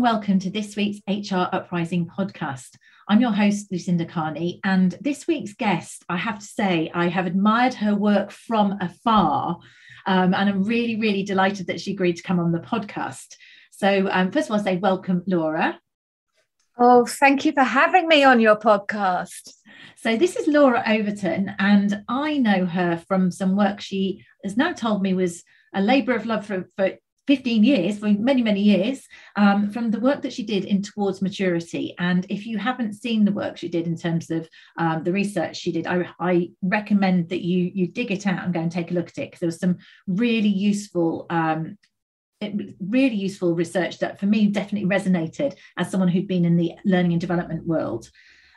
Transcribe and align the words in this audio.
Welcome 0.00 0.38
to 0.38 0.48
this 0.48 0.76
week's 0.76 0.98
HR 1.06 1.46
Uprising 1.52 2.06
podcast. 2.06 2.76
I'm 3.06 3.20
your 3.20 3.32
host, 3.32 3.70
Lucinda 3.70 4.06
Carney, 4.06 4.58
and 4.64 4.96
this 4.98 5.26
week's 5.26 5.52
guest, 5.52 6.06
I 6.08 6.16
have 6.16 6.38
to 6.38 6.46
say, 6.46 6.90
I 6.94 7.08
have 7.08 7.26
admired 7.26 7.74
her 7.74 7.94
work 7.94 8.30
from 8.30 8.78
afar, 8.80 9.58
um, 10.06 10.32
and 10.32 10.48
I'm 10.48 10.64
really, 10.64 10.98
really 10.98 11.22
delighted 11.22 11.66
that 11.66 11.82
she 11.82 11.92
agreed 11.92 12.16
to 12.16 12.22
come 12.22 12.40
on 12.40 12.50
the 12.50 12.60
podcast. 12.60 13.36
So, 13.72 14.08
um, 14.10 14.32
first 14.32 14.48
of 14.48 14.54
all, 14.54 14.60
I 14.60 14.64
say 14.64 14.76
welcome, 14.78 15.22
Laura. 15.26 15.78
Oh, 16.78 17.04
thank 17.04 17.44
you 17.44 17.52
for 17.52 17.62
having 17.62 18.08
me 18.08 18.24
on 18.24 18.40
your 18.40 18.56
podcast. 18.56 19.52
So, 19.98 20.16
this 20.16 20.34
is 20.34 20.48
Laura 20.48 20.82
Overton, 20.86 21.54
and 21.58 22.04
I 22.08 22.38
know 22.38 22.64
her 22.64 23.02
from 23.06 23.30
some 23.30 23.54
work 23.54 23.82
she 23.82 24.24
has 24.44 24.56
now 24.56 24.72
told 24.72 25.02
me 25.02 25.12
was 25.12 25.44
a 25.74 25.82
labour 25.82 26.14
of 26.14 26.24
love 26.24 26.46
for, 26.46 26.70
for 26.78 26.92
15 27.30 27.62
years, 27.62 28.00
for 28.00 28.08
many, 28.08 28.42
many 28.42 28.60
years, 28.60 29.06
um, 29.36 29.70
from 29.70 29.92
the 29.92 30.00
work 30.00 30.22
that 30.22 30.32
she 30.32 30.42
did 30.42 30.64
in 30.64 30.82
Towards 30.82 31.22
Maturity. 31.22 31.94
And 31.96 32.26
if 32.28 32.44
you 32.44 32.58
haven't 32.58 32.94
seen 32.94 33.24
the 33.24 33.30
work 33.30 33.56
she 33.56 33.68
did 33.68 33.86
in 33.86 33.96
terms 33.96 34.32
of 34.32 34.48
um, 34.76 35.04
the 35.04 35.12
research 35.12 35.56
she 35.56 35.70
did, 35.70 35.86
I, 35.86 36.08
I, 36.18 36.50
recommend 36.60 37.28
that 37.28 37.42
you, 37.42 37.70
you 37.72 37.86
dig 37.86 38.10
it 38.10 38.26
out 38.26 38.42
and 38.42 38.52
go 38.52 38.58
and 38.58 38.72
take 38.72 38.90
a 38.90 38.94
look 38.94 39.10
at 39.10 39.18
it 39.18 39.30
because 39.30 39.38
there 39.38 39.46
was 39.46 39.60
some 39.60 39.78
really 40.08 40.48
useful 40.48 41.26
um, 41.30 41.78
really 42.80 43.14
useful 43.14 43.54
research 43.54 43.98
that 43.98 44.18
for 44.18 44.26
me 44.26 44.48
definitely 44.48 44.88
resonated 44.88 45.54
as 45.76 45.88
someone 45.88 46.08
who'd 46.08 46.26
been 46.26 46.44
in 46.44 46.56
the 46.56 46.72
learning 46.84 47.12
and 47.12 47.20
development 47.20 47.64
world. 47.64 48.10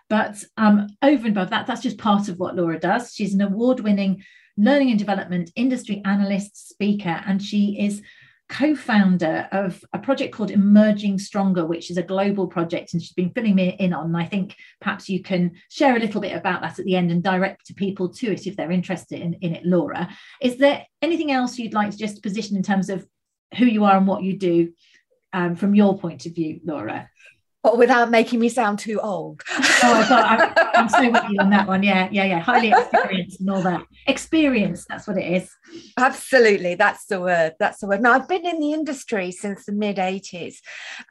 But 0.10 0.44
um, 0.58 0.88
over 1.04 1.28
and 1.28 1.38
above 1.38 1.52
that, 1.52 1.68
that's 1.68 1.82
just 1.82 2.00
part 2.00 2.28
of 2.28 2.40
what 2.40 2.56
Laura 2.56 2.80
does. 2.80 3.14
She's 3.14 3.36
an 3.36 3.42
award 3.42 3.82
winning 3.82 4.24
learning 4.58 4.90
and 4.90 5.00
development 5.00 5.52
industry 5.56 6.02
analyst, 6.06 6.70
speaker, 6.70 7.22
and 7.26 7.42
she 7.42 7.78
is 7.80 8.02
co 8.50 8.76
founder 8.76 9.48
of 9.52 9.84
a 9.94 10.00
project 10.00 10.34
called 10.34 10.52
Emerging 10.52 11.18
Stronger, 11.20 11.66
which 11.66 11.90
is 11.90 11.98
a 11.98 12.04
global 12.04 12.48
project, 12.48 12.94
and 12.94 13.02
she's 13.02 13.14
been 13.14 13.32
filling 13.32 13.56
me 13.56 13.76
in 13.80 13.94
on. 13.94 14.08
And 14.08 14.18
I 14.18 14.26
think 14.26 14.56
perhaps 14.80 15.10
you 15.10 15.22
can 15.22 15.54
share 15.70 15.96
a 15.96 16.00
little 16.00 16.22
bit 16.22 16.36
about 16.36 16.62
that 16.62 16.80
at 16.80 16.86
the 16.86 16.96
end 16.96 17.12
and 17.12 17.24
direct 17.24 17.66
to 17.68 17.74
people 17.74 18.10
to 18.10 18.32
it 18.32 18.46
if 18.46 18.56
they're 18.56 18.72
interested 18.72 19.22
in, 19.22 19.34
in 19.36 19.56
it, 19.56 19.66
Laura. 19.66 20.10
Is 20.42 20.58
there 20.58 20.86
anything 21.02 21.32
else 21.32 21.58
you'd 21.58 21.74
like 21.74 21.92
to 21.92 21.98
just 21.98 22.24
position 22.24 22.56
in 22.56 22.64
terms 22.64 22.90
of 22.90 23.06
who 23.58 23.66
you 23.66 23.86
are 23.86 23.98
and 23.98 24.08
what 24.08 24.24
you 24.24 24.38
do 24.38 24.74
um, 25.32 25.56
from 25.56 25.76
your 25.76 25.98
point 25.98 26.26
of 26.26 26.36
view, 26.36 26.60
Laura? 26.64 27.10
But 27.64 27.78
without 27.78 28.12
making 28.12 28.40
me 28.40 28.50
sound 28.50 28.78
too 28.78 29.00
old. 29.00 29.42
oh, 29.50 30.06
I 30.12 30.72
am 30.76 30.90
so 30.90 31.10
with 31.10 31.24
you 31.30 31.40
on 31.40 31.50
that 31.50 31.66
one. 31.66 31.82
Yeah, 31.82 32.10
yeah, 32.12 32.26
yeah. 32.26 32.40
Highly 32.40 32.72
experienced 32.72 33.40
and 33.40 33.50
all 33.50 33.62
that. 33.62 33.84
Experience, 34.06 34.86
that's 34.88 35.08
what 35.08 35.18
it 35.18 35.34
is. 35.34 35.50
Absolutely, 35.98 36.76
that's 36.76 37.06
the 37.06 37.22
word. 37.22 37.54
That's 37.60 37.80
the 37.80 37.88
word. 37.88 38.02
Now, 38.02 38.12
I've 38.12 38.28
been 38.28 38.46
in 38.46 38.60
the 38.60 38.74
industry 38.74 39.32
since 39.32 39.66
the 39.66 39.72
mid 39.72 39.96
80s 39.96 40.56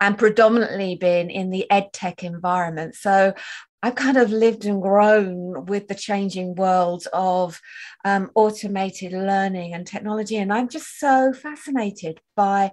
and 0.00 0.18
predominantly 0.18 0.96
been 0.96 1.30
in 1.30 1.48
the 1.48 1.68
ed 1.70 1.92
tech 1.94 2.22
environment. 2.22 2.96
So 2.96 3.32
I've 3.84 3.96
kind 3.96 4.16
of 4.16 4.30
lived 4.30 4.64
and 4.64 4.80
grown 4.80 5.66
with 5.66 5.88
the 5.88 5.94
changing 5.94 6.54
world 6.54 7.06
of 7.12 7.60
um, 8.04 8.30
automated 8.34 9.12
learning 9.12 9.74
and 9.74 9.84
technology. 9.84 10.36
And 10.36 10.52
I'm 10.52 10.68
just 10.68 11.00
so 11.00 11.32
fascinated 11.32 12.20
by 12.36 12.70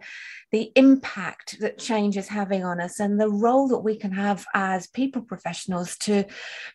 the 0.51 0.71
impact 0.75 1.57
that 1.61 1.79
change 1.79 2.15
is 2.15 2.27
having 2.27 2.63
on 2.63 2.79
us 2.79 2.99
and 2.99 3.19
the 3.19 3.29
role 3.29 3.67
that 3.69 3.79
we 3.79 3.97
can 3.97 4.11
have 4.11 4.45
as 4.53 4.87
people 4.87 5.23
professionals 5.23 5.97
to 5.97 6.25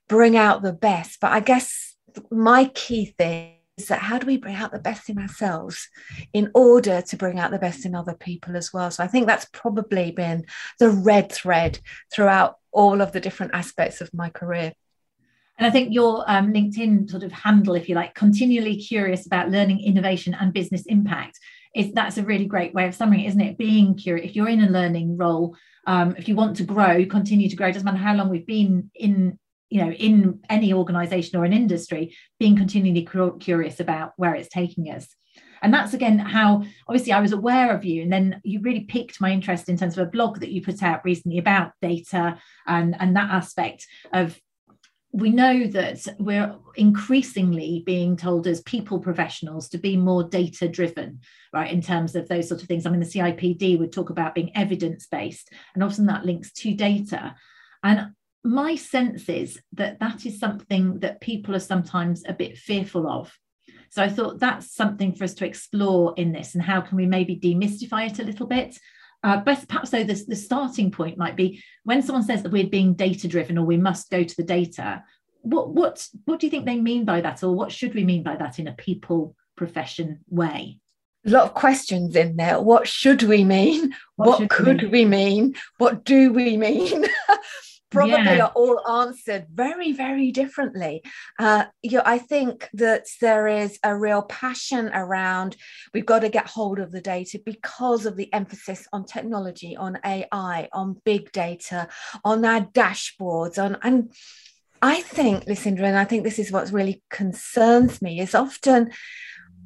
bring 0.09 0.37
out 0.37 0.63
the 0.63 0.73
best. 0.73 1.21
But 1.21 1.33
I 1.33 1.41
guess 1.41 1.95
my 2.31 2.67
key 2.75 3.15
thing 3.17 3.55
is 3.77 3.89
that 3.89 4.01
how 4.01 4.19
do 4.19 4.27
we 4.27 4.37
bring 4.37 4.55
out 4.55 4.73
the 4.73 4.79
best 4.79 5.09
in 5.09 5.19
ourselves 5.19 5.89
in 6.33 6.51
order 6.55 7.03
to 7.03 7.17
bring 7.17 7.39
out 7.39 7.51
the 7.51 7.59
best 7.59 7.85
in 7.85 7.95
other 7.95 8.15
people 8.15 8.57
as 8.57 8.73
well? 8.73 8.91
So 8.91 9.03
I 9.03 9.09
think 9.09 9.27
that's 9.27 9.47
probably 9.47 10.13
been 10.13 10.45
the 10.79 10.91
red 10.91 11.33
thread 11.33 11.81
throughout 12.13 12.57
all 12.71 13.01
of 13.01 13.13
the 13.13 13.21
different 13.21 13.55
aspects 13.55 14.01
of 14.01 14.15
my 14.15 14.31
career. 14.31 14.73
And 15.59 15.67
I 15.67 15.71
think 15.71 15.93
your 15.93 16.25
um, 16.27 16.53
LinkedIn 16.53 17.09
sort 17.11 17.23
of 17.23 17.33
handle, 17.33 17.75
if 17.75 17.89
you 17.89 17.95
like, 17.95 18.15
continually 18.15 18.77
curious 18.77 19.27
about 19.27 19.51
learning, 19.51 19.81
innovation, 19.81 20.35
and 20.35 20.53
business 20.53 20.83
impact 20.87 21.39
is 21.75 21.93
that's 21.93 22.19
a 22.19 22.25
really 22.25 22.47
great 22.47 22.75
way 22.75 22.87
of 22.87 22.95
summing 22.95 23.21
it, 23.21 23.29
isn't 23.29 23.41
it? 23.41 23.59
Being 23.59 23.97
curious. 23.97 24.31
If 24.31 24.37
you're 24.37 24.49
in 24.49 24.63
a 24.63 24.71
learning 24.71 25.17
role, 25.17 25.57
um, 25.87 26.15
if 26.17 26.29
you 26.29 26.37
want 26.37 26.57
to 26.57 26.65
grow, 26.65 27.05
continue 27.07 27.49
to 27.49 27.57
grow. 27.57 27.69
It 27.69 27.73
Doesn't 27.73 27.85
matter 27.85 27.99
how 27.99 28.15
long 28.15 28.31
we've 28.31 28.47
been 28.47 28.91
in, 28.95 29.39
you 29.75 29.85
know, 29.85 29.91
in 29.91 30.39
any 30.49 30.73
organisation 30.73 31.37
or 31.37 31.45
an 31.45 31.53
industry, 31.53 32.17
being 32.39 32.57
continually 32.57 33.05
curious 33.41 33.81
about 33.81 34.13
where 34.17 34.33
it's 34.33 34.49
taking 34.49 34.85
us. 34.85 35.09
And 35.63 35.75
that's 35.75 35.95
again 35.95 36.21
how 36.21 36.63
obviously 36.87 37.11
I 37.11 37.21
was 37.21 37.33
aware 37.33 37.75
of 37.75 37.85
you, 37.85 38.03
and 38.03 38.13
then 38.13 38.41
you 38.45 38.61
really 38.61 38.83
piqued 38.83 39.21
my 39.21 39.33
interest 39.33 39.69
in 39.69 39.77
terms 39.77 39.99
of 39.99 40.07
a 40.07 40.11
blog 40.13 40.39
that 40.39 40.53
you 40.53 40.63
put 40.63 40.81
out 40.85 41.05
recently 41.05 41.39
about 41.39 41.73
data 41.83 42.39
and 42.69 42.95
and 43.01 43.17
that 43.17 43.33
aspect 43.33 43.85
of 44.13 44.39
we 45.11 45.31
know 45.31 45.67
that 45.67 46.07
we're 46.21 46.55
increasingly 46.77 47.83
being 47.85 48.17
told 48.17 48.47
as 48.47 48.61
people 48.63 49.01
professionals 49.01 49.69
to 49.71 49.79
be 49.79 49.97
more 49.97 50.23
data 50.25 50.69
driven 50.69 51.21
right 51.53 51.73
in 51.73 51.81
terms 51.81 52.17
of 52.17 52.27
those 52.29 52.49
sort 52.49 52.61
of 52.61 52.67
things 52.67 52.85
i 52.85 52.91
mean 52.91 52.99
the 52.99 53.07
cipd 53.07 53.79
would 53.79 53.93
talk 53.93 54.11
about 54.11 54.35
being 54.35 54.51
evidence 54.57 55.07
based 55.07 55.53
and 55.75 55.85
often 55.85 56.07
that 56.07 56.27
links 56.27 56.53
to 56.53 56.75
data 56.75 57.33
and 57.85 58.09
my 58.45 58.77
sense 58.77 59.29
is 59.29 59.61
that 59.73 59.99
that 60.01 60.27
is 60.27 60.39
something 60.39 61.01
that 61.01 61.21
people 61.21 61.55
are 61.55 61.61
sometimes 61.61 62.23
a 62.27 62.33
bit 62.33 62.59
fearful 62.59 63.09
of. 63.09 63.37
So 63.91 64.03
i 64.03 64.09
thought 64.09 64.41
that's 64.41 64.75
something 64.75 65.15
for 65.15 65.25
us 65.25 65.35
to 65.35 65.47
explore 65.47 66.15
in 66.17 66.33
this 66.33 66.55
and 66.55 66.63
how 66.63 66.81
can 66.81 66.97
we 66.97 67.07
maybe 67.07 67.39
demystify 67.39 68.11
it 68.11 68.19
a 68.19 68.25
little 68.25 68.47
bit. 68.47 68.79
Uh, 69.23 69.39
best 69.39 69.67
perhaps 69.69 69.91
though 69.91 70.05
the, 70.05 70.23
the 70.29 70.37
starting 70.37 70.91
point 70.91 71.17
might 71.17 71.37
be 71.37 71.63
when 71.85 72.03
someone 72.03 72.23
says 72.23 72.43
that 72.43 72.53
we're 72.53 72.67
being 72.67 72.93
data 72.93 73.27
driven 73.27 73.57
or 73.57 73.65
we 73.65 73.79
must 73.79 74.11
go 74.11 74.23
to 74.23 74.37
the 74.37 74.43
data 74.43 75.03
what 75.45 75.71
what 75.75 76.09
what 76.25 76.41
do 76.41 76.47
you 76.47 76.51
think 76.51 76.65
they 76.65 76.81
mean 76.81 77.05
by 77.05 77.21
that? 77.21 77.43
Or 77.43 77.55
what 77.55 77.71
should 77.71 77.95
we 77.95 78.05
mean 78.05 78.23
by 78.23 78.37
that 78.37 78.59
in 78.59 78.67
a 78.67 78.73
people 78.73 79.37
profession 79.57 80.21
way? 80.29 80.79
A 81.27 81.31
lot 81.31 81.45
of 81.45 81.55
questions 81.55 82.17
in 82.17 82.37
there. 82.37 82.61
What 82.61 82.89
should 82.89 83.23
we 83.23 83.45
mean? 83.45 83.95
What, 84.17 84.41
what 84.41 84.51
could 84.51 84.83
we 84.83 84.83
mean? 84.83 84.91
we 84.91 85.05
mean? 85.05 85.55
what 85.79 86.05
do 86.05 86.33
we 86.33 86.57
mean 86.57 87.07
probably 87.91 88.37
yeah. 88.37 88.45
are 88.45 88.53
all 88.55 88.81
answered 88.89 89.47
very 89.53 89.93
very 89.93 90.31
differently 90.31 91.03
uh, 91.39 91.65
you 91.83 91.99
know, 91.99 92.03
i 92.05 92.19
think 92.19 92.69
that 92.73 93.07
there 93.21 93.47
is 93.47 93.79
a 93.83 93.97
real 93.97 94.23
passion 94.23 94.91
around 94.93 95.57
we've 95.93 96.07
got 96.07 96.21
to 96.21 96.29
get 96.29 96.47
hold 96.47 96.79
of 96.79 96.93
the 96.93 97.01
data 97.01 97.41
because 97.45 98.07
of 98.07 98.17
the 98.17 98.33
emphasis 98.33 98.87
on 98.93 99.05
technology 99.05 99.77
on 99.77 99.99
ai 100.05 100.69
on 100.73 101.01
big 101.05 101.31
data 101.33 101.89
on 102.25 102.45
our 102.45 102.63
dashboards 102.63 103.63
on 103.63 103.77
and 103.83 104.13
i 104.83 105.01
think 105.01 105.47
lucinda 105.47 105.85
and 105.85 105.99
i 105.99 106.05
think 106.05 106.25
this 106.25 106.39
is 106.39 106.51
what 106.51 106.71
really 106.71 107.03
concerns 107.11 108.03
me 108.03 108.21
is 108.21 108.35
often 108.35 108.91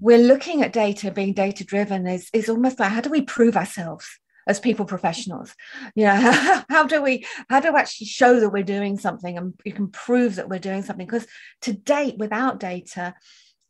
we're 0.00 0.18
looking 0.18 0.62
at 0.62 0.72
data 0.72 1.10
being 1.10 1.32
data 1.32 1.64
driven 1.64 2.06
is, 2.06 2.28
is 2.32 2.48
almost 2.48 2.78
like 2.78 2.90
how 2.90 3.00
do 3.00 3.10
we 3.10 3.22
prove 3.22 3.56
ourselves 3.56 4.06
as 4.48 4.58
people 4.58 4.86
professionals. 4.86 5.54
You 5.94 6.06
know 6.06 6.64
how, 6.68 6.86
do 6.86 7.02
we 7.02 7.26
how 7.48 7.60
do 7.60 7.72
we 7.72 7.78
actually 7.78 8.06
show 8.06 8.40
that 8.40 8.50
we're 8.50 8.64
doing 8.64 8.98
something 8.98 9.38
and 9.38 9.54
you 9.64 9.72
can 9.72 9.88
prove 9.88 10.36
that 10.36 10.48
we're 10.48 10.58
doing 10.58 10.82
something? 10.82 11.06
Because 11.06 11.26
to 11.62 11.72
date 11.72 12.16
without 12.18 12.58
data 12.58 13.14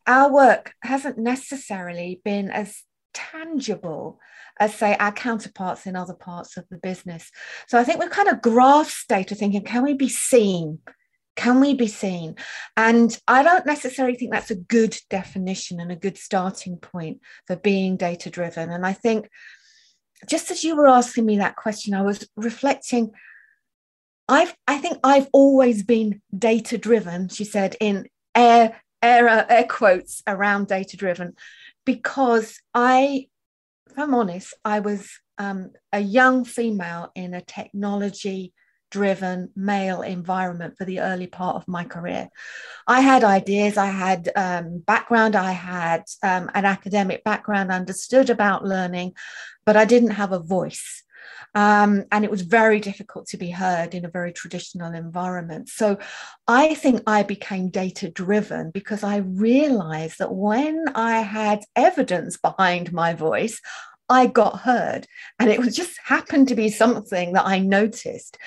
our 0.07 0.31
work 0.31 0.73
hasn't 0.81 1.19
necessarily 1.19 2.19
been 2.25 2.49
as 2.49 2.81
tangible 3.13 4.19
as 4.59 4.73
say 4.73 4.95
our 4.99 5.11
counterparts 5.11 5.85
in 5.85 5.95
other 5.95 6.15
parts 6.15 6.57
of 6.57 6.65
the 6.69 6.77
business. 6.77 7.29
So 7.67 7.77
i 7.77 7.83
think 7.83 7.99
we've 7.99 8.09
kind 8.09 8.29
of 8.29 8.41
grasped 8.41 9.07
data 9.07 9.35
thinking 9.35 9.63
can 9.63 9.83
we 9.83 9.93
be 9.93 10.09
seen? 10.09 10.79
Can 11.35 11.61
we 11.61 11.73
be 11.73 11.87
seen? 11.87 12.35
And 12.75 13.17
i 13.27 13.43
don't 13.43 13.65
necessarily 13.65 14.17
think 14.17 14.31
that's 14.31 14.51
a 14.51 14.55
good 14.55 14.97
definition 15.09 15.79
and 15.79 15.91
a 15.91 15.95
good 15.95 16.17
starting 16.17 16.77
point 16.77 17.19
for 17.45 17.55
being 17.55 17.97
data 17.97 18.29
driven 18.29 18.69
and 18.71 18.85
i 18.85 18.93
think 18.93 19.29
just 20.27 20.51
as 20.51 20.63
you 20.63 20.75
were 20.75 20.87
asking 20.87 21.25
me 21.25 21.37
that 21.37 21.55
question 21.55 21.93
i 21.93 22.01
was 22.01 22.27
reflecting. 22.35 23.11
I've 24.27 24.55
i 24.67 24.77
think 24.77 24.99
i've 25.03 25.27
always 25.33 25.83
been 25.83 26.21
data 26.37 26.77
driven 26.77 27.29
she 27.29 27.43
said 27.43 27.75
in 27.79 28.07
air 28.35 28.79
air, 29.01 29.45
air 29.49 29.63
quotes 29.63 30.21
around 30.27 30.67
data 30.67 30.97
driven 30.97 31.35
because 31.85 32.59
I, 32.73 33.27
if 33.89 33.97
I'm 33.97 34.13
honest, 34.13 34.53
I 34.63 34.79
was 34.79 35.09
um, 35.37 35.71
a 35.91 35.99
young 35.99 36.45
female 36.45 37.11
in 37.15 37.33
a 37.33 37.41
technology 37.41 38.53
driven 38.89 39.49
male 39.55 40.01
environment 40.01 40.77
for 40.77 40.85
the 40.85 40.99
early 40.99 41.27
part 41.27 41.55
of 41.55 41.67
my 41.67 41.83
career. 41.83 42.29
I 42.87 43.01
had 43.01 43.23
ideas, 43.23 43.77
I 43.77 43.87
had 43.87 44.29
um, 44.35 44.79
background, 44.79 45.35
I 45.35 45.51
had 45.51 46.03
um, 46.23 46.49
an 46.53 46.65
academic 46.65 47.23
background, 47.23 47.71
understood 47.71 48.29
about 48.29 48.65
learning, 48.65 49.13
but 49.65 49.77
I 49.77 49.85
didn't 49.85 50.11
have 50.11 50.31
a 50.31 50.39
voice. 50.39 51.03
Um, 51.55 52.05
and 52.11 52.23
it 52.23 52.31
was 52.31 52.41
very 52.41 52.79
difficult 52.79 53.27
to 53.27 53.37
be 53.37 53.49
heard 53.49 53.95
in 53.95 54.05
a 54.05 54.09
very 54.09 54.31
traditional 54.31 54.93
environment. 54.93 55.69
So 55.69 55.97
I 56.47 56.75
think 56.75 57.01
I 57.07 57.23
became 57.23 57.69
data 57.69 58.09
driven 58.09 58.71
because 58.71 59.03
I 59.03 59.17
realized 59.17 60.19
that 60.19 60.33
when 60.33 60.85
I 60.95 61.21
had 61.21 61.63
evidence 61.75 62.37
behind 62.37 62.93
my 62.93 63.13
voice, 63.13 63.59
I 64.09 64.27
got 64.27 64.59
heard. 64.59 65.07
And 65.39 65.49
it 65.49 65.59
was 65.59 65.75
just 65.75 65.97
happened 66.03 66.47
to 66.49 66.55
be 66.55 66.69
something 66.69 67.33
that 67.33 67.45
I 67.45 67.59
noticed 67.59 68.37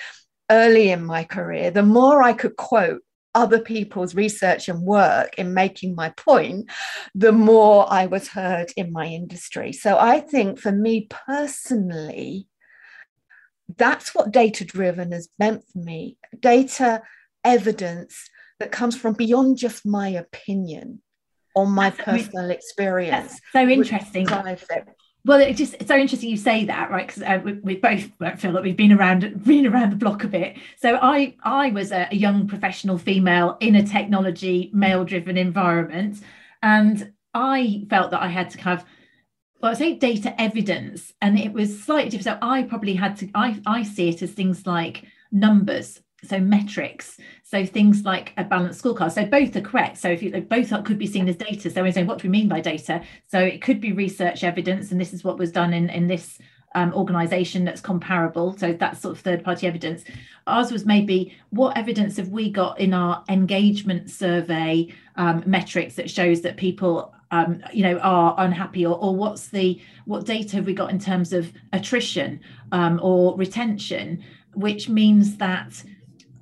early 0.53 0.91
in 0.91 1.05
my 1.05 1.25
career. 1.25 1.71
The 1.71 1.83
more 1.83 2.23
I 2.23 2.35
could 2.35 2.57
quote 2.57 3.03
other 3.35 3.59
people's 3.59 4.15
research 4.15 4.69
and 4.69 4.83
work 4.83 5.39
in 5.39 5.55
making 5.55 5.95
my 5.95 6.11
point, 6.11 6.71
the 7.15 7.33
more 7.33 7.87
I 7.91 8.07
was 8.07 8.29
heard 8.29 8.71
in 8.77 8.93
my 8.93 9.07
industry. 9.07 9.73
So 9.73 9.97
I 9.99 10.21
think 10.21 10.61
for 10.61 10.71
me 10.71 11.09
personally, 11.09 12.47
that's 13.77 14.15
what 14.15 14.33
data 14.33 14.65
driven 14.67 15.13
has 15.13 15.31
meant 15.39 15.65
for 15.73 15.79
me 15.79 16.19
data 16.41 17.01
evidence 17.43 18.29
that 18.61 18.71
comes 18.71 18.97
from 18.97 19.15
beyond 19.15 19.57
just 19.57 19.87
my 19.87 20.09
opinion 20.09 21.01
or 21.55 21.67
my 21.67 21.89
that's, 21.91 22.03
personal 22.03 22.45
mean, 22.45 22.51
experience 22.51 23.41
so 23.53 23.67
interesting 23.67 24.27
well 25.25 25.41
it's 25.41 25.59
just 25.59 25.75
it's 25.75 25.89
so 25.89 25.97
interesting 25.97 26.29
you 26.29 26.37
say 26.37 26.65
that 26.65 26.91
right? 26.91 27.07
Because 27.07 27.23
uh, 27.23 27.41
we, 27.45 27.53
we, 27.55 27.77
both 27.77 28.11
feel 28.39 28.53
like 28.53 28.65
we've 28.65 28.77
been 28.77 28.93
around 28.93 29.45
been 29.45 29.67
around 29.67 29.91
the 29.91 29.97
block 29.97 30.25
a 30.25 30.29
bit. 30.29 30.57
So 30.79 30.99
i 31.01 31.35
i 31.43 31.71
was 31.71 31.93
a, 31.93 32.09
a 32.11 32.17
young 32.17 32.47
professional 32.47 32.99
female 32.99 33.57
in 33.61 33.77
a 33.77 33.87
technology 33.87 34.71
male 34.73 35.05
driven 35.05 35.37
environment 35.37 36.21
and 36.63 37.13
i 37.35 37.87
felt 37.89 38.11
that 38.11 38.23
i 38.23 38.29
had 38.29 38.51
to 38.51 38.71
of 38.71 38.85
well, 39.63 39.71
I 39.71 39.75
say 39.75 39.95
data 39.95 40.39
evidence, 40.41 41.13
and 41.23 41.39
it 41.39 41.53
was 41.53 41.85
slightly 41.85 42.11
different. 42.11 42.41
So 42.41 42.47
I 42.47 42.65
probably 42.65 42.95
had 42.95 43.17
to, 43.19 43.31
I, 43.33 43.61
I 43.65 43.85
see 43.85 44.09
it 44.09 44.21
as 44.21 44.33
things 44.33 44.67
like 44.67 45.05
numbers, 45.31 46.01
so 46.25 46.39
metrics, 46.39 47.19
so 47.43 47.67
things 47.67 48.05
like 48.05 48.33
a 48.37 48.45
balanced 48.45 48.83
scorecard. 48.83 49.13
So 49.13 49.25
both 49.27 49.57
are 49.57 49.61
correct. 49.61 49.99
So 49.99 50.09
if 50.09 50.23
you 50.23 50.31
both 50.41 50.71
could 50.85 50.99
be 50.99 51.07
seen 51.07 51.29
as 51.29 51.37
data. 51.37 51.71
So 51.71 51.83
we're 51.83 51.93
saying, 51.93 52.07
what 52.07 52.19
do 52.19 52.29
we 52.29 52.33
mean 52.33 52.49
by 52.49 52.61
data? 52.61 53.03
So 53.27 53.41
it 53.41 53.61
could 53.61 53.81
be 53.81 53.93
research 53.93 54.45
evidence, 54.45 54.93
and 54.93 55.01
this 55.01 55.13
is 55.13 55.25
what 55.25 55.39
was 55.39 55.51
done 55.51 55.73
in 55.73 55.91
in 55.91 56.07
this 56.07 56.39
um, 56.75 56.95
organization 56.95 57.65
that's 57.65 57.81
comparable. 57.81 58.57
So 58.57 58.73
that's 58.73 59.01
sort 59.01 59.17
of 59.17 59.21
third 59.21 59.45
party 59.45 59.67
evidence. 59.67 60.05
Ours 60.47 60.73
was 60.73 60.87
maybe 60.87 61.37
what 61.51 61.77
evidence 61.77 62.17
have 62.17 62.29
we 62.29 62.51
got 62.51 62.79
in 62.79 62.95
our 62.95 63.25
engagement 63.29 64.11
survey 64.11 64.89
um, 65.17 65.43
metrics 65.47 65.95
that 65.97 66.11
shows 66.11 66.41
that 66.43 66.57
people 66.57 67.15
um, 67.31 67.63
you 67.73 67.83
know 67.83 67.99
are 67.99 68.35
unhappy 68.39 68.87
or, 68.87 68.97
or 68.99 69.17
what's 69.17 69.49
the 69.49 69.81
what 70.05 70.27
data 70.27 70.57
have 70.57 70.67
we 70.67 70.75
got 70.75 70.91
in 70.91 70.99
terms 70.99 71.33
of 71.33 71.53
attrition 71.73 72.41
um, 72.73 73.01
or 73.03 73.37
retention 73.37 74.23
which 74.55 74.89
means 74.89 75.39
that 75.39 75.83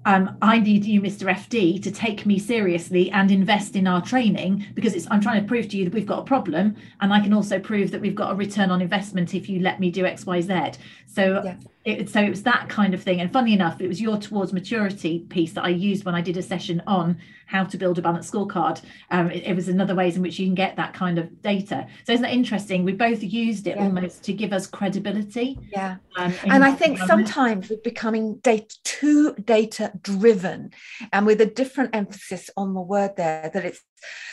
um, 0.05 0.37
I 0.41 0.61
need 0.61 0.85
you, 0.85 1.01
Mr. 1.01 1.29
FD, 1.29 1.83
to 1.83 1.91
take 1.91 2.25
me 2.25 2.39
seriously 2.39 3.11
and 3.11 3.31
invest 3.31 3.77
in 3.77 3.87
our 3.87 4.01
training 4.01 4.67
because 4.75 4.95
it's 4.95 5.07
I'm 5.11 5.21
trying 5.21 5.43
to 5.43 5.49
prove 5.49 5.69
to 5.69 5.77
you 5.77 5.85
that 5.85 5.93
we've 5.93 6.07
got 6.07 6.21
a 6.21 6.25
problem, 6.25 6.77
and 7.01 7.13
I 7.13 7.21
can 7.21 7.33
also 7.33 7.59
prove 7.59 7.91
that 7.91 8.01
we've 8.01 8.15
got 8.15 8.33
a 8.33 8.35
return 8.35 8.71
on 8.71 8.81
investment 8.81 9.35
if 9.35 9.49
you 9.49 9.61
let 9.61 9.79
me 9.79 9.91
do 9.91 10.07
X, 10.07 10.25
Y, 10.27 10.41
Z. 10.41 10.73
So 11.07 11.43
yeah 11.45 11.57
it, 11.85 12.11
so 12.11 12.21
it 12.21 12.31
was 12.31 12.43
that 12.43 12.69
kind 12.69 12.95
of 12.95 13.03
thing. 13.03 13.21
And 13.21 13.33
funny 13.33 13.55
enough 13.55 13.81
it 13.81 13.89
was 13.89 14.01
your 14.01 14.19
towards 14.19 14.53
maturity 14.53 15.21
piece 15.21 15.53
that 15.53 15.65
i 15.65 15.69
used 15.69 16.05
when 16.05 16.15
i 16.15 16.21
did 16.21 16.37
a 16.37 16.43
session 16.43 16.83
on 16.87 17.19
how 17.47 17.65
to 17.65 17.77
build 17.77 17.99
a 17.99 18.03
balanced 18.03 18.33
scorecard. 18.33 18.81
Um, 19.11 19.29
it, 19.29 19.43
it, 19.45 19.57
was 19.57 19.69
another 19.69 19.93
ways 19.93 20.15
in 20.15 20.23
which 20.23 20.39
you 20.39 20.47
can 20.47 20.55
get 20.55 20.77
that 20.77 20.95
kind 20.95 21.19
of 21.19 21.43
data. 21.43 21.85
So 22.07 22.13
isn't 22.13 22.23
that 22.23 22.33
interesting? 22.33 22.85
We 22.85 22.93
both 22.93 23.25
used 23.25 23.67
it 23.67 23.77
yeah. 23.77 23.83
almost 23.83 24.23
to 24.25 24.33
give 24.33 24.53
us 24.53 24.67
credibility 24.67 25.59
yeah. 25.73 25.97
um, 26.17 26.33
and 26.45 26.65
i 26.65 26.73
think 26.73 26.99
sometimes 26.99 27.71
we're 27.71 27.77
becoming 27.83 28.37
data 28.37 28.77
too 28.85 29.35
data 29.45 29.93
driven 30.03 30.71
and 31.13 31.27
with 31.27 31.41
a 31.41 31.47
different 31.47 31.95
emphasis 31.95 32.51
on 32.57 32.75
the 32.75 32.81
word 32.81 33.17
there 33.17 33.51
that 33.53 33.65
it's 33.65 33.81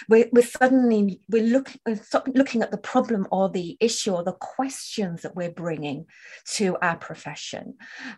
we're, 0.10 0.30
we're 0.32 0.46
suddenly 0.46 1.22
we're 1.30 1.44
looking 1.44 1.80
we're 1.86 2.00
looking 2.34 2.62
at 2.62 2.72
the 2.72 2.78
problem 2.78 3.28
or 3.32 3.50
the 3.50 3.78
issue 3.80 4.14
or 4.14 4.24
the 4.24 4.34
questions 4.34 5.22
that 5.22 5.36
we're 5.36 5.52
bringing 5.52 6.06
to 6.54 6.78
our 6.82 6.98
profession. 6.98 7.76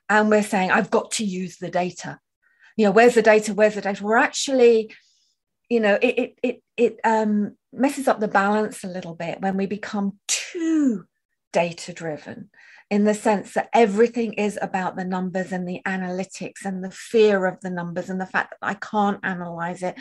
And 0.10 0.30
we're 0.30 0.44
saying 0.44 0.72
i've 0.72 0.92
got 0.92 1.12
to 1.12 1.26
use 1.26 1.58
the 1.58 1.70
data. 1.70 2.20
You 2.78 2.86
know 2.86 2.92
where's 2.92 3.16
the 3.16 3.22
data? 3.22 3.54
Where's 3.54 3.76
the 3.76 3.82
data? 3.82 4.04
We're 4.04 4.18
actually 4.18 4.94
you 5.70 5.80
know 5.80 5.98
it 6.02 6.18
it 6.18 6.40
it, 6.44 6.64
it 6.78 7.00
um, 7.04 7.56
messes 7.72 8.08
up 8.08 8.20
the 8.20 8.28
balance 8.28 8.84
a 8.84 8.88
little 8.88 9.16
bit 9.16 9.42
when 9.42 9.58
we 9.58 9.66
become 9.66 10.20
too 10.28 11.06
data 11.52 11.94
driven 11.94 12.50
in 12.90 13.04
the 13.04 13.14
sense 13.14 13.54
that 13.54 13.70
everything 13.74 14.34
is 14.34 14.58
about 14.62 14.96
the 14.96 15.06
numbers 15.06 15.52
and 15.52 15.68
the 15.68 15.82
analytics 15.86 16.66
and 16.66 16.84
the 16.84 16.92
fear 16.92 17.46
of 17.46 17.60
the 17.62 17.70
numbers 17.70 18.10
and 18.10 18.20
the 18.20 18.26
fact 18.26 18.52
that 18.52 18.68
I 18.68 18.74
can't 18.74 19.20
analyze 19.24 19.84
it. 19.84 19.96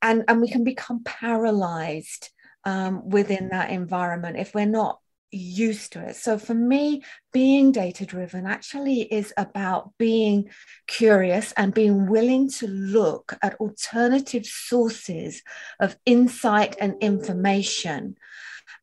And, 0.00 0.24
and 0.28 0.40
we 0.40 0.48
can 0.48 0.62
become 0.62 1.02
paralyzed 1.04 2.30
um, 2.64 3.08
within 3.08 3.48
that 3.48 3.70
environment 3.70 4.38
if 4.38 4.54
we're 4.54 4.66
not 4.66 4.98
used 5.32 5.92
to 5.92 6.08
it. 6.08 6.16
So 6.16 6.38
for 6.38 6.54
me, 6.54 7.02
being 7.32 7.72
data 7.72 8.04
driven 8.04 8.46
actually 8.46 9.00
is 9.00 9.32
about 9.36 9.92
being 9.98 10.50
curious 10.86 11.52
and 11.56 11.74
being 11.74 12.06
willing 12.06 12.50
to 12.50 12.66
look 12.66 13.34
at 13.42 13.54
alternative 13.54 14.44
sources 14.44 15.42
of 15.80 15.96
insight 16.04 16.76
and 16.78 16.94
information 17.00 18.16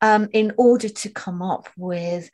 um, 0.02 0.28
in 0.34 0.54
order 0.58 0.90
to 0.90 1.10
come 1.10 1.42
up 1.42 1.70
with 1.78 2.30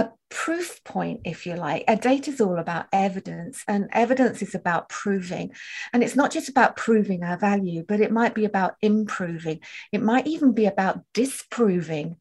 a 0.00 0.12
proof 0.28 0.82
point, 0.84 1.20
if 1.24 1.46
you 1.46 1.54
like. 1.54 1.84
A 1.88 1.96
data 1.96 2.30
is 2.30 2.40
all 2.40 2.58
about 2.58 2.86
evidence, 2.92 3.62
and 3.68 3.88
evidence 3.92 4.42
is 4.42 4.54
about 4.54 4.88
proving. 4.88 5.52
And 5.92 6.02
it's 6.02 6.16
not 6.16 6.30
just 6.30 6.48
about 6.48 6.76
proving 6.76 7.22
our 7.22 7.38
value, 7.38 7.84
but 7.86 8.00
it 8.00 8.12
might 8.12 8.34
be 8.34 8.44
about 8.44 8.74
improving. 8.82 9.60
It 9.92 10.02
might 10.02 10.26
even 10.26 10.52
be 10.52 10.66
about 10.66 11.00
disproving 11.14 12.16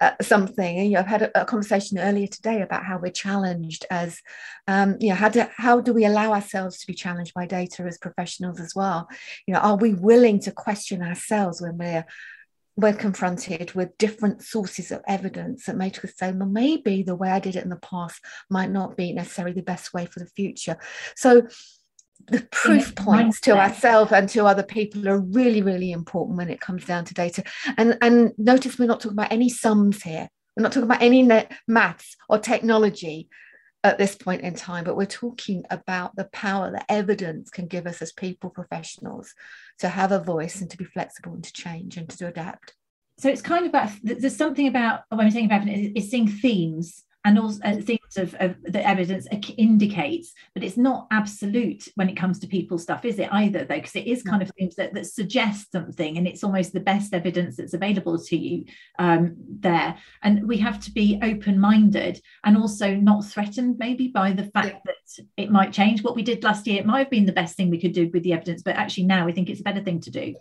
uh, 0.00 0.12
something. 0.20 0.78
And, 0.78 0.86
you 0.88 0.94
know, 0.94 1.00
I've 1.00 1.06
had 1.06 1.22
a, 1.22 1.42
a, 1.42 1.44
conversation 1.44 1.98
earlier 1.98 2.26
today 2.26 2.62
about 2.62 2.84
how 2.84 2.98
we're 2.98 3.12
challenged 3.12 3.86
as, 3.90 4.20
um, 4.66 4.96
you 5.00 5.10
know, 5.10 5.14
how 5.14 5.28
do 5.28 5.46
how 5.56 5.80
do 5.80 5.92
we 5.92 6.04
allow 6.04 6.32
ourselves 6.32 6.78
to 6.78 6.86
be 6.86 6.94
challenged 6.94 7.34
by 7.34 7.46
data 7.46 7.82
as 7.84 7.98
professionals 7.98 8.60
as 8.60 8.74
well? 8.74 9.08
You 9.46 9.54
know, 9.54 9.60
are 9.60 9.76
we 9.76 9.94
willing 9.94 10.40
to 10.40 10.52
question 10.52 11.02
ourselves 11.02 11.60
when 11.60 11.78
we're 11.78 12.04
we're 12.80 12.94
confronted 12.94 13.72
with 13.72 13.96
different 13.98 14.42
sources 14.42 14.90
of 14.90 15.02
evidence 15.06 15.66
that 15.66 15.76
make 15.76 16.02
us 16.04 16.12
say, 16.16 16.32
well, 16.32 16.48
maybe 16.48 17.02
the 17.02 17.14
way 17.14 17.30
I 17.30 17.40
did 17.40 17.56
it 17.56 17.64
in 17.64 17.70
the 17.70 17.76
past 17.76 18.20
might 18.48 18.70
not 18.70 18.96
be 18.96 19.12
necessarily 19.12 19.54
the 19.54 19.62
best 19.62 19.92
way 19.92 20.06
for 20.06 20.20
the 20.20 20.26
future. 20.26 20.78
So 21.14 21.42
the 22.28 22.46
proof 22.50 22.94
points 22.94 23.40
to 23.42 23.56
ourselves 23.56 24.12
and 24.12 24.28
to 24.30 24.46
other 24.46 24.62
people 24.62 25.08
are 25.08 25.20
really, 25.20 25.62
really 25.62 25.90
important 25.92 26.38
when 26.38 26.50
it 26.50 26.60
comes 26.60 26.84
down 26.84 27.04
to 27.06 27.14
data. 27.14 27.42
And, 27.76 27.98
and 28.02 28.32
notice 28.38 28.78
we're 28.78 28.86
not 28.86 29.00
talking 29.00 29.18
about 29.18 29.32
any 29.32 29.48
sums 29.48 30.02
here. 30.02 30.28
We're 30.56 30.62
not 30.62 30.72
talking 30.72 30.90
about 30.90 31.02
any 31.02 31.28
maths 31.66 32.16
or 32.28 32.38
technology 32.38 33.28
at 33.82 33.98
this 33.98 34.14
point 34.14 34.42
in 34.42 34.54
time, 34.54 34.84
but 34.84 34.96
we're 34.96 35.06
talking 35.06 35.64
about 35.70 36.14
the 36.14 36.26
power 36.26 36.70
that 36.70 36.86
evidence 36.88 37.48
can 37.50 37.66
give 37.66 37.86
us 37.86 38.02
as 38.02 38.12
people 38.12 38.50
professionals 38.50 39.34
to 39.78 39.88
have 39.88 40.12
a 40.12 40.18
voice 40.20 40.60
and 40.60 40.70
to 40.70 40.76
be 40.76 40.84
flexible 40.84 41.32
and 41.32 41.44
to 41.44 41.52
change 41.52 41.96
and 41.96 42.08
to 42.10 42.26
adapt. 42.26 42.74
So 43.18 43.28
it's 43.28 43.42
kind 43.42 43.64
of 43.64 43.70
about 43.70 43.90
there's 44.02 44.36
something 44.36 44.66
about 44.66 45.02
when 45.08 45.26
we're 45.26 45.30
saying 45.30 45.46
about 45.46 45.66
it 45.66 45.98
is 45.98 46.10
seeing 46.10 46.28
themes 46.28 47.04
and 47.24 47.38
also 47.38 47.60
uh, 47.64 47.76
things 47.76 48.16
of, 48.16 48.34
of 48.40 48.56
the 48.62 48.86
evidence 48.86 49.26
indicates 49.56 50.32
but 50.54 50.64
it's 50.64 50.76
not 50.76 51.06
absolute 51.10 51.86
when 51.94 52.08
it 52.08 52.16
comes 52.16 52.38
to 52.38 52.46
people 52.46 52.78
stuff 52.78 53.04
is 53.04 53.18
it 53.18 53.28
either 53.32 53.60
though? 53.64 53.76
Because 53.76 53.96
it 53.96 54.06
is 54.06 54.22
kind 54.22 54.42
of 54.42 54.50
things 54.50 54.74
that, 54.76 54.94
that 54.94 55.06
suggest 55.06 55.72
something 55.72 56.18
and 56.18 56.26
it's 56.26 56.44
almost 56.44 56.72
the 56.72 56.80
best 56.80 57.14
evidence 57.14 57.56
that's 57.56 57.74
available 57.74 58.18
to 58.18 58.36
you 58.36 58.64
um, 58.98 59.36
there. 59.48 59.96
And 60.22 60.46
we 60.46 60.58
have 60.58 60.80
to 60.80 60.92
be 60.92 61.18
open-minded 61.22 62.20
and 62.44 62.56
also 62.56 62.94
not 62.94 63.24
threatened 63.24 63.76
maybe 63.78 64.08
by 64.08 64.32
the 64.32 64.44
fact 64.44 64.80
yeah. 64.86 64.92
that 65.16 65.24
it 65.36 65.50
might 65.50 65.72
change. 65.72 66.02
What 66.02 66.16
we 66.16 66.22
did 66.22 66.44
last 66.44 66.66
year 66.66 66.80
it 66.80 66.86
might 66.86 67.00
have 67.00 67.10
been 67.10 67.26
the 67.26 67.32
best 67.32 67.56
thing 67.56 67.70
we 67.70 67.80
could 67.80 67.92
do 67.92 68.10
with 68.12 68.22
the 68.22 68.32
evidence 68.32 68.62
but 68.62 68.76
actually 68.76 69.04
now 69.04 69.26
we 69.26 69.32
think 69.32 69.48
it's 69.48 69.60
a 69.60 69.64
better 69.64 69.82
thing 69.82 70.00
to 70.00 70.10
do. 70.10 70.34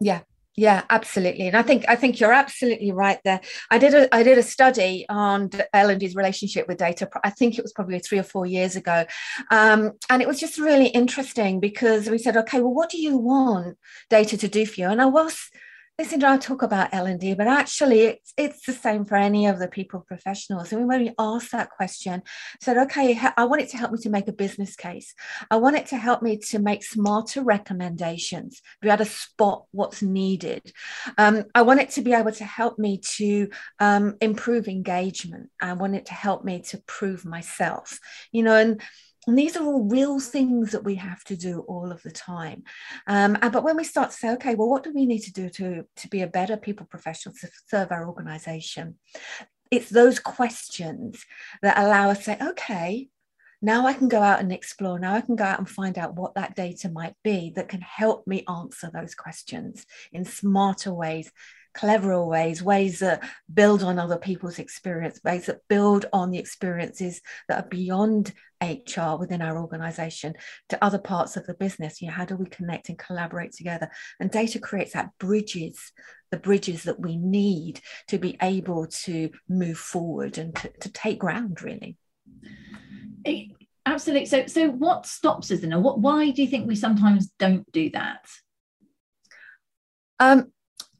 Yeah 0.00 0.20
yeah 0.58 0.82
absolutely 0.90 1.46
and 1.46 1.56
i 1.56 1.62
think 1.62 1.84
i 1.88 1.94
think 1.94 2.18
you're 2.18 2.32
absolutely 2.32 2.90
right 2.90 3.20
there. 3.24 3.40
I 3.70 3.78
did 3.78 3.94
a 3.94 4.12
i 4.12 4.24
did 4.24 4.38
a 4.38 4.42
study 4.42 5.06
on 5.08 5.50
l&d's 5.72 6.16
relationship 6.16 6.66
with 6.66 6.78
data 6.78 7.08
i 7.22 7.30
think 7.30 7.56
it 7.56 7.62
was 7.62 7.72
probably 7.72 8.00
three 8.00 8.18
or 8.18 8.24
four 8.24 8.44
years 8.44 8.74
ago 8.74 9.06
um, 9.52 9.92
and 10.10 10.20
it 10.20 10.26
was 10.26 10.40
just 10.40 10.58
really 10.58 10.88
interesting 10.88 11.60
because 11.60 12.10
we 12.10 12.18
said 12.18 12.36
okay 12.36 12.60
well 12.60 12.74
what 12.74 12.90
do 12.90 13.00
you 13.00 13.16
want 13.16 13.78
data 14.10 14.36
to 14.36 14.48
do 14.48 14.66
for 14.66 14.80
you? 14.80 14.88
And 14.88 15.00
i 15.00 15.06
was 15.06 15.48
listen, 15.98 16.22
I 16.22 16.36
talk 16.36 16.62
about 16.62 16.94
L&D, 16.94 17.34
but 17.34 17.48
actually 17.48 18.02
it's, 18.02 18.32
it's 18.36 18.64
the 18.64 18.72
same 18.72 19.04
for 19.04 19.16
any 19.16 19.46
of 19.46 19.58
the 19.58 19.66
people 19.66 19.98
professionals. 20.00 20.72
And 20.72 20.86
when 20.86 21.00
we 21.00 21.12
asked 21.18 21.50
that 21.50 21.70
question, 21.70 22.22
said, 22.60 22.76
okay, 22.78 23.18
I 23.36 23.44
want 23.46 23.62
it 23.62 23.70
to 23.70 23.76
help 23.76 23.90
me 23.90 23.98
to 24.02 24.10
make 24.10 24.28
a 24.28 24.32
business 24.32 24.76
case. 24.76 25.12
I 25.50 25.56
want 25.56 25.76
it 25.76 25.86
to 25.86 25.96
help 25.96 26.22
me 26.22 26.38
to 26.50 26.60
make 26.60 26.84
smarter 26.84 27.42
recommendations, 27.42 28.62
be 28.80 28.88
able 28.88 28.98
to 28.98 29.10
spot 29.10 29.64
what's 29.72 30.00
needed. 30.00 30.72
Um, 31.18 31.44
I 31.52 31.62
want 31.62 31.80
it 31.80 31.90
to 31.90 32.02
be 32.02 32.12
able 32.12 32.32
to 32.32 32.44
help 32.44 32.78
me 32.78 32.98
to 33.16 33.48
um, 33.80 34.16
improve 34.20 34.68
engagement. 34.68 35.50
I 35.60 35.72
want 35.72 35.96
it 35.96 36.06
to 36.06 36.14
help 36.14 36.44
me 36.44 36.60
to 36.68 36.78
prove 36.86 37.24
myself, 37.24 37.98
you 38.30 38.44
know, 38.44 38.54
and 38.54 38.80
and 39.28 39.38
these 39.38 39.58
are 39.58 39.64
all 39.64 39.84
real 39.84 40.18
things 40.18 40.72
that 40.72 40.84
we 40.84 40.94
have 40.94 41.22
to 41.24 41.36
do 41.36 41.60
all 41.68 41.92
of 41.92 42.02
the 42.02 42.10
time. 42.10 42.62
Um, 43.06 43.36
but 43.52 43.62
when 43.62 43.76
we 43.76 43.84
start 43.84 44.10
to 44.10 44.16
say, 44.16 44.30
okay, 44.30 44.54
well, 44.54 44.70
what 44.70 44.82
do 44.82 44.92
we 44.94 45.04
need 45.04 45.20
to 45.20 45.32
do 45.32 45.50
to, 45.50 45.84
to 45.96 46.08
be 46.08 46.22
a 46.22 46.26
better 46.26 46.56
people 46.56 46.86
professional 46.86 47.34
to 47.42 47.48
serve 47.66 47.92
our 47.92 48.08
organization? 48.08 48.94
It's 49.70 49.90
those 49.90 50.18
questions 50.18 51.22
that 51.60 51.76
allow 51.76 52.08
us 52.08 52.18
to 52.18 52.24
say, 52.24 52.38
okay, 52.40 53.10
now 53.60 53.86
I 53.86 53.92
can 53.92 54.08
go 54.08 54.22
out 54.22 54.40
and 54.40 54.50
explore. 54.50 54.98
Now 54.98 55.14
I 55.14 55.20
can 55.20 55.36
go 55.36 55.44
out 55.44 55.58
and 55.58 55.68
find 55.68 55.98
out 55.98 56.14
what 56.14 56.34
that 56.36 56.56
data 56.56 56.88
might 56.88 57.14
be 57.22 57.52
that 57.54 57.68
can 57.68 57.82
help 57.82 58.26
me 58.26 58.46
answer 58.48 58.90
those 58.90 59.14
questions 59.14 59.84
in 60.10 60.24
smarter 60.24 60.94
ways 60.94 61.30
cleverer 61.78 62.24
ways, 62.24 62.62
ways 62.62 62.98
that 62.98 63.22
build 63.52 63.84
on 63.84 63.98
other 63.98 64.18
people's 64.18 64.58
experience, 64.58 65.20
ways 65.22 65.46
that 65.46 65.60
build 65.68 66.06
on 66.12 66.30
the 66.30 66.38
experiences 66.38 67.20
that 67.48 67.64
are 67.64 67.68
beyond 67.68 68.32
HR 68.60 69.16
within 69.16 69.40
our 69.40 69.56
organization 69.56 70.34
to 70.70 70.84
other 70.84 70.98
parts 70.98 71.36
of 71.36 71.46
the 71.46 71.54
business. 71.54 72.02
You 72.02 72.08
know, 72.08 72.14
how 72.14 72.24
do 72.24 72.34
we 72.34 72.46
connect 72.46 72.88
and 72.88 72.98
collaborate 72.98 73.52
together? 73.52 73.88
And 74.18 74.28
data 74.28 74.58
creates 74.58 74.94
that 74.94 75.10
bridges, 75.20 75.92
the 76.32 76.36
bridges 76.36 76.82
that 76.82 76.98
we 76.98 77.16
need 77.16 77.80
to 78.08 78.18
be 78.18 78.36
able 78.42 78.88
to 79.04 79.30
move 79.48 79.78
forward 79.78 80.36
and 80.36 80.56
to, 80.56 80.72
to 80.80 80.90
take 80.90 81.20
ground, 81.20 81.62
really. 81.62 81.96
Absolutely. 83.86 84.26
So, 84.26 84.46
so 84.46 84.68
what 84.68 85.06
stops 85.06 85.52
us? 85.52 85.62
And 85.62 85.82
what? 85.84 86.00
Why 86.00 86.30
do 86.30 86.42
you 86.42 86.48
think 86.48 86.66
we 86.66 86.74
sometimes 86.74 87.28
don't 87.38 87.70
do 87.70 87.90
that? 87.90 88.26
Um, 90.18 90.52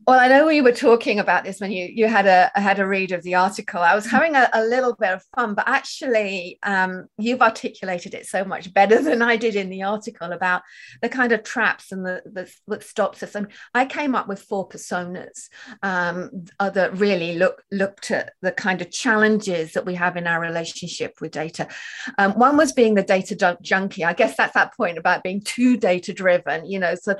well, 0.08 0.18
I 0.18 0.28
know 0.28 0.46
we 0.46 0.62
were 0.62 0.72
talking 0.72 1.18
about 1.18 1.44
this 1.44 1.60
when 1.60 1.70
you 1.70 1.84
you 1.84 2.08
had 2.08 2.26
a 2.26 2.50
had 2.58 2.78
a 2.78 2.86
read 2.86 3.12
of 3.12 3.22
the 3.24 3.34
article. 3.34 3.82
I 3.82 3.94
was 3.94 4.06
mm. 4.06 4.10
having 4.10 4.36
a, 4.36 4.48
a 4.54 4.64
little 4.64 4.96
bit 4.98 5.10
of 5.10 5.22
fun, 5.36 5.52
but 5.54 5.68
actually, 5.68 6.58
um, 6.62 7.08
you've 7.18 7.42
articulated 7.42 8.14
it 8.14 8.24
so 8.24 8.42
much 8.42 8.72
better 8.72 9.02
than 9.02 9.20
I 9.20 9.36
did 9.36 9.54
in 9.54 9.68
the 9.68 9.82
article 9.82 10.32
about 10.32 10.62
the 11.02 11.10
kind 11.10 11.32
of 11.32 11.42
traps 11.42 11.92
and 11.92 12.06
the, 12.06 12.22
the 12.24 12.50
what 12.64 12.82
stops 12.84 13.22
us. 13.22 13.34
And 13.34 13.48
I 13.74 13.84
came 13.84 14.14
up 14.14 14.28
with 14.28 14.40
four 14.40 14.66
personas 14.66 15.50
um, 15.82 16.30
that 16.58 16.96
really 16.96 17.36
look 17.36 17.62
looked 17.70 18.10
at 18.10 18.32
the 18.40 18.52
kind 18.52 18.80
of 18.80 18.90
challenges 18.90 19.74
that 19.74 19.84
we 19.84 19.94
have 19.96 20.16
in 20.16 20.26
our 20.26 20.40
relationship 20.40 21.20
with 21.20 21.32
data. 21.32 21.68
Um, 22.16 22.32
one 22.32 22.56
was 22.56 22.72
being 22.72 22.94
the 22.94 23.02
data 23.02 23.58
junkie. 23.60 24.04
I 24.06 24.14
guess 24.14 24.38
that's 24.38 24.54
that 24.54 24.74
point 24.74 24.96
about 24.96 25.22
being 25.22 25.42
too 25.42 25.76
data 25.76 26.14
driven. 26.14 26.64
You 26.64 26.78
know, 26.78 26.94
so 26.94 27.14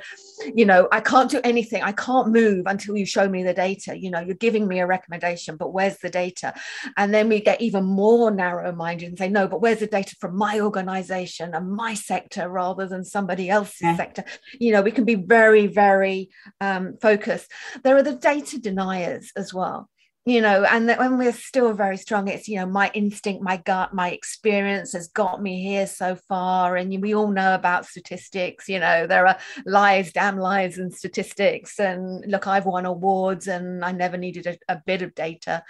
you 0.55 0.65
know, 0.65 0.87
I 0.91 1.01
can't 1.01 1.29
do 1.29 1.39
anything. 1.43 1.83
I 1.83 1.91
can't 1.91 2.29
move 2.29 2.65
until 2.79 2.97
you 2.97 3.05
show 3.05 3.27
me 3.27 3.43
the 3.43 3.53
data. 3.53 3.97
You 3.97 4.09
know 4.09 4.19
you're 4.19 4.35
giving 4.35 4.67
me 4.67 4.79
a 4.79 4.87
recommendation 4.87 5.57
but 5.57 5.73
where's 5.73 5.97
the 5.97 6.09
data? 6.09 6.53
And 6.97 7.13
then 7.13 7.29
we 7.29 7.41
get 7.41 7.61
even 7.61 7.83
more 7.83 8.31
narrow 8.31 8.71
minded 8.71 9.09
and 9.09 9.17
say 9.17 9.29
no 9.29 9.47
but 9.47 9.61
where's 9.61 9.79
the 9.79 9.87
data 9.87 10.15
from 10.19 10.37
my 10.37 10.59
organization 10.59 11.53
and 11.53 11.71
my 11.71 11.93
sector 11.93 12.49
rather 12.49 12.87
than 12.87 13.03
somebody 13.03 13.49
else's 13.49 13.81
yeah. 13.81 13.97
sector? 13.97 14.23
You 14.59 14.71
know 14.71 14.81
we 14.81 14.91
can 14.91 15.05
be 15.05 15.15
very 15.15 15.67
very 15.67 16.29
um, 16.61 16.97
focused. 17.01 17.51
There 17.83 17.97
are 17.97 18.03
the 18.03 18.15
data 18.15 18.59
deniers 18.59 19.31
as 19.35 19.53
well 19.53 19.89
you 20.29 20.41
know 20.41 20.63
and 20.63 20.87
that 20.87 20.99
when 20.99 21.17
we're 21.17 21.33
still 21.33 21.73
very 21.73 21.97
strong 21.97 22.27
it's 22.27 22.47
you 22.47 22.57
know 22.57 22.65
my 22.65 22.91
instinct 22.93 23.41
my 23.41 23.57
gut 23.57 23.93
my 23.95 24.11
experience 24.11 24.93
has 24.93 25.07
got 25.07 25.41
me 25.41 25.63
here 25.63 25.87
so 25.87 26.15
far. 26.15 26.75
And 26.75 27.01
we 27.01 27.15
all 27.15 27.31
know 27.31 27.55
about 27.55 27.87
statistics 27.87 28.69
you 28.69 28.79
know 28.79 29.07
there 29.07 29.25
are 29.25 29.37
lies 29.65 30.11
damn 30.11 30.37
lies 30.37 30.77
and 30.77 30.93
statistics. 30.93 31.79
And 31.79 32.23
look 32.27 32.45
i've 32.45 32.65
won 32.65 32.85
awards 32.85 33.47
and 33.47 33.83
i 33.83 33.91
never 33.91 34.17
needed 34.17 34.45
a, 34.45 34.57
a 34.73 34.81
bit 34.85 35.01
of 35.01 35.15
data. 35.15 35.63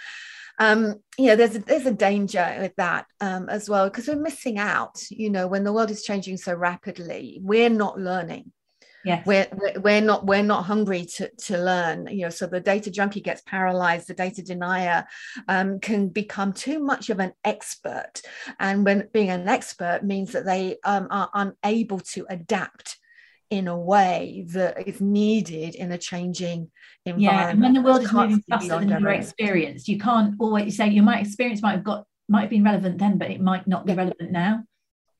Um, 0.58 0.96
you 1.16 1.28
know, 1.28 1.36
there's 1.36 1.56
a, 1.56 1.60
there's 1.60 1.86
a 1.86 1.90
danger 1.90 2.58
with 2.60 2.76
that 2.76 3.06
um, 3.22 3.48
as 3.48 3.66
well 3.70 3.88
because 3.88 4.08
we're 4.08 4.16
missing 4.16 4.58
out. 4.58 5.02
You 5.10 5.30
know, 5.30 5.46
when 5.46 5.64
the 5.64 5.72
world 5.72 5.90
is 5.90 6.02
changing 6.02 6.36
so 6.36 6.52
rapidly, 6.52 7.38
we're 7.40 7.70
not 7.70 7.98
learning 7.98 8.52
yeah 9.04 9.22
we're 9.26 9.46
we're 9.76 10.00
not 10.00 10.26
we're 10.26 10.42
not 10.42 10.64
hungry 10.64 11.04
to 11.04 11.30
to 11.36 11.56
learn 11.56 12.06
you 12.08 12.22
know 12.22 12.30
so 12.30 12.46
the 12.46 12.60
data 12.60 12.90
junkie 12.90 13.20
gets 13.20 13.42
paralyzed 13.42 14.08
the 14.08 14.14
data 14.14 14.42
denier 14.42 15.06
um, 15.48 15.80
can 15.80 16.08
become 16.08 16.52
too 16.52 16.78
much 16.78 17.10
of 17.10 17.20
an 17.20 17.32
expert. 17.44 18.22
And 18.58 18.84
when 18.84 19.08
being 19.12 19.30
an 19.30 19.48
expert 19.48 20.04
means 20.04 20.32
that 20.32 20.44
they 20.44 20.76
um, 20.84 21.08
are 21.10 21.30
unable 21.34 22.00
to 22.14 22.26
adapt 22.28 22.96
in 23.50 23.66
a 23.66 23.78
way 23.78 24.46
that 24.52 24.86
is 24.86 25.00
needed 25.00 25.74
in 25.74 25.90
a 25.90 25.98
changing 25.98 26.70
environment. 27.04 27.22
Yeah, 27.22 27.50
and 27.50 27.60
when 27.60 27.72
the 27.72 27.82
world 27.82 28.02
is 28.02 28.12
moving 28.12 28.44
faster 28.48 28.78
than 28.78 28.88
your 28.88 29.10
experience, 29.10 29.88
you 29.88 29.98
can't 29.98 30.34
always 30.38 30.76
say 30.76 30.88
your 30.88 31.04
might 31.04 31.26
experience 31.26 31.62
might 31.62 31.72
have 31.72 31.84
got 31.84 32.06
might 32.28 32.42
have 32.42 32.50
been 32.50 32.62
relevant 32.62 32.98
then, 32.98 33.18
but 33.18 33.30
it 33.30 33.40
might 33.40 33.66
not 33.66 33.86
be 33.86 33.92
relevant 33.92 34.30
now 34.30 34.62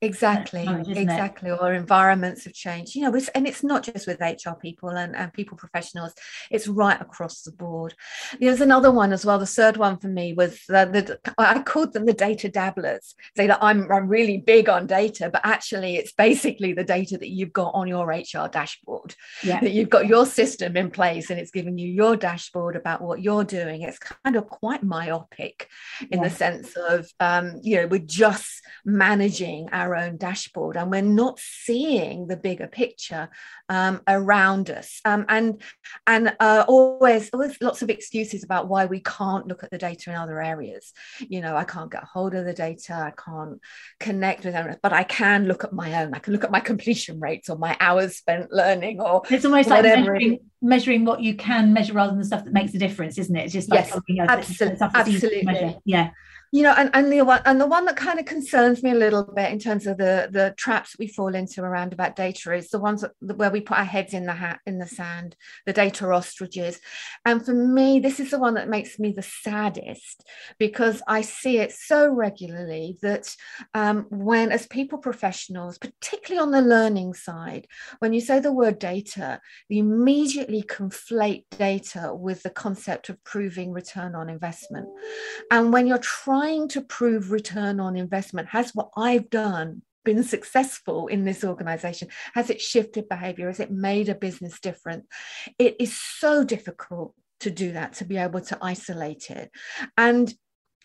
exactly 0.01 0.65
exactly 0.87 1.51
it? 1.51 1.57
or 1.61 1.73
environments 1.73 2.43
have 2.43 2.53
changed 2.53 2.95
you 2.95 3.03
know 3.03 3.13
it's, 3.13 3.27
and 3.29 3.47
it's 3.47 3.63
not 3.63 3.83
just 3.83 4.07
with 4.07 4.19
hr 4.19 4.55
people 4.59 4.89
and, 4.89 5.15
and 5.15 5.31
people 5.31 5.55
professionals 5.55 6.13
it's 6.49 6.67
right 6.67 6.99
across 6.99 7.43
the 7.43 7.51
board 7.51 7.93
there's 8.39 8.61
another 8.61 8.89
one 8.89 9.13
as 9.13 9.23
well 9.23 9.37
the 9.37 9.45
third 9.45 9.77
one 9.77 9.97
for 9.97 10.07
me 10.07 10.33
was 10.33 10.59
the, 10.67 11.19
the 11.23 11.33
i 11.37 11.59
called 11.61 11.93
them 11.93 12.07
the 12.07 12.13
data 12.13 12.49
dabblers 12.49 13.13
say 13.37 13.45
that 13.45 13.59
I'm, 13.61 13.91
I'm 13.91 14.07
really 14.07 14.39
big 14.39 14.69
on 14.69 14.87
data 14.87 15.29
but 15.31 15.41
actually 15.43 15.97
it's 15.97 16.13
basically 16.13 16.73
the 16.73 16.83
data 16.83 17.19
that 17.19 17.29
you've 17.29 17.53
got 17.53 17.75
on 17.75 17.87
your 17.87 18.07
hr 18.07 18.47
dashboard 18.51 19.13
yeah. 19.43 19.59
that 19.59 19.71
you've 19.71 19.89
got 19.89 20.07
your 20.07 20.25
system 20.25 20.75
in 20.77 20.89
place 20.89 21.29
and 21.29 21.39
it's 21.39 21.51
giving 21.51 21.77
you 21.77 21.87
your 21.87 22.15
dashboard 22.15 22.75
about 22.75 23.01
what 23.01 23.21
you're 23.21 23.43
doing 23.43 23.83
it's 23.83 23.99
kind 23.99 24.35
of 24.35 24.47
quite 24.49 24.81
myopic 24.81 25.69
in 26.09 26.17
yeah. 26.17 26.27
the 26.27 26.35
sense 26.35 26.75
of 26.75 27.07
um, 27.19 27.59
you 27.61 27.77
know 27.77 27.85
we're 27.85 27.99
just 27.99 28.63
managing 28.83 29.69
our 29.71 29.90
own 29.95 30.17
dashboard 30.17 30.77
and 30.77 30.91
we're 30.91 31.01
not 31.01 31.39
seeing 31.39 32.27
the 32.27 32.37
bigger 32.37 32.67
picture 32.67 33.29
um, 33.69 34.01
around 34.07 34.69
us. 34.69 34.99
Um, 35.05 35.25
and 35.29 35.61
and 36.07 36.35
uh, 36.39 36.65
always 36.67 37.29
always 37.31 37.57
lots 37.61 37.81
of 37.81 37.89
excuses 37.89 38.43
about 38.43 38.67
why 38.67 38.85
we 38.85 38.99
can't 38.99 39.47
look 39.47 39.63
at 39.63 39.71
the 39.71 39.77
data 39.77 40.09
in 40.09 40.15
other 40.15 40.41
areas. 40.41 40.93
You 41.19 41.41
know 41.41 41.55
i 41.55 41.63
can't 41.63 41.91
get 41.91 42.03
hold 42.03 42.33
of 42.33 42.45
the 42.45 42.53
data 42.53 42.93
i 42.93 43.11
can't 43.11 43.59
connect 43.99 44.43
with 44.43 44.53
them 44.53 44.75
but 44.81 44.93
i 44.93 45.03
can 45.03 45.45
look 45.45 45.63
at 45.63 45.73
my 45.73 46.01
own. 46.01 46.13
I 46.13 46.19
can 46.19 46.33
look 46.33 46.43
at 46.43 46.51
my 46.51 46.59
completion 46.71 47.19
rates 47.19 47.49
or 47.49 47.57
my 47.57 47.75
hours 47.79 48.17
spent 48.17 48.51
learning 48.51 48.99
or 48.99 49.21
it's 49.29 49.45
almost 49.45 49.69
like 49.69 49.83
measuring, 49.83 50.39
measuring 50.61 51.05
what 51.05 51.21
you 51.21 51.35
can 51.35 51.73
measure 51.73 51.93
rather 51.93 52.11
than 52.11 52.19
the 52.19 52.25
stuff 52.25 52.43
that 52.45 52.53
makes 52.53 52.73
a 52.73 52.79
difference 52.79 53.17
isn't 53.17 53.35
it? 53.35 53.45
It's 53.45 53.53
just 53.53 53.69
like 53.69 53.87
yes, 54.07 54.21
absolutely, 54.29 54.77
absolutely. 54.81 55.79
yeah 55.85 56.11
you 56.51 56.63
know 56.63 56.73
and, 56.77 56.89
and 56.93 57.11
the 57.11 57.21
one 57.21 57.41
and 57.45 57.61
the 57.61 57.67
one 57.67 57.85
that 57.85 57.95
kind 57.95 58.19
of 58.19 58.25
concerns 58.25 58.83
me 58.83 58.91
a 58.91 58.95
little 58.95 59.23
bit 59.23 59.51
in 59.51 59.59
terms 59.59 59.87
of 59.87 59.97
the 59.97 60.27
the 60.31 60.53
traps 60.57 60.95
we 60.99 61.07
fall 61.07 61.33
into 61.33 61.61
around 61.61 61.93
about 61.93 62.15
data 62.15 62.53
is 62.53 62.69
the 62.69 62.79
ones 62.79 63.01
that, 63.21 63.37
where 63.37 63.51
we 63.51 63.61
put 63.61 63.77
our 63.77 63.85
heads 63.85 64.13
in 64.13 64.25
the 64.25 64.33
hat 64.33 64.59
in 64.65 64.77
the 64.77 64.87
sand 64.87 65.35
the 65.65 65.73
data 65.73 66.05
ostriches. 66.11 66.79
And 67.25 67.43
for 67.45 67.53
me 67.53 67.99
this 67.99 68.19
is 68.19 68.31
the 68.31 68.39
one 68.39 68.55
that 68.55 68.69
makes 68.69 68.99
me 68.99 69.11
the 69.11 69.21
saddest 69.21 70.23
because 70.59 71.01
i 71.07 71.21
see 71.21 71.57
it 71.57 71.71
so 71.71 72.09
regularly 72.09 72.97
that 73.01 73.33
um, 73.73 74.05
when 74.09 74.51
as 74.51 74.67
people 74.67 74.97
professionals 74.97 75.77
particularly 75.77 76.41
on 76.41 76.51
the 76.51 76.61
learning 76.61 77.13
side 77.13 77.67
when 77.99 78.13
you 78.13 78.21
say 78.21 78.39
the 78.39 78.51
word 78.51 78.79
data 78.79 79.39
you 79.69 79.83
immediately 79.83 80.63
conflate 80.63 81.45
data 81.57 82.13
with 82.13 82.43
the 82.43 82.49
concept 82.49 83.09
of 83.09 83.23
proving 83.23 83.71
return 83.71 84.15
on 84.15 84.29
investment. 84.29 84.87
And 85.49 85.71
when 85.71 85.87
you're 85.87 85.97
trying 85.97 86.40
trying 86.41 86.67
to 86.67 86.81
prove 86.81 87.31
return 87.31 87.79
on 87.79 87.95
investment 87.95 88.47
has 88.47 88.71
what 88.73 88.89
I've 88.97 89.29
done 89.29 89.83
been 90.03 90.23
successful 90.23 91.05
in 91.07 91.23
this 91.23 91.43
organization? 91.43 92.07
Has 92.33 92.49
it 92.49 92.59
shifted 92.59 93.07
behavior? 93.07 93.47
Has 93.47 93.59
it 93.59 93.69
made 93.69 94.09
a 94.09 94.15
business 94.15 94.59
different? 94.59 95.05
It 95.59 95.75
is 95.79 95.95
so 95.95 96.43
difficult 96.43 97.13
to 97.41 97.51
do 97.51 97.73
that, 97.73 97.93
to 97.93 98.05
be 98.05 98.17
able 98.17 98.41
to 98.41 98.57
isolate 98.59 99.29
it. 99.29 99.51
And 99.97 100.33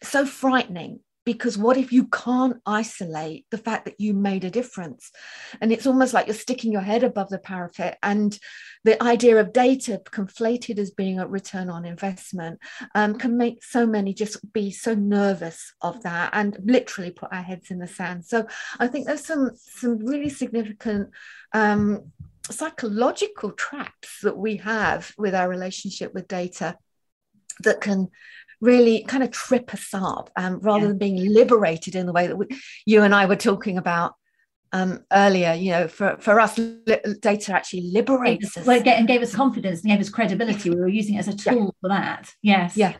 so 0.02 0.26
frightening 0.26 1.00
because 1.26 1.58
what 1.58 1.76
if 1.76 1.92
you 1.92 2.06
can't 2.06 2.56
isolate 2.64 3.44
the 3.50 3.58
fact 3.58 3.84
that 3.84 4.00
you 4.00 4.14
made 4.14 4.44
a 4.44 4.50
difference? 4.50 5.10
And 5.60 5.72
it's 5.72 5.86
almost 5.86 6.14
like 6.14 6.28
you're 6.28 6.34
sticking 6.34 6.72
your 6.72 6.80
head 6.80 7.02
above 7.02 7.28
the 7.28 7.38
parapet 7.38 7.98
and 8.02 8.38
the 8.84 9.02
idea 9.02 9.38
of 9.38 9.52
data 9.52 10.00
conflated 10.04 10.78
as 10.78 10.92
being 10.92 11.18
a 11.18 11.26
return 11.26 11.68
on 11.68 11.84
investment 11.84 12.60
um, 12.94 13.18
can 13.18 13.36
make 13.36 13.64
so 13.64 13.84
many 13.84 14.14
just 14.14 14.52
be 14.52 14.70
so 14.70 14.94
nervous 14.94 15.74
of 15.82 16.00
that 16.04 16.30
and 16.32 16.56
literally 16.64 17.10
put 17.10 17.32
our 17.32 17.42
heads 17.42 17.72
in 17.72 17.80
the 17.80 17.88
sand. 17.88 18.24
So 18.24 18.46
i 18.78 18.86
think 18.86 19.06
there's 19.06 19.26
some 19.26 19.50
some 19.56 19.98
really 19.98 20.28
significant 20.28 21.10
um, 21.52 22.12
psychological 22.50 23.50
traps 23.50 24.20
that 24.22 24.36
we 24.36 24.58
have 24.58 25.12
with 25.18 25.34
our 25.34 25.48
relationship 25.48 26.14
with 26.14 26.28
data 26.28 26.78
that 27.60 27.80
can 27.80 28.08
really 28.60 29.04
kind 29.04 29.22
of 29.22 29.30
trip 29.30 29.72
us 29.74 29.88
up 29.92 30.30
um, 30.36 30.60
rather 30.60 30.82
yeah. 30.82 30.88
than 30.88 30.98
being 30.98 31.32
liberated 31.32 31.94
in 31.94 32.06
the 32.06 32.12
way 32.12 32.26
that 32.26 32.36
we, 32.36 32.46
you 32.86 33.02
and 33.02 33.14
I 33.14 33.26
were 33.26 33.36
talking 33.36 33.78
about 33.78 34.14
um, 34.72 35.04
earlier. 35.12 35.54
You 35.54 35.70
know, 35.72 35.88
for, 35.88 36.16
for 36.20 36.40
us, 36.40 36.58
li- 36.58 37.00
data 37.20 37.54
actually 37.54 37.90
liberates 37.92 38.56
us. 38.56 38.66
Well, 38.66 38.78
it 38.78 38.86
and 38.86 39.08
gave 39.08 39.22
us 39.22 39.34
confidence 39.34 39.82
and 39.82 39.90
gave 39.90 40.00
us 40.00 40.10
credibility. 40.10 40.70
We 40.70 40.76
were 40.76 40.88
using 40.88 41.16
it 41.16 41.20
as 41.20 41.28
a 41.28 41.36
tool 41.36 41.64
yeah. 41.64 41.80
for 41.80 41.88
that. 41.88 42.32
Yes. 42.42 42.76
Yeah. 42.76 42.96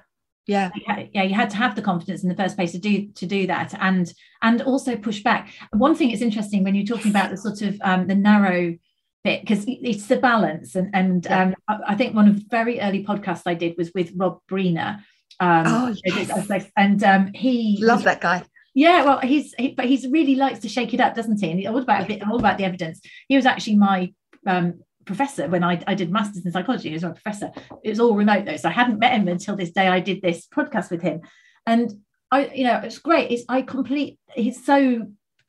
Yeah. 0.46 0.70
yeah, 1.12 1.25
you 1.25 1.34
had 1.34 1.50
to 1.50 1.56
have 1.56 1.75
the 1.75 1.82
confidence 1.82 2.22
in 2.22 2.28
the 2.28 2.36
first 2.36 2.54
place 2.54 2.70
to 2.70 2.78
do 2.78 3.08
to 3.14 3.26
do 3.26 3.48
that, 3.48 3.75
and 3.80 4.12
and 4.42 4.62
also 4.62 4.96
push 4.96 5.20
back. 5.25 5.52
One 5.72 5.96
thing 5.96 6.12
is 6.12 6.22
interesting 6.22 6.62
when 6.62 6.76
you're 6.76 6.86
talking 6.86 7.10
about 7.10 7.30
the 7.30 7.36
sort 7.36 7.62
of 7.62 7.76
um, 7.82 8.06
the 8.06 8.14
narrow 8.14 8.76
bit 9.25 9.40
because 9.40 9.64
it's 9.66 10.06
the 10.06 10.18
balance, 10.18 10.76
and 10.76 10.88
and 10.94 11.25
yeah. 11.25 11.42
um, 11.42 11.54
I, 11.66 11.78
I 11.88 11.94
think 11.96 12.14
one 12.14 12.28
of 12.28 12.36
the 12.36 12.46
very 12.48 12.80
early 12.80 13.04
podcasts 13.04 13.42
I 13.44 13.54
did 13.54 13.75
was 13.76 13.90
with 13.92 14.12
Rob 14.14 14.38
Breener, 14.48 15.00
um, 15.40 15.64
oh, 15.66 15.95
yes. 16.04 16.71
and 16.76 17.02
um, 17.04 17.30
he 17.35 17.78
love 17.80 18.04
that 18.04 18.21
guy. 18.21 18.45
Yeah, 18.75 19.04
well, 19.04 19.21
he's 19.21 19.54
he, 19.54 19.68
but 19.68 19.87
he's 19.87 20.06
really 20.06 20.35
likes 20.35 20.59
to 20.61 20.68
shake 20.68 20.92
it 20.92 21.00
up, 21.00 21.14
doesn't 21.14 21.40
he? 21.40 21.50
And 21.50 21.66
all 21.66 21.80
about 21.80 22.04
a 22.04 22.06
bit, 22.06 22.23
all 22.23 22.38
about 22.38 22.59
the 22.59 22.64
evidence. 22.64 23.00
He 23.28 23.37
was 23.37 23.47
actually 23.47 23.76
my 23.76 24.12
um, 24.47 24.80
professor 25.06 25.49
when 25.49 25.64
I, 25.64 25.83
I 25.87 25.95
did 25.95 26.11
masters 26.11 26.45
in 26.45 26.52
psychology. 26.52 26.88
He 26.88 26.95
was 26.95 27.02
my 27.02 27.12
professor. 27.12 27.52
It 27.83 27.88
was 27.88 28.00
all 28.00 28.14
remote 28.14 28.45
though, 28.45 28.56
so 28.56 28.68
I 28.68 28.73
hadn't 28.73 28.99
met 28.99 29.12
him 29.12 29.28
until 29.28 29.56
this 29.56 29.71
day. 29.71 29.88
I 29.88 30.00
did 30.00 30.21
this 30.21 30.47
podcast 30.47 30.90
with 30.90 31.00
him, 31.00 31.23
and 31.66 31.90
I, 32.30 32.49
you 32.49 32.64
know, 32.64 32.80
it's 32.85 32.99
great. 32.99 33.30
It's 33.30 33.45
I 33.49 33.62
complete. 33.62 34.18
He's 34.35 34.64
so 34.64 35.06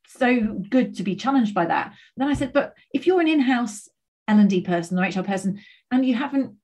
so 0.07 0.53
good 0.69 0.95
to 0.95 1.03
be 1.03 1.15
challenged 1.15 1.53
by 1.53 1.65
that. 1.65 1.87
And 1.87 1.95
then 2.15 2.29
I 2.29 2.33
said, 2.33 2.53
but 2.53 2.73
if 2.93 3.05
you're 3.05 3.19
an 3.19 3.27
in-house 3.27 3.89
L 4.29 4.39
and 4.39 4.49
D 4.49 4.61
person 4.61 4.97
or 4.97 5.03
HR 5.03 5.23
person, 5.23 5.59
and 5.91 6.05
you 6.05 6.15
haven't 6.15 6.55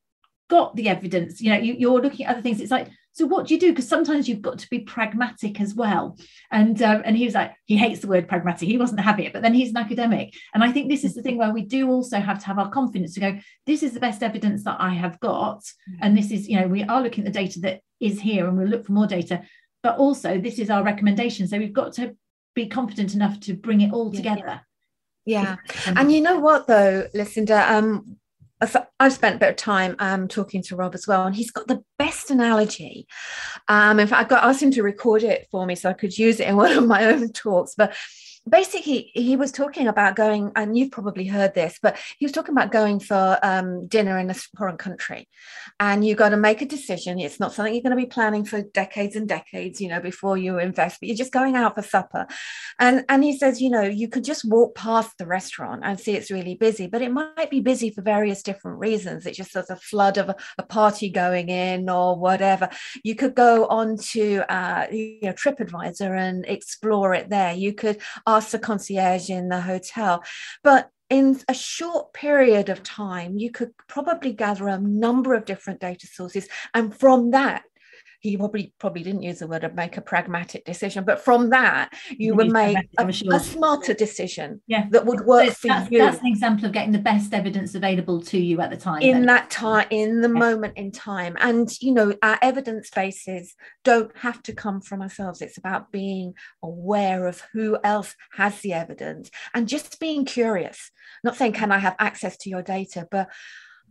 got 0.49 0.75
the 0.75 0.87
evidence, 0.87 1.41
you 1.41 1.49
know, 1.49 1.57
you, 1.57 1.75
you're 1.77 2.01
looking 2.01 2.25
at 2.25 2.31
other 2.31 2.41
things. 2.41 2.61
It's 2.61 2.71
like 2.71 2.87
so 3.13 3.27
what 3.27 3.47
do 3.47 3.53
you 3.53 3.59
do? 3.59 3.69
Because 3.69 3.87
sometimes 3.87 4.27
you've 4.27 4.41
got 4.41 4.57
to 4.59 4.69
be 4.69 4.79
pragmatic 4.79 5.61
as 5.61 5.75
well. 5.75 6.17
And 6.51 6.81
um, 6.81 7.03
and 7.05 7.15
he 7.15 7.25
was 7.25 7.35
like 7.35 7.53
he 7.65 7.77
hates 7.77 8.01
the 8.01 8.07
word 8.07 8.27
pragmatic. 8.27 8.67
He 8.67 8.77
wasn't 8.77 9.01
having 9.01 9.25
it 9.25 9.33
but 9.33 9.43
then 9.43 9.53
he's 9.53 9.69
an 9.69 9.77
academic. 9.77 10.33
And 10.53 10.63
i 10.63 10.71
think 10.71 10.89
this 10.89 11.03
is 11.03 11.13
the 11.13 11.21
thing 11.21 11.37
where 11.37 11.53
we 11.53 11.63
do 11.63 11.89
also 11.89 12.19
have 12.19 12.39
to 12.39 12.45
have 12.45 12.59
our 12.59 12.69
confidence 12.69 13.13
to 13.13 13.19
go 13.19 13.37
this 13.65 13.83
is 13.83 13.93
the 13.93 13.99
best 13.99 14.23
evidence 14.23 14.63
that 14.63 14.77
i 14.79 14.89
have 14.89 15.19
got. 15.19 15.59
Mm. 15.59 15.97
and 16.01 16.17
this 16.17 16.31
is 16.31 16.49
you 16.49 16.59
know 16.59 16.67
we 16.67 16.83
are 16.83 17.01
looking 17.01 17.25
at 17.25 17.33
the 17.33 17.39
data 17.39 17.59
that 17.61 17.81
is 17.99 18.19
here 18.19 18.47
and 18.47 18.57
we'll 18.57 18.67
look 18.67 18.85
for 18.85 18.91
more 18.91 19.07
data. 19.07 19.43
But 19.81 19.97
also 19.97 20.39
this 20.39 20.59
is 20.59 20.69
our 20.69 20.83
recommendation. 20.83 21.47
So 21.47 21.57
we've 21.57 21.73
got 21.73 21.93
to 21.93 22.15
be 22.55 22.67
confident 22.67 23.13
enough 23.13 23.39
to 23.41 23.53
bring 23.53 23.81
it 23.81 23.93
all 23.93 24.11
together. 24.11 24.61
Yeah, 25.25 25.57
yeah. 25.85 25.93
and 25.95 26.11
you 26.11 26.21
know 26.21 26.39
what 26.39 26.67
though 26.67 27.07
lucinda? 27.13 27.71
Um 27.71 28.17
I've 28.99 29.13
spent 29.13 29.35
a 29.35 29.39
bit 29.39 29.49
of 29.49 29.55
time 29.55 29.95
um, 29.99 30.27
talking 30.27 30.61
to 30.63 30.75
Rob 30.75 30.95
as 30.95 31.07
well, 31.07 31.25
and 31.25 31.35
he's 31.35 31.51
got 31.51 31.67
the 31.67 31.83
best 31.97 32.31
analogy. 32.31 33.07
Um, 33.67 33.99
in 33.99 34.07
fact, 34.07 34.25
I 34.25 34.35
got 34.35 34.43
asked 34.43 34.61
him 34.61 34.71
to 34.71 34.83
record 34.83 35.23
it 35.23 35.47
for 35.51 35.65
me 35.65 35.75
so 35.75 35.89
I 35.89 35.93
could 35.93 36.17
use 36.17 36.39
it 36.39 36.47
in 36.47 36.55
one 36.55 36.71
of 36.71 36.87
my 36.87 37.05
own 37.05 37.31
talks. 37.33 37.75
But 37.75 37.95
basically 38.47 39.11
he 39.13 39.35
was 39.35 39.51
talking 39.51 39.87
about 39.87 40.15
going 40.15 40.51
and 40.55 40.77
you've 40.77 40.91
probably 40.91 41.25
heard 41.25 41.53
this 41.53 41.79
but 41.81 41.97
he 42.17 42.25
was 42.25 42.31
talking 42.31 42.53
about 42.53 42.71
going 42.71 42.99
for 42.99 43.39
um, 43.41 43.87
dinner 43.87 44.19
in 44.19 44.29
a 44.29 44.33
foreign 44.33 44.77
country. 44.77 45.27
And 45.79 46.05
you 46.05 46.15
got 46.15 46.29
to 46.29 46.37
make 46.37 46.61
a 46.61 46.65
decision. 46.65 47.19
It's 47.19 47.39
not 47.39 47.53
something 47.53 47.73
you're 47.73 47.83
going 47.83 47.95
to 47.95 48.01
be 48.01 48.05
planning 48.05 48.45
for 48.45 48.61
decades 48.61 49.15
and 49.15 49.27
decades 49.27 49.79
you 49.79 49.87
know 49.87 49.99
before 49.99 50.37
you 50.37 50.59
invest 50.59 50.99
but 50.99 51.07
you're 51.07 51.17
just 51.17 51.31
going 51.31 51.55
out 51.55 51.75
for 51.75 51.81
supper. 51.81 52.27
And 52.79 53.05
and 53.09 53.23
he 53.23 53.37
says 53.37 53.61
you 53.61 53.69
know 53.69 53.81
you 53.81 54.09
could 54.09 54.23
just 54.23 54.45
walk 54.45 54.75
past 54.75 55.17
the 55.17 55.25
restaurant 55.25 55.81
and 55.83 55.99
see 55.99 56.13
it's 56.13 56.31
really 56.31 56.55
busy 56.55 56.87
but 56.87 57.01
it 57.01 57.11
might 57.11 57.49
be 57.49 57.61
busy 57.61 57.89
for 57.91 58.01
various 58.01 58.43
different 58.43 58.79
reasons. 58.79 59.25
It's 59.25 59.37
just 59.37 59.53
there's 59.53 59.69
a 59.69 59.75
flood 59.77 60.17
of 60.17 60.29
a, 60.29 60.35
a 60.57 60.63
party 60.63 61.09
going 61.09 61.49
in 61.49 61.89
or 61.89 62.17
whatever. 62.17 62.69
You 63.03 63.15
could 63.15 63.35
go 63.35 63.67
on 63.67 63.97
to 64.11 64.53
uh, 64.53 64.87
you 64.91 65.19
know 65.21 65.33
tripadvisor 65.33 66.17
and 66.17 66.45
explore 66.45 67.13
it 67.13 67.29
there. 67.29 67.53
You 67.53 67.73
could 67.73 68.01
ask 68.33 68.51
the 68.51 68.59
concierge 68.59 69.29
in 69.29 69.49
the 69.49 69.61
hotel. 69.61 70.23
But 70.63 70.89
in 71.09 71.39
a 71.47 71.53
short 71.53 72.13
period 72.13 72.69
of 72.69 72.83
time, 72.83 73.37
you 73.37 73.51
could 73.51 73.71
probably 73.87 74.33
gather 74.33 74.67
a 74.67 74.79
number 74.79 75.33
of 75.33 75.45
different 75.45 75.79
data 75.79 76.07
sources. 76.07 76.47
And 76.73 76.95
from 76.95 77.31
that, 77.31 77.63
he 78.23 78.37
probably 78.37 78.73
probably 78.79 79.03
didn't 79.03 79.21
use 79.21 79.39
the 79.39 79.47
word 79.47 79.65
of 79.65 79.75
make 79.75 79.97
a 79.97 80.01
pragmatic 80.01 80.63
decision, 80.63 81.03
but 81.03 81.19
from 81.19 81.49
that 81.49 81.93
you 82.09 82.33
would 82.33 82.51
make 82.51 82.77
a, 82.97 83.05
a, 83.05 83.39
smarter 83.39 83.93
decision 83.93 84.61
yeah. 84.65 84.87
that 84.91 85.05
would 85.05 85.25
work 85.25 85.47
so 85.47 85.53
for 85.53 85.67
that's, 85.67 85.91
you. 85.91 85.99
That's 85.99 86.19
an 86.19 86.27
example 86.27 86.65
of 86.65 86.71
getting 86.71 86.93
the 86.93 86.99
best 86.99 87.33
evidence 87.33 87.75
available 87.75 88.21
to 88.21 88.39
you 88.39 88.61
at 88.61 88.69
the 88.69 88.77
time. 88.77 89.01
In 89.01 89.17
then. 89.17 89.25
that 89.25 89.49
time, 89.49 89.87
in 89.89 90.21
the 90.21 90.29
moment 90.29 90.77
in 90.77 90.93
time. 90.93 91.35
And 91.41 91.69
you 91.81 91.93
know, 91.93 92.15
our 92.23 92.39
evidence 92.41 92.89
bases 92.89 93.55
don't 93.83 94.15
have 94.17 94.41
to 94.43 94.53
come 94.53 94.79
from 94.79 95.01
ourselves. 95.01 95.41
It's 95.41 95.57
about 95.57 95.91
being 95.91 96.33
aware 96.63 97.27
of 97.27 97.41
who 97.51 97.77
else 97.83 98.15
has 98.37 98.61
the 98.61 98.71
evidence 98.71 99.31
and 99.53 99.67
just 99.67 99.99
being 99.99 100.23
curious. 100.23 100.91
Not 101.25 101.35
saying 101.35 101.53
can 101.53 101.73
I 101.73 101.79
have 101.79 101.97
access 101.99 102.37
to 102.37 102.49
your 102.49 102.61
data, 102.61 103.05
but 103.11 103.27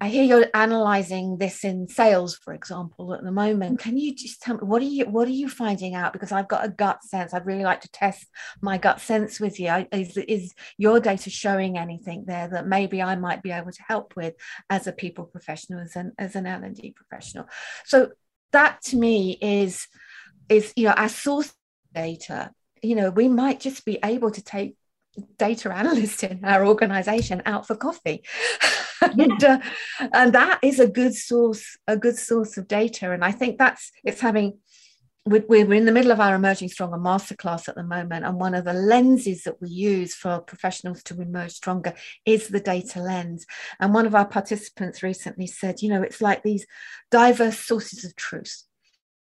I 0.00 0.08
hear 0.08 0.24
you're 0.24 0.46
analyzing 0.52 1.38
this 1.38 1.62
in 1.62 1.86
sales, 1.86 2.34
for 2.34 2.52
example, 2.52 3.14
at 3.14 3.22
the 3.22 3.30
moment. 3.30 3.78
Can 3.78 3.96
you 3.96 4.14
just 4.14 4.42
tell 4.42 4.56
me 4.56 4.62
what 4.62 4.82
are 4.82 4.86
you 4.86 5.04
what 5.04 5.28
are 5.28 5.32
you 5.32 5.48
finding 5.48 5.94
out? 5.94 6.12
Because 6.12 6.32
I've 6.32 6.48
got 6.48 6.64
a 6.64 6.68
gut 6.68 7.04
sense. 7.04 7.32
I'd 7.32 7.46
really 7.46 7.62
like 7.62 7.82
to 7.82 7.90
test 7.90 8.26
my 8.60 8.78
gut 8.78 9.00
sense 9.00 9.38
with 9.38 9.60
you. 9.60 9.86
Is 9.92 10.16
is 10.16 10.54
your 10.76 10.98
data 10.98 11.30
showing 11.30 11.78
anything 11.78 12.24
there 12.26 12.48
that 12.48 12.66
maybe 12.66 13.00
I 13.00 13.14
might 13.14 13.42
be 13.42 13.52
able 13.52 13.70
to 13.70 13.82
help 13.86 14.14
with 14.16 14.34
as 14.68 14.88
a 14.88 14.92
people 14.92 15.24
professional, 15.24 15.80
as 15.80 15.94
an 15.94 16.12
as 16.18 16.34
an 16.34 16.46
L 16.46 16.64
and 16.64 16.74
D 16.74 16.92
professional? 16.96 17.46
So 17.84 18.10
that 18.50 18.82
to 18.82 18.96
me 18.96 19.38
is 19.40 19.86
is 20.48 20.72
you 20.74 20.86
know 20.88 20.94
our 20.94 21.08
source 21.08 21.52
data. 21.94 22.50
You 22.82 22.96
know, 22.96 23.10
we 23.10 23.28
might 23.28 23.60
just 23.60 23.84
be 23.84 24.00
able 24.02 24.32
to 24.32 24.42
take 24.42 24.74
data 25.38 25.72
analyst 25.72 26.24
in 26.24 26.44
our 26.44 26.66
organization 26.66 27.42
out 27.46 27.66
for 27.66 27.76
coffee. 27.76 28.22
And, 29.02 29.42
uh, 29.42 29.58
and 30.12 30.32
that 30.32 30.60
is 30.62 30.78
a 30.78 30.86
good 30.86 31.12
source 31.12 31.76
a 31.88 31.96
good 31.96 32.16
source 32.16 32.56
of 32.56 32.68
data. 32.68 33.10
And 33.10 33.24
i 33.24 33.32
think 33.32 33.58
that's 33.58 33.90
it's 34.04 34.20
having 34.20 34.58
we're 35.26 35.74
in 35.74 35.84
the 35.84 35.92
middle 35.92 36.12
of 36.12 36.20
our 36.20 36.36
emerging 36.36 36.68
stronger 36.68 36.98
masterclass 36.98 37.68
at 37.68 37.74
the 37.74 37.82
moment. 37.82 38.24
And 38.24 38.40
one 38.40 38.54
of 38.54 38.64
the 38.64 38.72
lenses 38.72 39.42
that 39.42 39.60
we 39.60 39.68
use 39.70 40.14
for 40.14 40.40
professionals 40.40 41.02
to 41.04 41.20
emerge 41.20 41.52
stronger 41.52 41.94
is 42.24 42.48
the 42.48 42.60
data 42.60 43.00
lens. 43.00 43.44
And 43.80 43.92
one 43.92 44.06
of 44.06 44.14
our 44.14 44.26
participants 44.26 45.02
recently 45.02 45.48
said 45.48 45.82
you 45.82 45.88
know 45.88 46.02
it's 46.02 46.22
like 46.22 46.44
these 46.44 46.64
diverse 47.10 47.58
sources 47.58 48.04
of 48.04 48.14
truth 48.14 48.62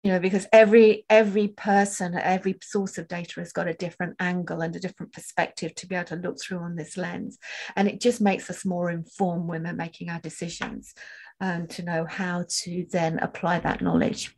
you 0.07 0.13
know 0.13 0.19
because 0.21 0.47
every 0.53 1.03
every 1.09 1.49
person 1.49 2.15
every 2.15 2.55
source 2.61 2.97
of 2.97 3.09
data 3.09 3.41
has 3.41 3.51
got 3.51 3.67
a 3.67 3.73
different 3.73 4.15
angle 4.21 4.61
and 4.61 4.73
a 4.73 4.79
different 4.79 5.11
perspective 5.11 5.75
to 5.75 5.85
be 5.85 5.95
able 5.95 6.05
to 6.05 6.15
look 6.15 6.39
through 6.39 6.59
on 6.59 6.77
this 6.77 6.95
lens. 6.95 7.37
And 7.75 7.89
it 7.89 7.99
just 7.99 8.21
makes 8.21 8.49
us 8.49 8.63
more 8.63 8.89
informed 8.89 9.49
when 9.49 9.63
we're 9.63 9.73
making 9.73 10.09
our 10.09 10.21
decisions 10.21 10.93
um, 11.41 11.67
to 11.67 11.83
know 11.83 12.05
how 12.09 12.45
to 12.61 12.85
then 12.89 13.19
apply 13.19 13.59
that 13.59 13.81
knowledge. 13.81 14.33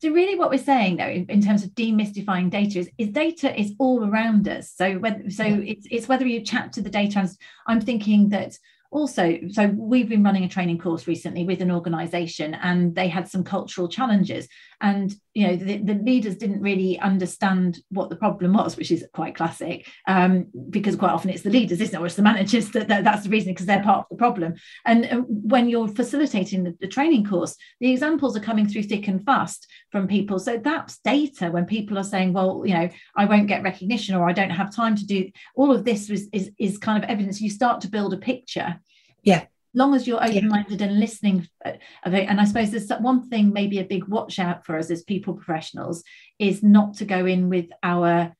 So 0.00 0.10
really 0.10 0.36
what 0.36 0.50
we're 0.50 0.58
saying 0.58 0.96
though 0.96 1.06
in, 1.06 1.26
in, 1.26 1.40
terms 1.40 1.62
of 1.62 1.70
demystifying 1.70 2.50
data 2.50 2.80
is, 2.80 2.90
is 2.98 3.10
data 3.10 3.56
is 3.56 3.74
all 3.78 4.04
around 4.04 4.48
us. 4.48 4.72
So 4.74 4.94
whether 4.94 5.30
so 5.30 5.44
yeah. 5.44 5.72
it's, 5.72 5.86
it's 5.88 6.08
whether 6.08 6.26
you 6.26 6.40
chat 6.40 6.72
to 6.72 6.82
the 6.82 6.90
data 6.90 7.30
i'm 7.68 7.80
thinking 7.80 8.30
that 8.30 8.58
also 8.92 9.38
so 9.50 9.66
we've 9.68 10.08
been 10.08 10.22
running 10.22 10.44
a 10.44 10.48
training 10.48 10.78
course 10.78 11.06
recently 11.06 11.44
with 11.44 11.60
an 11.62 11.72
organization 11.72 12.54
and 12.54 12.94
they 12.94 13.08
had 13.08 13.26
some 13.26 13.42
cultural 13.42 13.88
challenges. 13.88 14.46
And 14.80 15.14
you 15.34 15.46
know 15.46 15.56
the, 15.56 15.78
the, 15.78 15.94
leaders 15.94 16.36
didn't 16.36 16.60
really 16.60 16.98
understand 16.98 17.78
what 17.90 18.10
the 18.10 18.16
problem 18.16 18.52
was 18.52 18.76
which 18.76 18.90
is 18.90 19.06
quite 19.14 19.34
classic 19.34 19.86
um, 20.06 20.46
because 20.70 20.96
quite 20.96 21.12
often 21.12 21.30
it's 21.30 21.42
the 21.42 21.50
leaders 21.50 21.80
isn't 21.80 21.94
it? 21.94 22.02
Or 22.02 22.06
it's 22.06 22.16
the 22.16 22.22
managers 22.22 22.70
that, 22.70 22.88
that 22.88 23.04
that's 23.04 23.24
the 23.24 23.30
reason 23.30 23.52
because 23.52 23.66
they're 23.66 23.82
part 23.82 24.00
of 24.00 24.06
the 24.10 24.16
problem. 24.16 24.54
And 24.84 25.04
uh, 25.06 25.16
when 25.26 25.68
you're 25.68 25.88
facilitating 25.88 26.64
the, 26.64 26.76
the, 26.80 26.88
training 26.88 27.24
course 27.24 27.56
the 27.80 27.90
examples 27.90 28.36
are 28.36 28.40
coming 28.40 28.68
through 28.68 28.82
thick 28.82 29.08
and 29.08 29.24
fast 29.24 29.66
from 29.90 30.06
people. 30.06 30.38
So 30.38 30.58
that's 30.58 30.98
data 30.98 31.50
when 31.50 31.64
people 31.64 31.98
are 31.98 32.04
saying 32.04 32.32
well 32.32 32.62
you 32.66 32.74
know 32.74 32.88
i 33.16 33.24
won't 33.24 33.48
get 33.48 33.62
recognition 33.62 34.14
or 34.14 34.28
i 34.28 34.32
don't 34.32 34.50
have 34.50 34.74
time 34.74 34.96
to 34.96 35.06
do 35.06 35.30
all 35.54 35.72
of 35.72 35.84
this 35.84 36.10
is 36.10 36.28
is, 36.32 36.50
is 36.58 36.78
kind 36.78 37.02
of 37.02 37.08
evidence. 37.08 37.40
You 37.40 37.50
start 37.50 37.80
to 37.82 37.88
build 37.88 38.12
a 38.12 38.18
picture. 38.18 38.80
Yeah 39.22 39.46
long 39.74 39.94
as 39.94 40.06
you're 40.06 40.22
open-minded 40.22 40.80
yeah. 40.80 40.86
and 40.86 41.00
listening 41.00 41.48
and 42.04 42.40
i 42.40 42.44
suppose 42.44 42.70
there's 42.70 42.90
one 43.00 43.28
thing 43.28 43.52
maybe 43.52 43.78
a 43.78 43.84
big 43.84 44.06
watch 44.06 44.38
out 44.38 44.64
for 44.66 44.76
us 44.76 44.90
as 44.90 45.02
people 45.02 45.34
professionals 45.34 46.02
is 46.38 46.62
not 46.62 46.94
to 46.94 47.04
go 47.04 47.26
in 47.26 47.48
with 47.48 47.66
our 47.82 48.34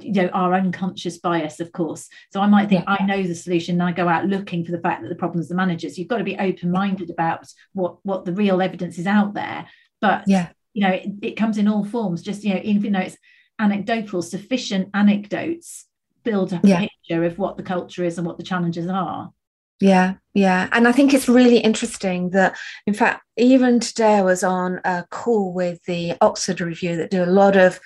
you 0.00 0.12
know 0.12 0.28
our 0.28 0.54
unconscious 0.54 1.18
bias 1.18 1.60
of 1.60 1.70
course. 1.72 2.08
So 2.32 2.40
i 2.40 2.46
might 2.46 2.68
think 2.68 2.84
yeah. 2.86 2.96
i 2.98 3.04
know 3.04 3.22
the 3.22 3.34
solution 3.34 3.74
and 3.76 3.82
i 3.82 3.92
go 3.92 4.08
out 4.08 4.26
looking 4.26 4.64
for 4.64 4.72
the 4.72 4.80
fact 4.80 5.02
that 5.02 5.08
the 5.08 5.14
problem 5.14 5.40
is 5.40 5.48
the 5.48 5.54
managers. 5.54 5.98
You've 5.98 6.08
got 6.08 6.18
to 6.18 6.24
be 6.24 6.36
open-minded 6.36 7.10
about 7.10 7.46
what 7.72 7.98
what 8.02 8.24
the 8.24 8.32
real 8.32 8.60
evidence 8.60 8.98
is 8.98 9.06
out 9.06 9.34
there. 9.34 9.68
But 10.00 10.24
yeah. 10.26 10.48
you 10.74 10.82
know 10.82 10.94
it, 10.94 11.08
it 11.22 11.36
comes 11.36 11.58
in 11.58 11.68
all 11.68 11.84
forms. 11.84 12.22
Just 12.22 12.44
you 12.44 12.54
know 12.54 12.60
even 12.64 12.92
though 12.92 13.00
it's 13.00 13.16
anecdotal 13.60 14.22
sufficient 14.22 14.90
anecdotes 14.94 15.86
build 16.24 16.52
up 16.52 16.62
yeah. 16.64 16.82
a 16.82 16.88
picture 16.88 17.24
of 17.24 17.38
what 17.38 17.56
the 17.56 17.62
culture 17.62 18.04
is 18.04 18.18
and 18.18 18.26
what 18.26 18.36
the 18.36 18.44
challenges 18.44 18.88
are 18.88 19.32
yeah, 19.80 20.14
yeah. 20.34 20.68
And 20.72 20.88
I 20.88 20.92
think 20.92 21.14
it's 21.14 21.28
really 21.28 21.58
interesting 21.58 22.30
that, 22.30 22.56
in 22.86 22.94
fact, 22.94 23.22
even 23.36 23.80
today 23.80 24.16
I 24.16 24.22
was 24.22 24.42
on 24.42 24.80
a 24.84 25.04
call 25.10 25.52
with 25.52 25.82
the 25.84 26.14
Oxford 26.20 26.60
Review 26.60 26.96
that 26.96 27.10
do 27.10 27.22
a 27.22 27.26
lot 27.26 27.56
of 27.56 27.80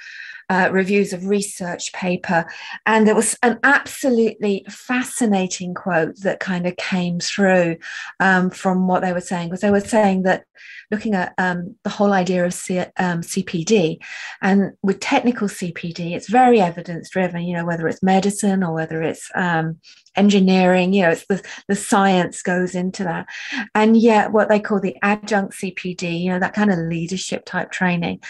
uh, 0.48 0.68
reviews 0.70 1.12
of 1.12 1.26
research 1.26 1.92
paper. 1.92 2.44
And 2.84 3.06
there 3.06 3.14
was 3.14 3.38
an 3.42 3.58
absolutely 3.62 4.66
fascinating 4.68 5.72
quote 5.72 6.16
that 6.20 6.40
kind 6.40 6.66
of 6.66 6.76
came 6.76 7.20
through 7.20 7.76
um, 8.20 8.50
from 8.50 8.86
what 8.86 9.00
they 9.00 9.12
were 9.12 9.20
saying, 9.20 9.48
because 9.48 9.60
they 9.60 9.70
were 9.70 9.80
saying 9.80 10.22
that 10.22 10.44
looking 10.90 11.14
at 11.14 11.32
um, 11.38 11.74
the 11.84 11.90
whole 11.90 12.12
idea 12.12 12.44
of 12.44 12.52
C- 12.52 12.78
um, 12.78 13.22
CPD, 13.22 13.98
and 14.42 14.72
with 14.82 15.00
technical 15.00 15.48
CPD, 15.48 16.14
it's 16.14 16.28
very 16.28 16.60
evidence 16.60 17.08
driven, 17.08 17.42
you 17.42 17.56
know, 17.56 17.64
whether 17.64 17.88
it's 17.88 18.02
medicine 18.02 18.62
or 18.62 18.74
whether 18.74 19.02
it's 19.02 19.30
um, 19.34 19.78
engineering, 20.16 20.92
you 20.92 21.02
know, 21.02 21.10
it's 21.10 21.26
the, 21.26 21.42
the 21.68 21.76
science 21.76 22.42
goes 22.42 22.74
into 22.74 23.04
that. 23.04 23.26
And 23.74 23.96
yet, 23.96 24.32
what 24.32 24.48
they 24.48 24.60
call 24.60 24.80
the 24.80 24.96
adjunct 25.02 25.54
CPD, 25.54 26.22
you 26.22 26.30
know, 26.30 26.38
that 26.38 26.54
kind 26.54 26.70
of 26.72 26.78
leadership 26.78 27.44
type 27.44 27.70
training, 27.70 28.20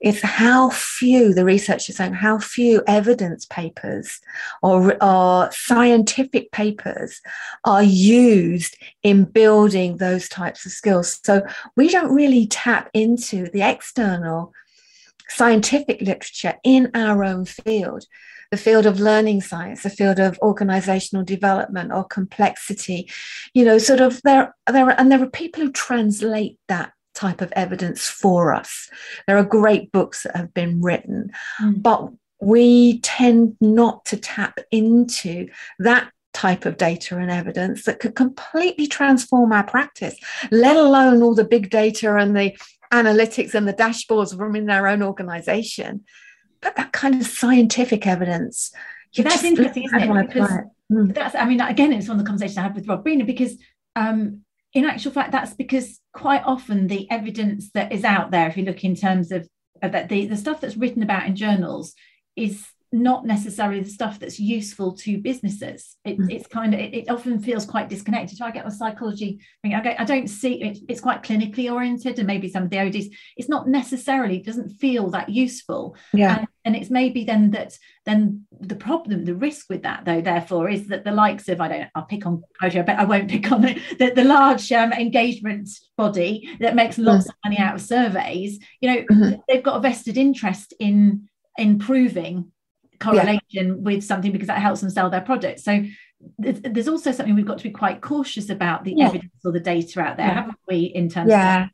is 0.00 0.22
how 0.22 0.70
few, 0.70 1.34
the 1.34 1.44
research 1.44 1.88
is 1.88 1.96
saying, 1.96 2.14
how 2.14 2.38
few 2.38 2.82
evidence 2.86 3.46
papers 3.46 4.20
or, 4.62 5.02
or 5.02 5.50
scientific 5.52 6.52
papers 6.52 7.20
are 7.64 7.82
used 7.82 8.76
in 9.02 9.24
building 9.24 9.96
those 9.96 10.28
types 10.28 10.64
of 10.66 10.72
skills. 10.72 11.20
So 11.24 11.42
we 11.76 11.88
don't 11.88 12.14
really 12.14 12.46
tap 12.46 12.90
into 12.94 13.50
the 13.50 13.62
external 13.62 14.52
scientific 15.28 16.00
literature 16.00 16.54
in 16.62 16.90
our 16.94 17.24
own 17.24 17.44
field 17.44 18.04
the 18.54 18.62
field 18.62 18.86
of 18.86 19.00
learning 19.00 19.40
science, 19.40 19.82
the 19.82 19.90
field 19.90 20.20
of 20.20 20.38
organizational 20.38 21.24
development 21.24 21.90
or 21.90 22.04
complexity, 22.04 23.10
you 23.52 23.64
know, 23.64 23.78
sort 23.78 24.00
of 24.00 24.22
there, 24.22 24.54
there, 24.70 24.88
and 24.90 25.10
there 25.10 25.20
are 25.20 25.28
people 25.28 25.60
who 25.60 25.72
translate 25.72 26.56
that 26.68 26.92
type 27.16 27.40
of 27.40 27.52
evidence 27.56 28.06
for 28.06 28.54
us. 28.54 28.88
There 29.26 29.36
are 29.36 29.44
great 29.44 29.90
books 29.90 30.22
that 30.22 30.36
have 30.36 30.54
been 30.54 30.80
written, 30.80 31.32
mm. 31.60 31.82
but 31.82 32.10
we 32.40 33.00
tend 33.00 33.56
not 33.60 34.04
to 34.06 34.18
tap 34.18 34.60
into 34.70 35.48
that 35.80 36.12
type 36.32 36.64
of 36.64 36.76
data 36.76 37.18
and 37.18 37.32
evidence 37.32 37.86
that 37.86 37.98
could 37.98 38.14
completely 38.14 38.86
transform 38.86 39.52
our 39.52 39.64
practice, 39.64 40.16
let 40.52 40.76
alone 40.76 41.24
all 41.24 41.34
the 41.34 41.42
big 41.42 41.70
data 41.70 42.16
and 42.16 42.36
the 42.36 42.56
analytics 42.92 43.52
and 43.54 43.66
the 43.66 43.74
dashboards 43.74 44.36
from 44.36 44.54
in 44.54 44.66
their 44.66 44.86
own 44.86 45.02
organization 45.02 46.04
that 46.64 46.92
kind 46.92 47.20
of 47.20 47.26
scientific 47.26 48.06
evidence. 48.06 48.72
That's 49.16 49.44
interesting, 49.44 49.84
isn't 49.84 50.00
it? 50.00 50.26
Because 50.28 50.50
mm. 50.90 51.14
that's, 51.14 51.34
I 51.34 51.44
mean, 51.44 51.60
again, 51.60 51.92
it's 51.92 52.08
one 52.08 52.18
of 52.18 52.24
the 52.24 52.26
conversations 52.26 52.58
I 52.58 52.62
had 52.62 52.74
with 52.74 52.88
Rob 52.88 53.04
Briner 53.04 53.26
because 53.26 53.56
um, 53.96 54.44
in 54.72 54.84
actual 54.84 55.12
fact, 55.12 55.30
that's 55.32 55.54
because 55.54 56.00
quite 56.12 56.42
often 56.44 56.88
the 56.88 57.08
evidence 57.10 57.70
that 57.72 57.92
is 57.92 58.04
out 58.04 58.32
there, 58.32 58.48
if 58.48 58.56
you 58.56 58.64
look 58.64 58.82
in 58.82 58.96
terms 58.96 59.30
of, 59.30 59.48
of 59.82 59.92
that, 59.92 60.08
the, 60.08 60.26
the 60.26 60.36
stuff 60.36 60.60
that's 60.60 60.76
written 60.76 61.02
about 61.02 61.26
in 61.26 61.36
journals 61.36 61.94
is 62.34 62.66
not 62.94 63.26
necessarily 63.26 63.80
the 63.80 63.90
stuff 63.90 64.20
that's 64.20 64.38
useful 64.38 64.92
to 64.92 65.18
businesses. 65.18 65.96
It, 66.04 66.16
mm. 66.16 66.30
It's 66.30 66.46
kind 66.46 66.72
of 66.72 66.80
it, 66.80 66.94
it, 66.94 67.10
often 67.10 67.40
feels 67.40 67.66
quite 67.66 67.88
disconnected. 67.88 68.38
So 68.38 68.44
I 68.44 68.52
get 68.52 68.66
a 68.66 68.70
psychology 68.70 69.40
thing. 69.62 69.74
I, 69.74 69.96
I 69.98 70.04
don't 70.04 70.28
see 70.28 70.62
it, 70.62 70.78
it's 70.88 71.00
quite 71.00 71.24
clinically 71.24 71.70
oriented, 71.70 72.18
and 72.18 72.26
maybe 72.26 72.48
some 72.48 72.62
of 72.62 72.70
the 72.70 72.78
ODs. 72.78 73.08
It's 73.36 73.48
not 73.48 73.68
necessarily 73.68 74.36
it 74.36 74.46
doesn't 74.46 74.70
feel 74.70 75.10
that 75.10 75.28
useful. 75.28 75.96
Yeah. 76.12 76.38
And, 76.38 76.48
and 76.64 76.76
it's 76.76 76.88
maybe 76.88 77.24
then 77.24 77.50
that 77.50 77.76
then 78.06 78.46
the 78.60 78.76
problem, 78.76 79.24
the 79.24 79.34
risk 79.34 79.66
with 79.68 79.82
that 79.82 80.04
though, 80.04 80.20
therefore, 80.20 80.70
is 80.70 80.86
that 80.88 81.04
the 81.04 81.12
likes 81.12 81.48
of 81.48 81.60
I 81.60 81.68
don't 81.68 81.88
I'll 81.96 82.04
pick 82.04 82.26
on 82.26 82.44
I 82.62 82.68
bet 82.68 82.98
I 82.98 83.04
won't 83.04 83.28
pick 83.28 83.50
on 83.50 83.64
it 83.64 83.78
that 83.98 84.14
the 84.14 84.24
large 84.24 84.70
um, 84.70 84.92
engagement 84.92 85.68
body 85.96 86.48
that 86.60 86.76
makes 86.76 86.96
lots 86.96 87.26
mm. 87.26 87.30
of 87.30 87.34
money 87.44 87.58
out 87.58 87.74
of 87.74 87.82
surveys. 87.82 88.60
You 88.80 88.94
know, 88.94 89.04
mm-hmm. 89.10 89.40
they've 89.48 89.62
got 89.62 89.78
a 89.78 89.80
vested 89.80 90.16
interest 90.16 90.74
in 90.78 91.28
improving 91.58 92.52
correlation 92.98 93.40
yeah. 93.50 93.72
with 93.72 94.04
something 94.04 94.32
because 94.32 94.48
that 94.48 94.60
helps 94.60 94.80
them 94.80 94.90
sell 94.90 95.10
their 95.10 95.20
product. 95.20 95.60
So 95.60 95.84
there's 96.38 96.88
also 96.88 97.12
something 97.12 97.34
we've 97.34 97.46
got 97.46 97.58
to 97.58 97.64
be 97.64 97.70
quite 97.70 98.00
cautious 98.00 98.48
about 98.48 98.84
the 98.84 98.94
yeah. 98.96 99.06
evidence 99.06 99.32
or 99.44 99.52
the 99.52 99.60
data 99.60 100.00
out 100.00 100.16
there, 100.16 100.26
yeah. 100.26 100.34
haven't 100.34 100.58
we? 100.68 100.84
In 100.84 101.08
terms 101.08 101.30
yeah. 101.30 101.64
of 101.64 101.70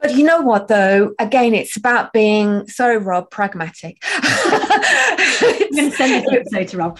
but 0.00 0.14
you 0.14 0.24
know 0.24 0.40
what, 0.40 0.68
though? 0.68 1.14
Again, 1.18 1.54
it's 1.54 1.76
about 1.76 2.12
being, 2.12 2.66
sorry, 2.68 2.98
Rob, 2.98 3.30
pragmatic. 3.30 3.98
I'm 4.04 5.74
going 5.74 5.90
to 5.90 5.96
send 5.96 6.24
this 6.24 6.32
episode 6.54 6.68
to 6.68 6.76
Rob. 6.76 6.98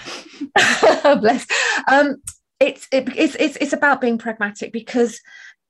Bless. 1.20 1.46
Um, 1.90 2.16
it's, 2.58 2.86
it, 2.92 3.08
it's, 3.16 3.34
it's, 3.36 3.56
it's 3.56 3.72
about 3.72 4.00
being 4.00 4.18
pragmatic 4.18 4.72
because, 4.72 5.20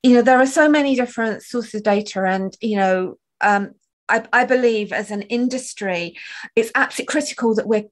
you 0.03 0.13
know, 0.13 0.21
there 0.21 0.39
are 0.39 0.45
so 0.45 0.67
many 0.67 0.95
different 0.95 1.43
sources 1.43 1.75
of 1.75 1.83
data 1.83 2.25
and, 2.25 2.55
you 2.59 2.77
know, 2.77 3.15
um, 3.39 3.71
I, 4.11 4.41
I 4.41 4.45
believe 4.45 4.91
as 4.91 5.09
an 5.09 5.23
industry, 5.23 6.17
it's 6.55 6.71
absolutely 6.75 7.11
critical 7.11 7.55
that 7.55 7.67
we're 7.67 7.85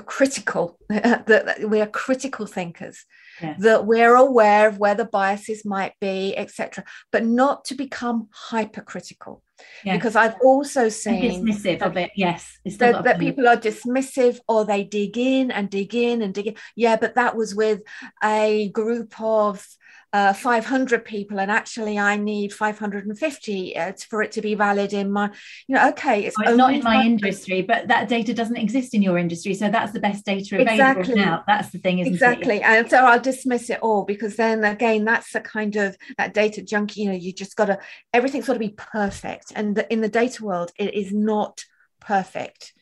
critical 0.00 0.78
that 0.88 1.58
we 1.68 1.80
are 1.80 1.86
critical 1.86 2.46
thinkers 2.46 3.04
yeah. 3.42 3.56
that 3.58 3.86
we're 3.86 4.14
aware 4.14 4.68
of 4.68 4.78
where 4.78 4.94
the 4.94 5.04
biases 5.04 5.64
might 5.64 5.92
be 6.00 6.36
etc 6.36 6.84
but 7.10 7.24
not 7.24 7.64
to 7.64 7.74
become 7.74 8.28
hypercritical 8.30 9.42
yeah. 9.84 9.96
because 9.96 10.14
i've 10.16 10.36
also 10.42 10.88
seen 10.88 11.24
and 11.32 11.48
dismissive 11.48 11.80
that, 11.80 11.88
of 11.88 11.96
it 11.96 12.10
yes 12.14 12.58
that, 12.78 13.02
that 13.04 13.18
people 13.18 13.48
are 13.48 13.56
dismissive 13.56 14.38
or 14.48 14.64
they 14.64 14.84
dig 14.84 15.18
in 15.18 15.50
and 15.50 15.70
dig 15.70 15.94
in 15.94 16.22
and 16.22 16.32
dig 16.34 16.46
in 16.46 16.56
yeah 16.76 16.96
but 16.96 17.14
that 17.16 17.36
was 17.36 17.54
with 17.54 17.80
a 18.22 18.68
group 18.70 19.20
of 19.20 19.66
uh, 20.12 20.32
500 20.32 21.04
people 21.04 21.38
and 21.38 21.50
actually 21.50 21.98
I 21.98 22.16
need 22.16 22.52
550 22.52 23.76
uh, 23.76 23.92
for 24.08 24.22
it 24.22 24.32
to 24.32 24.40
be 24.40 24.54
valid 24.54 24.92
in 24.92 25.10
my, 25.10 25.30
you 25.66 25.74
know, 25.74 25.88
okay, 25.90 26.24
it's, 26.24 26.36
oh, 26.38 26.48
it's 26.48 26.56
not 26.56 26.72
in 26.72 26.82
my 26.82 27.04
industry, 27.04 27.62
but 27.62 27.88
that 27.88 28.08
data 28.08 28.32
doesn't 28.32 28.56
exist 28.56 28.94
in 28.94 29.02
your 29.02 29.18
industry. 29.18 29.54
So 29.54 29.70
that's 29.70 29.92
the 29.92 30.00
best 30.00 30.24
data 30.24 30.56
available 30.56 30.72
exactly. 30.72 31.14
now. 31.14 31.44
That's 31.46 31.70
the 31.70 31.78
thing, 31.78 31.98
isn't 31.98 32.14
exactly. 32.14 32.56
it? 32.56 32.58
Exactly. 32.58 32.78
And 32.78 32.90
so 32.90 32.98
I'll 32.98 33.20
dismiss 33.20 33.68
it 33.68 33.80
all 33.80 34.04
because 34.04 34.36
then 34.36 34.64
again, 34.64 35.04
that's 35.04 35.32
the 35.32 35.40
kind 35.40 35.76
of 35.76 35.96
that 36.16 36.32
data 36.32 36.62
junkie, 36.62 37.02
you 37.02 37.10
know, 37.10 37.16
you 37.16 37.32
just 37.32 37.56
got 37.56 37.66
to, 37.66 37.78
everything's 38.14 38.46
got 38.46 38.54
to 38.54 38.58
be 38.58 38.74
perfect. 38.76 39.52
And 39.54 39.76
the, 39.76 39.92
in 39.92 40.00
the 40.00 40.08
data 40.08 40.44
world, 40.44 40.72
it 40.78 40.94
is 40.94 41.12
not 41.12 41.64
perfect 42.00 42.72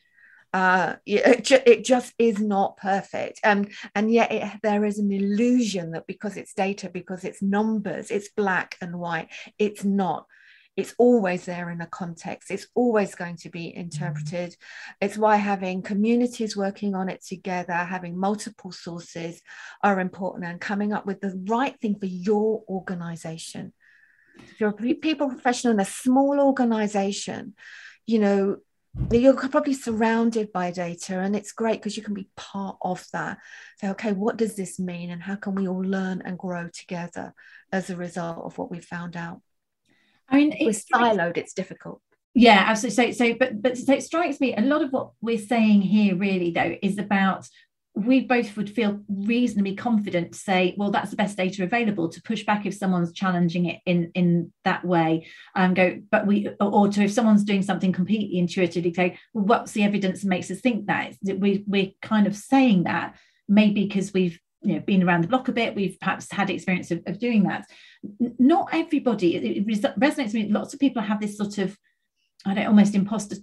uh, 0.53 0.95
it, 1.05 1.43
ju- 1.43 1.59
it, 1.65 1.83
just 1.83 2.13
is 2.17 2.39
not 2.39 2.77
perfect. 2.77 3.39
And 3.43 3.71
and 3.95 4.11
yet 4.11 4.31
it, 4.31 4.59
there 4.63 4.85
is 4.85 4.99
an 4.99 5.11
illusion 5.11 5.91
that 5.91 6.07
because 6.07 6.37
it's 6.37 6.53
data 6.53 6.89
because 6.89 7.23
it's 7.23 7.41
numbers 7.41 8.11
it's 8.11 8.29
black 8.29 8.77
and 8.81 8.97
white 8.99 9.29
it's 9.59 9.83
not. 9.83 10.25
It's 10.75 10.93
always 10.99 11.45
there 11.45 11.71
in 11.71 11.81
a 11.81 11.87
context. 11.87 12.51
It's 12.51 12.67
always 12.75 13.15
going 13.15 13.37
to 13.37 13.49
be 13.49 13.75
interpreted. 13.75 14.51
Mm-hmm. 14.51 15.05
it's 15.05 15.17
why 15.17 15.37
having 15.37 15.81
communities 15.81 16.55
working 16.55 16.95
on 16.95 17.09
it 17.09 17.25
together 17.25 17.73
having 17.73 18.17
multiple 18.17 18.71
sources 18.71 19.41
are 19.83 19.99
important 19.99 20.45
and 20.45 20.61
coming 20.61 20.93
up 20.93 21.05
with 21.05 21.19
the 21.19 21.39
right 21.47 21.79
thing 21.81 21.97
for 21.99 22.05
your 22.05 22.63
organization. 22.69 23.73
If 24.39 24.59
you're 24.59 24.69
a 24.69 24.93
people 24.93 25.29
professional 25.29 25.73
in 25.73 25.79
a 25.79 25.85
small 25.85 26.39
organization 26.39 27.55
you 28.07 28.19
know 28.19 28.57
you're 29.11 29.35
probably 29.35 29.73
surrounded 29.73 30.51
by 30.51 30.71
data 30.71 31.19
and 31.19 31.35
it's 31.35 31.51
great 31.51 31.79
because 31.79 31.95
you 31.95 32.03
can 32.03 32.13
be 32.13 32.29
part 32.35 32.77
of 32.81 33.05
that. 33.13 33.37
So 33.79 33.89
okay 33.91 34.13
what 34.13 34.37
does 34.37 34.55
this 34.55 34.79
mean 34.79 35.09
and 35.09 35.21
how 35.21 35.35
can 35.35 35.55
we 35.55 35.67
all 35.67 35.81
learn 35.81 36.21
and 36.25 36.37
grow 36.37 36.69
together 36.73 37.33
as 37.71 37.89
a 37.89 37.95
result 37.95 38.45
of 38.45 38.57
what 38.57 38.71
we 38.71 38.79
found 38.79 39.15
out? 39.15 39.41
I 40.29 40.37
mean 40.37 40.55
we're 40.59 40.71
siloed 40.71 41.37
it's 41.37 41.53
difficult. 41.53 42.01
Yeah 42.33 42.63
absolutely. 42.67 43.13
So 43.13 43.25
so 43.25 43.35
but 43.39 43.61
but 43.61 43.77
so 43.77 43.93
it 43.93 44.03
strikes 44.03 44.39
me 44.39 44.55
a 44.55 44.61
lot 44.61 44.83
of 44.83 44.91
what 44.91 45.11
we're 45.21 45.37
saying 45.37 45.81
here 45.81 46.15
really 46.15 46.51
though 46.51 46.75
is 46.81 46.97
about 46.97 47.47
we 47.97 48.21
both 48.21 48.55
would 48.55 48.69
feel 48.69 48.99
reasonably 49.09 49.75
confident 49.75 50.33
to 50.33 50.37
say, 50.37 50.75
well, 50.77 50.91
that's 50.91 51.09
the 51.09 51.15
best 51.15 51.35
data 51.35 51.63
available 51.63 52.07
to 52.09 52.21
push 52.21 52.45
back 52.45 52.65
if 52.65 52.75
someone's 52.75 53.11
challenging 53.11 53.65
it 53.65 53.81
in 53.85 54.11
in 54.13 54.53
that 54.65 54.85
way. 54.85 55.27
Um, 55.55 55.73
go, 55.73 55.99
but 56.11 56.27
we 56.27 56.49
or 56.59 56.89
to 56.89 57.03
if 57.03 57.11
someone's 57.11 57.43
doing 57.43 57.63
something 57.63 57.91
completely 57.91 58.37
intuitively, 58.37 58.93
say, 58.93 59.17
well, 59.33 59.45
what's 59.45 59.71
the 59.71 59.83
evidence 59.83 60.21
that 60.21 60.27
makes 60.27 60.51
us 60.51 60.59
think 60.59 60.85
that? 60.85 61.15
We 61.23 61.63
we're 61.65 61.91
kind 62.01 62.27
of 62.27 62.35
saying 62.35 62.83
that 62.83 63.15
maybe 63.47 63.87
because 63.87 64.13
we've 64.13 64.39
you 64.61 64.75
know 64.75 64.81
been 64.81 65.03
around 65.03 65.23
the 65.23 65.27
block 65.27 65.47
a 65.47 65.51
bit, 65.51 65.75
we've 65.75 65.99
perhaps 65.99 66.31
had 66.31 66.51
experience 66.51 66.91
of, 66.91 67.01
of 67.07 67.19
doing 67.19 67.43
that. 67.43 67.65
Not 68.37 68.69
everybody, 68.73 69.35
it, 69.35 69.43
it 69.43 69.67
resonates 69.99 70.25
with 70.25 70.33
me. 70.35 70.49
Lots 70.49 70.73
of 70.73 70.79
people 70.79 71.01
have 71.01 71.19
this 71.19 71.37
sort 71.37 71.57
of 71.57 71.75
I 72.45 72.53
don't 72.53 72.67
almost 72.67 72.95
imposter 72.95 73.37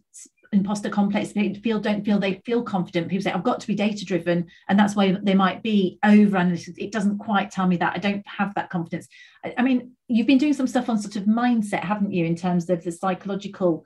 imposter 0.54 0.88
complex 0.88 1.32
they 1.32 1.54
feel 1.54 1.80
don't 1.80 2.04
feel 2.04 2.18
they 2.18 2.40
feel 2.46 2.62
confident. 2.62 3.08
People 3.08 3.22
say 3.22 3.32
i've 3.32 3.44
got 3.44 3.60
to 3.60 3.66
be 3.66 3.74
data 3.74 4.04
driven 4.04 4.46
and 4.68 4.78
that's 4.78 4.94
why 4.94 5.16
they 5.22 5.34
might 5.34 5.62
be 5.62 5.98
over 6.04 6.36
analytics 6.38 6.74
it 6.78 6.92
doesn't 6.92 7.18
quite 7.18 7.50
tell 7.50 7.66
me 7.66 7.76
that. 7.76 7.94
I 7.94 7.98
don't 7.98 8.26
have 8.26 8.54
that 8.54 8.70
confidence. 8.70 9.08
I, 9.44 9.54
I, 9.58 9.62
mean 9.62 9.92
you've 10.08 10.26
been 10.26 10.38
doing 10.38 10.54
some 10.54 10.66
stuff 10.66 10.88
on 10.88 10.98
sort 10.98 11.16
of 11.16 11.24
mindset 11.24 11.80
haven't 11.80 12.12
you 12.12 12.24
in 12.24 12.36
terms 12.36 12.70
of 12.70 12.84
the 12.84 12.92
psychological 12.92 13.84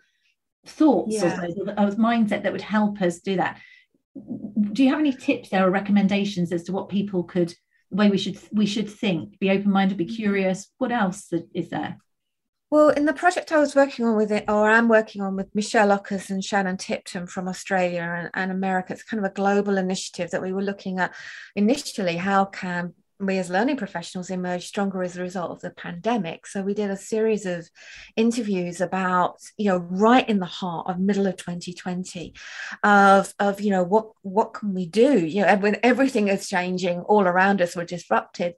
thoughts 0.67 1.15
yeah. 1.15 1.41
or, 1.41 1.71
or 1.71 1.91
mindset 1.93 2.43
that 2.43 2.53
would 2.53 2.63
help 2.63 3.01
us 3.01 3.21
do 3.21 3.37
that. 3.37 3.61
Do 4.73 4.83
you 4.83 4.91
have 4.91 5.01
any 5.01 5.13
tips 5.13 5.51
there 5.51 5.67
or 5.67 5.71
recommendations 5.71 6.53
as 6.53 6.65
to 6.65 6.73
what 6.73 6.89
people 6.89 7.25
could 7.25 7.55
the 7.91 7.97
way 7.97 8.11
we 8.11 8.19
should 8.19 8.39
we 8.53 8.67
should 8.67 8.91
think? 8.91 9.39
Be 9.39 9.51
open-minded 9.51 9.97
be 9.97 10.05
mm-hmm. 10.05 10.15
curious. 10.15 10.71
What 10.79 10.93
else 10.93 11.33
is 11.55 11.71
there 11.71 11.99
well, 12.71 12.91
in 12.91 13.07
the 13.07 13.15
project 13.15 13.51
I 13.51 13.59
was 13.59 13.75
working 13.75 14.05
on 14.05 14.17
with 14.17 14.31
it, 14.31 14.45
or 14.49 14.69
I'm 14.69 14.89
working 14.89 15.23
on 15.23 15.37
with 15.37 15.55
Michelle 15.55 15.91
Ockers 15.91 16.31
and 16.31 16.45
Shannon 16.45 16.77
Tipton 16.77 17.27
from 17.27 17.49
Australia 17.49 18.03
and, 18.03 18.31
and 18.35 18.53
America, 18.53 18.93
it's 18.93 19.03
kind 19.03 19.25
of 19.25 19.31
a 19.31 19.35
global 19.35 19.79
initiative 19.79 20.31
that 20.31 20.43
we 20.43 20.53
were 20.53 20.63
looking 20.63 20.99
at 20.99 21.15
initially. 21.57 22.17
How 22.17 22.45
can 22.45 22.95
we 23.21 23.39
as 23.39 23.51
learning 23.51 23.77
professionals 23.77 24.31
emerge 24.31 24.67
stronger 24.67 25.03
as 25.03 25.17
a 25.17 25.21
result 25.21 25.51
of 25.51 25.61
the 25.61 25.71
pandemic 25.71 26.47
so 26.47 26.63
we 26.63 26.73
did 26.73 26.91
a 26.91 26.97
series 26.97 27.47
of 27.47 27.69
interviews 28.15 28.81
about 28.81 29.39
you 29.57 29.69
know 29.69 29.79
right 29.79 30.29
in 30.29 30.39
the 30.39 30.47
heart 30.47 30.89
of 30.89 31.01
middle 31.01 31.27
of 31.27 31.37
2020 31.37 32.33
of 32.85 33.35
of 33.41 33.61
you 33.61 33.71
know 33.71 33.83
what 33.83 34.11
what 34.23 34.55
can 34.55 34.73
we 34.73 34.87
do 34.87 35.27
you 35.27 35.43
know 35.43 35.57
when 35.57 35.77
everything 35.83 36.29
is 36.29 36.49
changing 36.49 37.01
all 37.01 37.25
around 37.25 37.61
us 37.61 37.75
we're 37.75 37.85
disrupted 37.85 38.55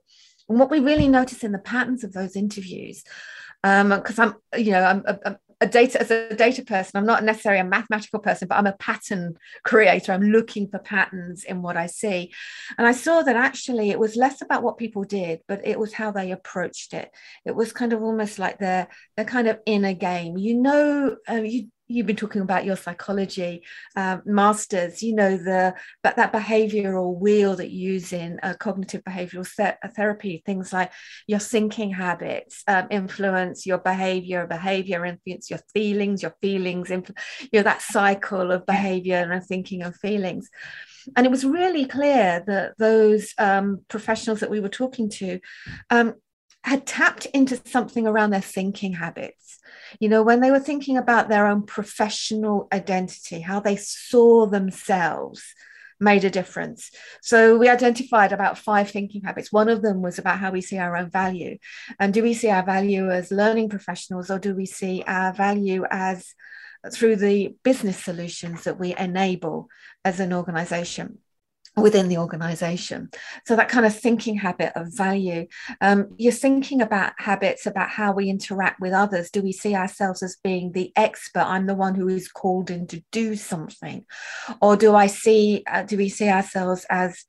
and 0.47 0.59
what 0.59 0.69
we 0.69 0.79
really 0.79 1.07
noticed 1.07 1.43
in 1.43 1.53
the 1.53 1.59
patterns 1.59 2.03
of 2.03 2.13
those 2.13 2.35
interviews 2.35 3.03
because 3.63 4.19
um, 4.19 4.35
I'm, 4.53 4.61
you 4.61 4.71
know, 4.71 4.83
I'm 4.83 5.03
a, 5.05 5.67
data 5.67 6.01
as 6.01 6.09
a 6.09 6.35
data 6.35 6.63
person. 6.63 6.97
I'm 6.97 7.05
not 7.05 7.23
necessarily 7.23 7.61
a 7.61 7.65
mathematical 7.65 8.19
person, 8.19 8.47
but 8.47 8.57
I'm 8.57 8.65
a 8.65 8.73
pattern 8.73 9.35
creator. 9.63 10.11
I'm 10.11 10.23
looking 10.23 10.67
for 10.67 10.79
patterns 10.79 11.43
in 11.43 11.61
what 11.61 11.77
I 11.77 11.85
see, 11.85 12.33
and 12.77 12.87
I 12.87 12.91
saw 12.91 13.21
that 13.21 13.35
actually 13.35 13.91
it 13.91 13.99
was 13.99 14.15
less 14.15 14.41
about 14.41 14.63
what 14.63 14.77
people 14.77 15.03
did, 15.03 15.41
but 15.47 15.65
it 15.65 15.79
was 15.79 15.93
how 15.93 16.11
they 16.11 16.31
approached 16.31 16.93
it. 16.93 17.11
It 17.45 17.55
was 17.55 17.71
kind 17.73 17.93
of 17.93 18.01
almost 18.01 18.39
like 18.39 18.57
their 18.57 18.87
their 19.15 19.25
kind 19.25 19.47
of 19.47 19.59
inner 19.65 19.93
game. 19.93 20.37
You 20.37 20.55
know, 20.55 21.17
uh, 21.29 21.35
you 21.35 21.67
you've 21.91 22.07
been 22.07 22.15
talking 22.15 22.41
about 22.41 22.65
your 22.65 22.75
psychology 22.75 23.63
um, 23.95 24.21
masters 24.25 25.03
you 25.03 25.13
know 25.13 25.37
the 25.37 25.73
but 26.03 26.15
that 26.15 26.33
behavioral 26.33 27.17
wheel 27.17 27.55
that 27.55 27.69
you 27.69 27.93
use 27.93 28.13
in 28.13 28.39
uh, 28.43 28.53
cognitive 28.59 29.03
behavioral 29.03 29.47
th- 29.55 29.75
uh, 29.83 29.87
therapy 29.95 30.41
things 30.45 30.71
like 30.71 30.91
your 31.27 31.39
thinking 31.39 31.91
habits 31.91 32.63
um, 32.67 32.87
influence 32.89 33.65
your 33.65 33.77
behavior 33.79 34.45
behavior 34.47 35.05
influence 35.05 35.49
your 35.49 35.59
feelings 35.73 36.21
your 36.21 36.35
feelings 36.41 36.89
influ- 36.89 37.17
you 37.51 37.59
know 37.59 37.63
that 37.63 37.81
cycle 37.81 38.51
of 38.51 38.65
behavior 38.65 39.29
and 39.31 39.43
thinking 39.43 39.81
and 39.81 39.95
feelings 39.95 40.49
and 41.15 41.25
it 41.25 41.29
was 41.31 41.45
really 41.45 41.85
clear 41.85 42.43
that 42.45 42.73
those 42.77 43.33
um, 43.37 43.79
professionals 43.87 44.39
that 44.39 44.51
we 44.51 44.59
were 44.59 44.69
talking 44.69 45.09
to 45.09 45.39
um, 45.89 46.13
had 46.63 46.85
tapped 46.85 47.25
into 47.27 47.59
something 47.65 48.05
around 48.05 48.29
their 48.29 48.41
thinking 48.41 48.93
habits. 48.93 49.50
You 49.99 50.09
know, 50.09 50.23
when 50.23 50.41
they 50.41 50.51
were 50.51 50.59
thinking 50.59 50.97
about 50.97 51.29
their 51.29 51.47
own 51.47 51.63
professional 51.63 52.67
identity, 52.71 53.41
how 53.41 53.59
they 53.59 53.75
saw 53.75 54.45
themselves 54.45 55.53
made 55.99 56.23
a 56.23 56.29
difference. 56.29 56.91
So 57.21 57.57
we 57.57 57.69
identified 57.69 58.31
about 58.31 58.57
five 58.57 58.89
thinking 58.89 59.21
habits. 59.21 59.51
One 59.51 59.69
of 59.69 59.81
them 59.81 60.01
was 60.01 60.17
about 60.17 60.39
how 60.39 60.51
we 60.51 60.61
see 60.61 60.79
our 60.79 60.97
own 60.97 61.09
value. 61.09 61.59
And 61.99 62.13
do 62.13 62.23
we 62.23 62.33
see 62.33 62.49
our 62.49 62.65
value 62.65 63.11
as 63.11 63.31
learning 63.31 63.69
professionals 63.69 64.31
or 64.31 64.39
do 64.39 64.55
we 64.55 64.65
see 64.65 65.03
our 65.05 65.31
value 65.31 65.85
as 65.89 66.33
through 66.91 67.17
the 67.17 67.55
business 67.63 68.03
solutions 68.03 68.63
that 68.63 68.79
we 68.79 68.95
enable 68.97 69.69
as 70.03 70.19
an 70.19 70.33
organization? 70.33 71.19
Within 71.77 72.09
the 72.09 72.17
organization. 72.17 73.09
So 73.45 73.55
that 73.55 73.69
kind 73.69 73.85
of 73.85 73.97
thinking 73.97 74.35
habit 74.35 74.73
of 74.75 74.95
value. 74.95 75.47
Um, 75.79 76.09
you're 76.17 76.33
thinking 76.33 76.81
about 76.81 77.13
habits 77.17 77.65
about 77.65 77.89
how 77.89 78.11
we 78.11 78.29
interact 78.29 78.81
with 78.81 78.93
others. 78.93 79.31
Do 79.31 79.41
we 79.41 79.53
see 79.53 79.75
ourselves 79.75 80.21
as 80.21 80.37
being 80.43 80.73
the 80.73 80.91
expert? 80.95 81.45
I'm 81.45 81.67
the 81.67 81.75
one 81.75 81.95
who 81.95 82.09
is 82.09 82.27
called 82.27 82.69
in 82.69 82.87
to 82.87 83.01
do 83.11 83.35
something. 83.35 84.05
Or 84.61 84.75
do 84.75 84.95
i 84.95 85.07
see 85.07 85.63
uh, 85.71 85.83
do 85.83 85.97
we 85.97 86.09
see 86.09 86.29
ourselves 86.29 86.85
as 86.89 87.25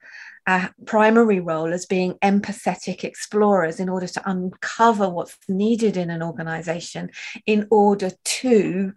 a 0.46 0.70
primary 0.86 1.38
role 1.38 1.72
as 1.72 1.86
being 1.86 2.14
empathetic 2.14 3.04
explorers 3.04 3.78
in 3.78 3.88
order 3.88 4.08
to 4.08 4.22
uncover 4.28 5.08
what's 5.08 5.36
needed 5.48 5.96
in 5.96 6.10
an 6.10 6.22
organization 6.22 7.10
in 7.46 7.68
order 7.70 8.10
to 8.24 8.92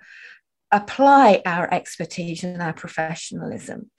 apply 0.71 1.41
our 1.45 1.71
expertise 1.73 2.43
and 2.43 2.61
our 2.61 2.73
professionalism. 2.73 3.89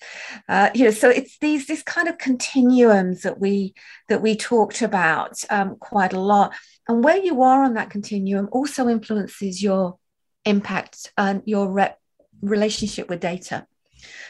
Uh, 0.48 0.70
you 0.74 0.84
know 0.84 0.90
so 0.90 1.08
it's 1.08 1.38
these 1.38 1.66
this 1.66 1.82
kind 1.82 2.08
of 2.08 2.18
continuums 2.18 3.22
that 3.22 3.38
we 3.38 3.74
that 4.08 4.22
we 4.22 4.36
talked 4.36 4.82
about 4.82 5.42
um, 5.50 5.76
quite 5.76 6.12
a 6.12 6.20
lot. 6.20 6.54
And 6.88 7.02
where 7.02 7.16
you 7.16 7.42
are 7.42 7.64
on 7.64 7.74
that 7.74 7.90
continuum 7.90 8.48
also 8.52 8.88
influences 8.88 9.62
your 9.62 9.98
impact 10.44 11.12
and 11.16 11.42
your 11.44 11.70
rep 11.70 11.98
relationship 12.42 13.08
with 13.08 13.20
data. 13.20 13.66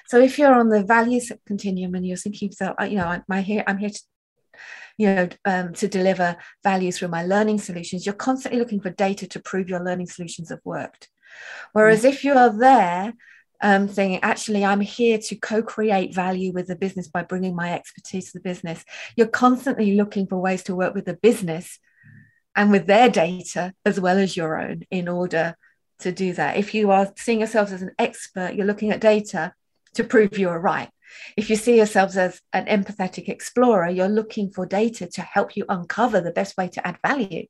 So 0.06 0.20
if 0.20 0.38
you're 0.38 0.54
on 0.54 0.68
the 0.68 0.84
values 0.84 1.32
continuum 1.46 1.94
and 1.94 2.06
you're 2.06 2.16
thinking 2.16 2.52
so 2.52 2.74
you 2.82 2.96
know 2.96 3.20
I'm 3.28 3.42
here 3.42 3.64
I'm 3.66 3.78
here 3.78 3.90
to 3.90 4.02
you 4.98 5.14
know 5.14 5.28
um, 5.44 5.72
to 5.74 5.88
deliver 5.88 6.36
value 6.62 6.92
through 6.92 7.08
my 7.08 7.24
learning 7.24 7.58
solutions 7.58 8.06
you're 8.06 8.14
constantly 8.14 8.58
looking 8.58 8.80
for 8.80 8.90
data 8.90 9.26
to 9.26 9.40
prove 9.40 9.68
your 9.68 9.84
learning 9.84 10.06
solutions 10.06 10.48
have 10.48 10.60
worked 10.64 11.08
Whereas 11.72 12.04
if 12.04 12.24
you 12.24 12.34
are 12.34 12.56
there 12.56 13.14
um, 13.62 13.88
saying, 13.88 14.20
actually, 14.22 14.64
I'm 14.64 14.80
here 14.80 15.18
to 15.18 15.36
co 15.36 15.62
create 15.62 16.14
value 16.14 16.52
with 16.52 16.66
the 16.66 16.76
business 16.76 17.08
by 17.08 17.22
bringing 17.22 17.54
my 17.54 17.72
expertise 17.72 18.32
to 18.32 18.38
the 18.38 18.42
business, 18.42 18.84
you're 19.16 19.26
constantly 19.28 19.94
looking 19.94 20.26
for 20.26 20.38
ways 20.38 20.62
to 20.64 20.74
work 20.74 20.94
with 20.94 21.06
the 21.06 21.14
business 21.14 21.78
and 22.54 22.70
with 22.70 22.86
their 22.86 23.08
data 23.08 23.74
as 23.84 24.00
well 24.00 24.18
as 24.18 24.36
your 24.36 24.58
own 24.60 24.82
in 24.90 25.08
order 25.08 25.56
to 26.00 26.12
do 26.12 26.32
that. 26.34 26.56
If 26.56 26.74
you 26.74 26.90
are 26.90 27.12
seeing 27.16 27.40
yourselves 27.40 27.72
as 27.72 27.82
an 27.82 27.92
expert, 27.98 28.54
you're 28.54 28.66
looking 28.66 28.90
at 28.90 29.00
data 29.00 29.52
to 29.94 30.04
prove 30.04 30.38
you're 30.38 30.58
right. 30.58 30.90
If 31.36 31.48
you 31.48 31.56
see 31.56 31.76
yourselves 31.76 32.16
as 32.16 32.40
an 32.52 32.66
empathetic 32.66 33.28
explorer, 33.28 33.88
you're 33.88 34.08
looking 34.08 34.50
for 34.50 34.66
data 34.66 35.06
to 35.06 35.22
help 35.22 35.56
you 35.56 35.64
uncover 35.68 36.20
the 36.20 36.32
best 36.32 36.56
way 36.56 36.68
to 36.68 36.86
add 36.86 36.98
value 37.06 37.46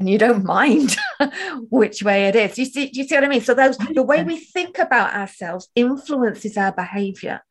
and 0.00 0.08
you 0.08 0.18
don't 0.18 0.44
mind 0.44 0.96
which 1.70 2.02
way 2.02 2.24
it 2.24 2.34
is. 2.34 2.58
You 2.58 2.64
see, 2.64 2.90
you 2.92 3.04
see 3.04 3.14
what 3.14 3.24
I 3.24 3.28
mean? 3.28 3.42
So 3.42 3.54
those 3.54 3.76
the 3.76 4.02
way 4.02 4.24
we 4.24 4.38
think 4.38 4.78
about 4.78 5.14
ourselves 5.14 5.68
influences 5.76 6.56
our 6.56 6.72
behavior 6.72 7.42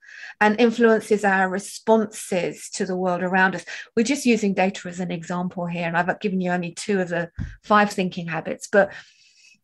and 0.41 0.59
influences 0.59 1.23
our 1.23 1.47
responses 1.47 2.69
to 2.71 2.85
the 2.85 2.97
world 2.97 3.21
around 3.21 3.55
us. 3.55 3.65
We're 3.95 4.03
just 4.03 4.25
using 4.25 4.55
data 4.55 4.89
as 4.89 4.99
an 4.99 5.11
example 5.11 5.67
here, 5.67 5.87
and 5.87 5.95
I've 5.95 6.19
given 6.19 6.41
you 6.41 6.51
only 6.51 6.71
two 6.71 6.99
of 6.99 7.09
the 7.09 7.29
five 7.63 7.91
thinking 7.91 8.27
habits, 8.27 8.67
but 8.69 8.91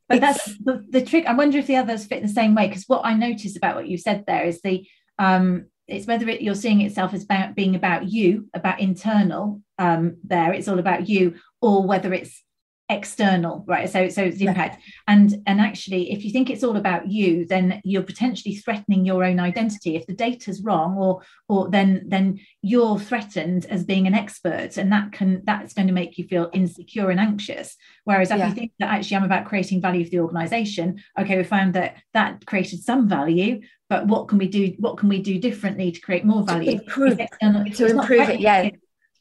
but 0.07 0.21
that's 0.21 0.45
the, 0.59 0.85
the 0.87 1.01
trick. 1.01 1.25
I 1.25 1.33
wonder 1.33 1.57
if 1.57 1.65
the 1.65 1.77
others 1.77 2.05
fit 2.05 2.19
in 2.21 2.27
the 2.27 2.33
same 2.33 2.53
way, 2.53 2.67
because 2.67 2.83
what 2.85 3.03
I 3.03 3.15
noticed 3.15 3.57
about 3.57 3.75
what 3.75 3.87
you 3.87 3.97
said 3.97 4.25
there 4.27 4.45
is 4.45 4.61
the 4.61 4.87
um 5.17 5.65
it's 5.87 6.07
whether 6.07 6.27
it, 6.29 6.41
you're 6.41 6.55
seeing 6.55 6.81
itself 6.81 7.13
as 7.13 7.23
about 7.23 7.55
being 7.55 7.73
about 7.73 8.07
you, 8.07 8.47
about 8.53 8.79
internal 8.79 9.61
um 9.79 10.17
there, 10.23 10.53
it's 10.53 10.67
all 10.67 10.77
about 10.77 11.09
you, 11.09 11.35
or 11.61 11.87
whether 11.87 12.13
it's 12.13 12.44
external 12.89 13.63
right? 13.67 13.89
So 13.89 14.09
so 14.09 14.23
it's 14.23 14.41
impact. 14.41 14.81
And 15.07 15.41
and 15.47 15.59
actually 15.59 16.11
if 16.11 16.23
you 16.23 16.31
think 16.31 16.49
it's 16.49 16.63
all 16.63 16.77
about 16.77 17.07
you 17.07 17.45
then 17.45 17.81
you're 17.83 18.03
potentially 18.03 18.55
threatening 18.55 19.05
your 19.05 19.23
own 19.23 19.39
identity. 19.39 19.95
If 19.95 20.05
the 20.05 20.13
data's 20.13 20.61
wrong 20.61 20.97
or 20.97 21.21
or 21.47 21.69
then 21.69 22.03
then 22.07 22.39
you're 22.61 22.99
threatened 22.99 23.65
as 23.65 23.83
being 23.83 24.07
an 24.07 24.13
expert 24.13 24.77
and 24.77 24.91
that 24.91 25.11
can 25.11 25.41
that's 25.45 25.73
going 25.73 25.87
to 25.87 25.93
make 25.93 26.17
you 26.17 26.27
feel 26.27 26.49
insecure 26.53 27.09
and 27.09 27.19
anxious. 27.19 27.75
Whereas 28.03 28.31
if 28.31 28.37
yeah. 28.37 28.49
you 28.49 28.53
think 28.53 28.71
that 28.79 28.89
actually 28.89 29.17
i'm 29.17 29.23
about 29.23 29.45
creating 29.45 29.81
value 29.81 30.03
for 30.03 30.11
the 30.11 30.19
organization 30.19 31.01
okay 31.19 31.37
we 31.37 31.43
found 31.43 31.73
that 31.73 31.97
that 32.13 32.45
created 32.45 32.83
some 32.83 33.07
value 33.09 33.61
but 33.89 34.07
what 34.07 34.27
can 34.27 34.37
we 34.37 34.47
do 34.47 34.73
what 34.79 34.97
can 34.97 35.09
we 35.09 35.21
do 35.21 35.39
differently 35.39 35.91
to 35.91 35.99
create 36.01 36.25
more 36.25 36.43
value? 36.43 36.71
To 36.71 36.77
improve, 36.77 37.17
to 37.17 37.85
improve 37.87 38.29
it 38.29 38.39
yeah 38.39 38.69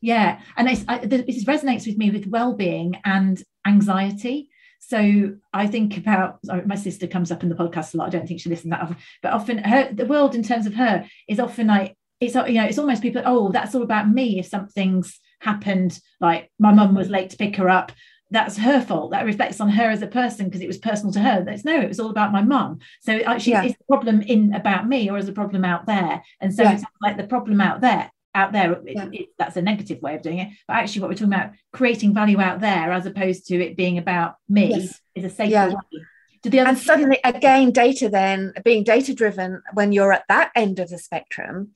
yeah 0.05 0.40
and 0.57 0.69
I, 0.69 0.75
this 1.07 1.45
resonates 1.45 1.87
with 1.87 1.97
me 1.97 2.11
with 2.11 2.27
well-being 2.27 3.01
and 3.05 3.43
anxiety. 3.67 4.51
So 4.79 5.37
I 5.53 5.67
think 5.67 5.97
about 5.97 6.40
sorry, 6.45 6.67
my 6.67 6.75
sister 6.75 7.07
comes 7.07 7.33
up 7.33 7.43
in 7.43 7.49
the 7.49 7.55
podcast 7.55 7.95
a 7.95 7.97
lot. 7.97 8.09
I 8.09 8.11
don't 8.11 8.27
think 8.27 8.40
she 8.40 8.51
listens 8.51 8.71
that 8.71 8.83
often, 8.83 8.97
but 9.23 9.33
often 9.33 9.59
her 9.59 9.90
the 9.93 10.05
world 10.05 10.35
in 10.35 10.43
terms 10.43 10.67
of 10.67 10.75
her 10.75 11.07
is 11.27 11.40
often 11.40 11.69
like 11.69 11.97
it's 12.21 12.35
you 12.35 12.61
know 12.61 12.64
it's 12.64 12.79
almost 12.79 13.03
people 13.03 13.23
oh 13.25 13.51
that's 13.51 13.75
all 13.75 13.83
about 13.83 14.11
me 14.11 14.38
if 14.38 14.47
something's 14.47 15.19
happened 15.40 15.99
like 16.21 16.51
my 16.59 16.73
mum 16.73 16.95
was 16.95 17.09
late 17.09 17.31
to 17.31 17.37
pick 17.37 17.57
her 17.57 17.71
up. 17.71 17.93
That's 18.31 18.59
her 18.59 18.83
fault. 18.83 19.12
That 19.12 19.25
reflects 19.25 19.61
on 19.61 19.71
her 19.71 19.90
as 19.90 20.03
a 20.03 20.07
person 20.07 20.47
because 20.47 20.61
it 20.61 20.67
was 20.67 20.79
personal 20.79 21.12
to 21.14 21.21
her. 21.21 21.45
That's 21.45 21.64
no 21.64 21.81
it 21.81 21.88
was 21.88 22.01
all 22.01 22.11
about 22.11 22.33
my 22.33 22.43
mum. 22.43 22.81
So 23.01 23.14
actually 23.21 23.53
yeah. 23.53 23.64
it's 23.64 23.81
a 23.81 23.85
problem 23.85 24.21
in 24.21 24.53
about 24.55 24.87
me 24.87 25.11
or 25.11 25.17
is 25.17 25.29
a 25.29 25.33
problem 25.33 25.64
out 25.64 25.87
there. 25.87 26.23
And 26.40 26.55
so 26.55 26.62
yeah. 26.62 26.75
it's 26.75 26.85
like 27.01 27.17
the 27.17 27.27
problem 27.27 27.62
out 27.62 27.81
there 27.81 28.11
out 28.35 28.53
there 28.53 28.81
yeah. 28.85 29.05
it, 29.07 29.14
it, 29.14 29.29
that's 29.38 29.57
a 29.57 29.62
negative 29.62 30.01
way 30.03 30.14
of 30.14 30.23
doing 30.23 30.38
it 30.38 30.49
but 30.66 30.75
actually 30.75 31.01
what 31.01 31.09
we're 31.09 31.14
talking 31.14 31.33
about 31.33 31.53
creating 31.73 32.12
value 32.12 32.40
out 32.40 32.61
there 32.61 32.92
as 32.92 33.07
opposed 33.07 33.47
to 33.47 33.62
it 33.62 33.77
being 33.77 33.99
about 33.99 34.37
me 34.49 34.70
yes. 34.70 35.01
is 35.14 35.25
a 35.25 35.31
safer 35.31 35.51
yeah. 35.51 35.68
way 35.68 36.59
and 36.59 36.79
suddenly 36.79 37.18
again 37.25 37.70
data 37.70 38.09
then 38.09 38.53
being 38.64 38.85
data 38.85 39.14
driven 39.14 39.62
when 39.73 39.92
you're 39.92 40.12
at 40.12 40.25
that 40.29 40.51
end 40.55 40.79
of 40.79 40.90
the 40.90 40.99
spectrum 40.99 41.70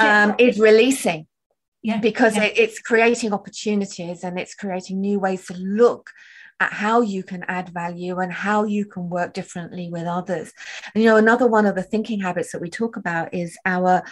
um, 0.00 0.34
is 0.38 0.58
releasing 0.58 1.26
yeah 1.82 1.98
because 1.98 2.36
yeah. 2.36 2.44
It, 2.44 2.58
it's 2.58 2.78
creating 2.78 3.32
opportunities 3.32 4.24
and 4.24 4.38
it's 4.38 4.54
creating 4.54 5.00
new 5.00 5.20
ways 5.20 5.46
to 5.46 5.54
look 5.54 6.10
at 6.60 6.72
how 6.72 7.00
you 7.00 7.22
can 7.22 7.44
add 7.48 7.68
value 7.70 8.18
and 8.18 8.32
how 8.32 8.64
you 8.64 8.86
can 8.86 9.10
work 9.10 9.34
differently 9.34 9.88
with 9.90 10.06
others. 10.06 10.52
And, 10.94 11.02
you 11.02 11.10
know, 11.10 11.16
another 11.16 11.46
one 11.46 11.66
of 11.66 11.74
the 11.74 11.82
thinking 11.82 12.20
habits 12.20 12.52
that 12.52 12.60
we 12.60 12.70
talk 12.70 12.96
about 12.96 13.34
is 13.34 13.58
our 13.66 14.02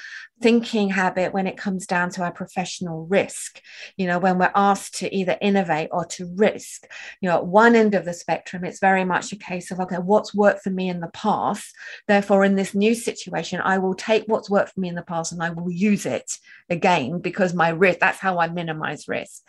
thinking 0.43 0.91
habit 0.91 1.33
when 1.33 1.47
it 1.47 1.57
comes 1.57 1.87
down 1.87 2.11
to 2.11 2.23
our 2.23 2.33
professional 2.33 3.07
risk. 3.07 3.61
You 3.97 4.09
know, 4.09 4.19
when 4.19 4.39
we're 4.39 4.51
asked 4.55 4.97
to 4.97 5.15
either 5.15 5.39
innovate 5.41 5.91
or 5.93 6.05
to 6.07 6.33
risk, 6.35 6.87
you 7.21 7.29
know, 7.29 7.37
at 7.37 7.47
one 7.47 7.77
end 7.77 7.95
of 7.95 8.05
the 8.05 8.13
spectrum, 8.13 8.65
it's 8.65 8.81
very 8.81 9.05
much 9.05 9.33
a 9.33 9.37
case 9.37 9.71
of, 9.71 9.79
okay, 9.79 9.97
what's 9.97 10.35
worked 10.35 10.63
for 10.63 10.71
me 10.71 10.89
in 10.89 11.01
the 11.01 11.11
past? 11.15 11.73
Therefore, 12.09 12.45
in 12.45 12.57
this 12.57 12.75
new 12.75 12.95
situation, 12.95 13.61
I 13.63 13.79
will 13.79 13.95
take 13.95 14.25
what's 14.27 14.51
worked 14.51 14.73
for 14.75 14.81
me 14.81 14.89
in 14.89 14.97
the 14.97 15.03
past 15.03 15.33
and 15.33 15.43
I 15.43 15.51
will 15.51 15.71
use 15.71 16.07
it 16.07 16.31
again 16.69 17.21
because 17.21 17.55
my 17.55 17.69
risk, 17.69 18.01
that's 18.01 18.19
how 18.19 18.39
I 18.39 18.49
minimize 18.49 19.07
risk. 19.07 19.43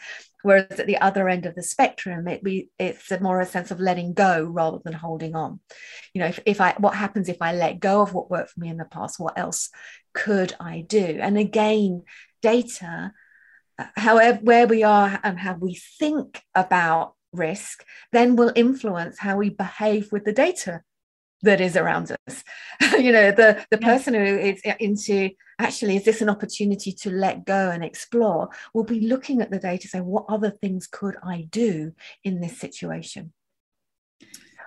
Whereas 0.44 0.78
at 0.80 0.88
the 0.88 0.98
other 0.98 1.30
end 1.30 1.46
of 1.46 1.56
the 1.56 1.64
spectrum, 1.64 2.28
it 2.28 2.44
be 2.44 2.70
it's 2.78 3.10
more 3.22 3.40
a 3.40 3.46
sense 3.46 3.72
of 3.72 3.80
letting 3.80 4.14
go 4.14 4.44
rather 4.44 4.80
than 4.84 4.94
holding 4.94 5.36
on. 5.36 5.62
You 6.14 6.20
know, 6.20 6.28
if, 6.28 6.40
if 6.46 6.62
I 6.62 6.76
what 6.78 6.96
happens 6.96 7.30
if 7.30 7.42
I 7.42 7.54
let 7.54 7.80
go 7.80 8.02
of 8.02 8.14
what 8.14 8.30
worked 8.30 8.52
for 8.52 8.60
me 8.60 8.70
in 8.70 8.78
the 8.78 8.86
past, 8.86 9.20
what 9.20 9.38
else 9.38 9.70
could 10.14 10.54
I 10.60 10.82
do? 10.82 11.18
And 11.22 11.38
again, 11.38 12.04
data, 12.42 13.14
uh, 13.80 13.86
however 13.96 14.40
where 14.44 14.68
we 14.68 14.84
are 14.84 15.18
and 15.24 15.40
how 15.40 15.56
we 15.56 15.76
think 15.98 16.42
about 16.54 17.16
risk, 17.32 17.86
then 18.12 18.36
will 18.36 18.52
influence 18.54 19.20
how 19.20 19.38
we 19.38 19.50
behave 19.50 20.12
with 20.12 20.26
the 20.26 20.34
data 20.34 20.82
that 21.42 21.62
is 21.62 21.78
around 21.78 22.16
us. 22.28 22.44
you 23.00 23.14
know, 23.14 23.32
the 23.32 23.66
the 23.72 23.78
person 23.78 24.14
who 24.14 24.38
is 24.38 24.62
into 24.80 25.30
actually, 25.60 25.96
is 25.96 26.06
this 26.06 26.22
an 26.22 26.30
opportunity 26.30 26.92
to 26.92 27.10
let 27.10 27.46
go 27.46 27.70
and 27.70 27.84
explore? 27.84 28.50
We'll 28.74 28.84
be 28.84 29.08
looking 29.08 29.42
at 29.42 29.52
the 29.52 29.60
data, 29.60 29.88
say, 29.88 30.00
what 30.00 30.26
other 30.30 30.50
things 30.50 30.88
could 30.88 31.16
I 31.24 31.48
do 31.50 31.94
in 32.24 32.42
this 32.42 32.58
situation? 32.60 33.34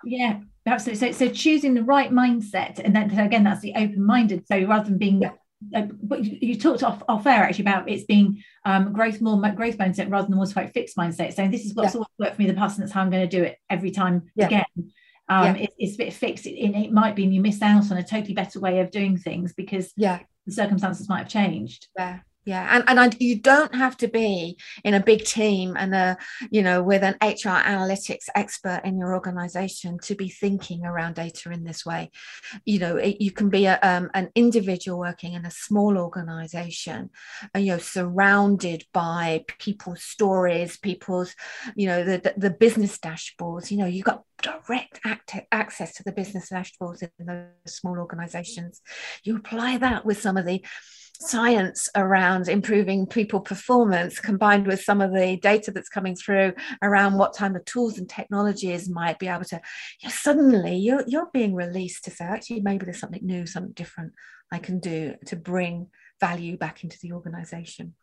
Yeah, 0.04 0.40
absolutely. 0.66 1.12
So, 1.12 1.26
so 1.26 1.32
choosing 1.32 1.74
the 1.74 1.82
right 1.82 2.10
mindset, 2.10 2.78
and 2.78 2.94
then 2.94 3.10
again, 3.18 3.44
that's 3.44 3.60
the 3.60 3.74
open-minded. 3.74 4.46
So 4.46 4.62
rather 4.64 4.88
than 4.88 4.98
being, 4.98 5.22
yeah. 5.22 5.32
uh, 5.74 5.86
but 6.02 6.24
you, 6.24 6.38
you, 6.40 6.58
talked 6.58 6.82
off 6.82 7.02
off 7.08 7.26
air 7.26 7.42
actually 7.42 7.64
about 7.64 7.88
it's 7.88 8.04
being 8.04 8.42
um, 8.64 8.92
growth 8.92 9.20
more 9.20 9.36
growth 9.52 9.78
mindset 9.78 10.10
rather 10.10 10.26
than 10.26 10.34
almost 10.34 10.52
quite 10.52 10.72
fixed 10.72 10.96
mindset. 10.96 11.34
So 11.34 11.48
this 11.48 11.64
is 11.64 11.74
what's 11.74 11.94
yeah. 11.94 11.98
always 11.98 12.08
worked 12.18 12.36
for 12.36 12.42
me 12.42 12.48
the 12.48 12.54
past, 12.54 12.78
and 12.78 12.84
that's 12.84 12.92
how 12.92 13.02
I'm 13.02 13.10
going 13.10 13.28
to 13.28 13.36
do 13.36 13.42
it 13.42 13.58
every 13.68 13.90
time 13.90 14.30
yeah. 14.36 14.46
again. 14.46 14.92
Um, 15.28 15.56
it, 15.56 15.72
it's 15.78 15.94
a 15.94 15.98
bit 15.98 16.12
fixed. 16.12 16.46
It, 16.46 16.54
it 16.54 16.92
might 16.92 17.16
be, 17.16 17.24
you 17.24 17.40
miss 17.40 17.60
out 17.62 17.90
on 17.90 17.98
a 17.98 18.02
totally 18.02 18.34
better 18.34 18.60
way 18.60 18.80
of 18.80 18.90
doing 18.90 19.16
things 19.16 19.52
because 19.52 19.92
yeah, 19.96 20.20
the 20.46 20.52
circumstances 20.52 21.08
might 21.08 21.18
have 21.18 21.28
changed. 21.28 21.88
Yeah 21.98 22.20
yeah 22.46 22.68
and 22.70 22.84
and 22.86 23.00
I, 23.00 23.10
you 23.18 23.38
don't 23.38 23.74
have 23.74 23.96
to 23.98 24.08
be 24.08 24.56
in 24.84 24.94
a 24.94 25.02
big 25.02 25.24
team 25.24 25.76
and 25.76 25.94
a 25.94 26.16
you 26.50 26.62
know 26.62 26.82
with 26.82 27.02
an 27.02 27.16
hr 27.20 27.58
analytics 27.72 28.28
expert 28.34 28.80
in 28.84 28.96
your 28.98 29.14
organization 29.14 29.98
to 30.04 30.14
be 30.14 30.28
thinking 30.28 30.84
around 30.84 31.16
data 31.16 31.50
in 31.50 31.64
this 31.64 31.84
way. 31.84 32.10
You 32.64 32.78
know 32.78 32.96
it, 32.96 33.20
you 33.20 33.32
can 33.32 33.50
be 33.50 33.66
a, 33.66 33.78
um, 33.82 34.10
an 34.14 34.30
individual 34.34 34.98
working 34.98 35.34
in 35.34 35.44
a 35.44 35.50
small 35.50 35.98
organization 35.98 37.10
and 37.52 37.66
you 37.66 37.72
know 37.72 37.78
surrounded 37.78 38.84
by 38.94 39.44
people's 39.58 40.02
stories 40.02 40.78
people's 40.78 41.34
you 41.74 41.86
know 41.86 42.04
the, 42.04 42.18
the, 42.18 42.34
the 42.36 42.50
business 42.50 42.98
dashboards. 42.98 43.70
You 43.70 43.78
know 43.78 43.86
you've 43.86 44.04
got 44.04 44.22
direct 44.40 45.00
act- 45.04 45.34
access 45.50 45.94
to 45.94 46.04
the 46.04 46.12
business 46.12 46.50
dashboards 46.50 47.02
in 47.18 47.26
those 47.26 47.74
small 47.74 47.98
organizations. 47.98 48.80
You 49.24 49.36
apply 49.36 49.78
that 49.78 50.04
with 50.04 50.20
some 50.20 50.36
of 50.36 50.46
the 50.46 50.64
science 51.20 51.88
around 51.94 52.48
improving 52.48 53.06
people 53.06 53.40
performance 53.40 54.20
combined 54.20 54.66
with 54.66 54.82
some 54.82 55.00
of 55.00 55.12
the 55.12 55.36
data 55.42 55.70
that's 55.70 55.88
coming 55.88 56.14
through 56.14 56.52
around 56.82 57.16
what 57.18 57.34
type 57.34 57.54
of 57.54 57.64
tools 57.64 57.98
and 57.98 58.08
technologies 58.08 58.88
might 58.88 59.18
be 59.18 59.28
able 59.28 59.44
to 59.44 59.60
you 60.00 60.08
know, 60.08 60.12
suddenly 60.12 60.76
you're, 60.76 61.04
you're 61.06 61.30
being 61.32 61.54
released 61.54 62.04
to 62.04 62.10
say 62.10 62.24
actually 62.24 62.60
maybe 62.60 62.84
there's 62.84 63.00
something 63.00 63.24
new 63.24 63.46
something 63.46 63.72
different 63.72 64.12
i 64.52 64.58
can 64.58 64.78
do 64.78 65.14
to 65.24 65.36
bring 65.36 65.88
value 66.20 66.56
back 66.56 66.84
into 66.84 66.98
the 67.02 67.12
organization. 67.12 67.94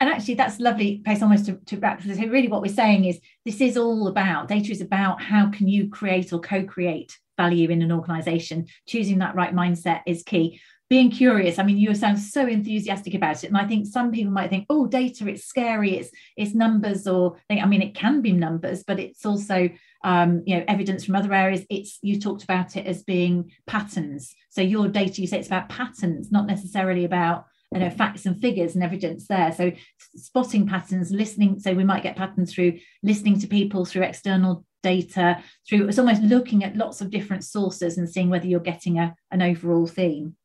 And 0.00 0.10
actually 0.10 0.34
that's 0.34 0.58
lovely 0.58 1.02
place 1.04 1.22
almost 1.22 1.46
to, 1.46 1.60
to 1.66 1.76
wrap 1.76 2.02
so 2.02 2.08
really 2.08 2.48
what 2.48 2.62
we're 2.62 2.72
saying 2.72 3.04
is 3.04 3.20
this 3.44 3.60
is 3.60 3.76
all 3.76 4.08
about 4.08 4.48
data 4.48 4.72
is 4.72 4.80
about 4.80 5.22
how 5.22 5.50
can 5.50 5.68
you 5.68 5.88
create 5.88 6.32
or 6.32 6.40
co-create 6.40 7.16
value 7.36 7.70
in 7.70 7.82
an 7.82 7.92
organization. 7.92 8.66
Choosing 8.88 9.18
that 9.18 9.36
right 9.36 9.54
mindset 9.54 10.00
is 10.04 10.24
key 10.24 10.60
being 10.88 11.10
curious. 11.10 11.58
I 11.58 11.62
mean 11.64 11.76
you 11.76 11.94
sound 11.94 12.18
so 12.18 12.46
enthusiastic 12.46 13.14
about 13.14 13.44
it. 13.44 13.48
And 13.48 13.56
i 13.56 13.66
think 13.66 13.86
some 13.86 14.10
people 14.10 14.32
might 14.32 14.50
think 14.50 14.66
oh 14.70 14.86
data 14.86 15.28
it's 15.28 15.44
scary. 15.44 15.96
It's 15.96 16.10
it's 16.36 16.54
numbers 16.54 17.06
or 17.06 17.36
i 17.50 17.66
mean 17.66 17.82
it 17.82 17.94
can 17.94 18.22
be 18.22 18.32
numbers 18.32 18.84
but 18.84 18.98
it's 18.98 19.24
also 19.26 19.68
um, 20.04 20.42
you 20.46 20.56
know 20.56 20.64
evidence 20.68 21.04
from 21.04 21.16
other 21.16 21.34
areas. 21.34 21.64
It's 21.68 21.98
you 22.02 22.20
talked 22.20 22.44
about 22.44 22.76
it 22.76 22.86
as 22.86 23.02
being 23.02 23.52
patterns. 23.66 24.34
So 24.50 24.62
your 24.62 24.88
data 24.88 25.20
you 25.20 25.26
say 25.26 25.38
it's 25.38 25.48
about 25.48 25.68
patterns 25.68 26.30
not 26.30 26.46
necessarily 26.46 27.04
about 27.04 27.46
you 27.72 27.80
know 27.80 27.90
facts 27.90 28.24
and 28.24 28.40
figures 28.40 28.74
and 28.74 28.84
evidence 28.84 29.26
there. 29.26 29.52
So 29.52 29.72
spotting 30.16 30.66
patterns 30.66 31.10
listening 31.10 31.58
so 31.58 31.74
we 31.74 31.84
might 31.84 32.02
get 32.02 32.16
patterns 32.16 32.54
through 32.54 32.78
listening 33.02 33.38
to 33.40 33.46
people 33.46 33.84
through 33.84 34.02
external 34.02 34.64
data 34.82 35.42
through 35.68 35.88
it's 35.88 35.98
almost 35.98 36.22
looking 36.22 36.62
at 36.62 36.76
lots 36.76 37.00
of 37.00 37.10
different 37.10 37.44
sources 37.44 37.98
and 37.98 38.08
seeing 38.08 38.30
whether 38.30 38.46
you're 38.46 38.60
getting 38.60 38.98
a, 39.00 39.12
an 39.32 39.42
overall 39.42 39.88
theme 39.88 40.36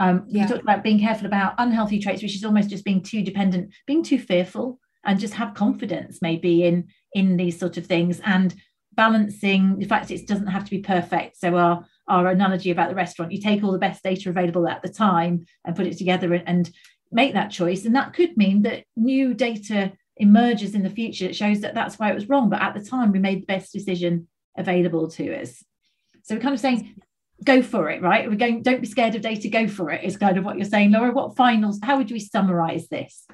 um, 0.00 0.24
yeah. 0.28 0.42
You 0.42 0.48
talked 0.48 0.62
about 0.62 0.82
being 0.82 0.98
careful 0.98 1.26
about 1.26 1.54
unhealthy 1.58 1.98
traits, 1.98 2.22
which 2.22 2.34
is 2.34 2.44
almost 2.44 2.70
just 2.70 2.86
being 2.86 3.02
too 3.02 3.22
dependent, 3.22 3.74
being 3.86 4.02
too 4.02 4.18
fearful, 4.18 4.80
and 5.04 5.20
just 5.20 5.34
have 5.34 5.54
confidence 5.54 6.20
maybe 6.22 6.64
in 6.64 6.88
in 7.12 7.36
these 7.36 7.58
sort 7.58 7.76
of 7.76 7.86
things 7.86 8.20
and 8.24 8.54
balancing 8.94 9.78
the 9.78 9.86
fact 9.86 10.10
it 10.10 10.26
doesn't 10.26 10.46
have 10.46 10.64
to 10.64 10.70
be 10.70 10.78
perfect. 10.80 11.36
So 11.36 11.54
our 11.54 11.84
our 12.08 12.28
analogy 12.28 12.70
about 12.70 12.88
the 12.88 12.94
restaurant, 12.94 13.30
you 13.30 13.42
take 13.42 13.62
all 13.62 13.72
the 13.72 13.78
best 13.78 14.02
data 14.02 14.30
available 14.30 14.66
at 14.66 14.82
the 14.82 14.88
time 14.88 15.44
and 15.66 15.76
put 15.76 15.86
it 15.86 15.98
together 15.98 16.32
and 16.34 16.70
make 17.12 17.34
that 17.34 17.50
choice, 17.50 17.84
and 17.84 17.94
that 17.94 18.14
could 18.14 18.38
mean 18.38 18.62
that 18.62 18.84
new 18.96 19.34
data 19.34 19.92
emerges 20.16 20.74
in 20.74 20.82
the 20.82 20.90
future 20.90 21.26
that 21.26 21.36
shows 21.36 21.60
that 21.60 21.74
that's 21.74 21.98
why 21.98 22.10
it 22.10 22.14
was 22.14 22.28
wrong. 22.28 22.48
But 22.48 22.62
at 22.62 22.72
the 22.72 22.84
time, 22.84 23.12
we 23.12 23.18
made 23.18 23.42
the 23.42 23.52
best 23.54 23.70
decision 23.70 24.28
available 24.56 25.10
to 25.10 25.42
us. 25.42 25.62
So 26.22 26.34
we're 26.34 26.40
kind 26.40 26.54
of 26.54 26.60
saying 26.60 26.94
go 27.44 27.62
for 27.62 27.90
it, 27.90 28.02
right? 28.02 28.28
We're 28.28 28.36
going, 28.36 28.62
don't 28.62 28.80
be 28.80 28.86
scared 28.86 29.14
of 29.14 29.22
data, 29.22 29.48
go 29.48 29.68
for 29.68 29.90
it, 29.90 30.04
is 30.04 30.16
kind 30.16 30.36
of 30.36 30.44
what 30.44 30.56
you're 30.56 30.64
saying. 30.64 30.92
Laura, 30.92 31.12
what 31.12 31.36
finals, 31.36 31.78
how 31.82 31.98
would 31.98 32.10
we 32.10 32.20
summarize 32.20 32.88
this? 32.88 33.26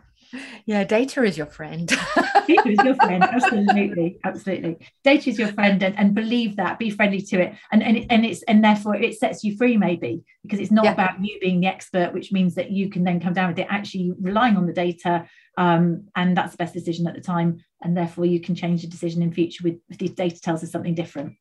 Yeah, 0.64 0.85
data 0.85 1.23
is 1.23 1.37
your 1.37 1.47
friend. 1.47 1.88
data 2.47 2.69
is 2.69 2.79
your 2.85 2.95
friend, 2.97 3.23
absolutely, 3.23 4.19
absolutely. 4.25 4.77
Data 5.05 5.31
is 5.31 5.38
your 5.38 5.49
friend, 5.49 5.83
and, 5.83 5.97
and 5.99 6.14
believe 6.14 6.57
that, 6.57 6.79
be 6.79 6.90
friendly 6.90 7.21
to 7.23 7.40
it, 7.40 7.55
and 7.71 7.83
and 7.83 7.97
it, 7.99 8.07
and 8.11 8.27
it's 8.27 8.42
and 8.42 8.62
therefore 8.62 8.97
it 8.97 9.19
sets 9.19 9.45
you 9.45 9.57
free, 9.57 9.77
maybe 9.77 10.25
because 10.42 10.59
it's 10.59 10.73
not 10.73 10.85
yeah. 10.85 10.92
about 10.92 11.25
you 11.25 11.38
being 11.40 11.61
the 11.61 11.69
expert, 11.69 12.12
which 12.12 12.33
means 12.33 12.57
that 12.57 12.71
you 12.71 12.90
can 12.90 13.05
then 13.05 13.21
come 13.21 13.33
down 13.33 13.49
with 13.49 13.59
it. 13.59 13.69
Actually, 13.71 14.14
relying 14.21 14.57
on 14.57 14.66
the 14.66 14.73
data, 14.73 15.29
um, 15.57 16.09
and 16.16 16.37
that's 16.37 16.53
the 16.53 16.59
best 16.59 16.75
decision 16.75 17.07
at 17.07 17.14
the 17.14 17.21
time, 17.21 17.64
and 17.83 17.97
therefore 17.97 18.27
you 18.27 18.40
can 18.40 18.55
change 18.55 18.83
the 18.83 18.88
decision 18.88 19.23
in 19.23 19.33
future 19.33 19.62
with 19.62 19.77
if 19.90 19.99
the 19.99 20.09
data 20.09 20.40
tells 20.40 20.62
us 20.64 20.73
something 20.73 20.95
different 20.95 21.37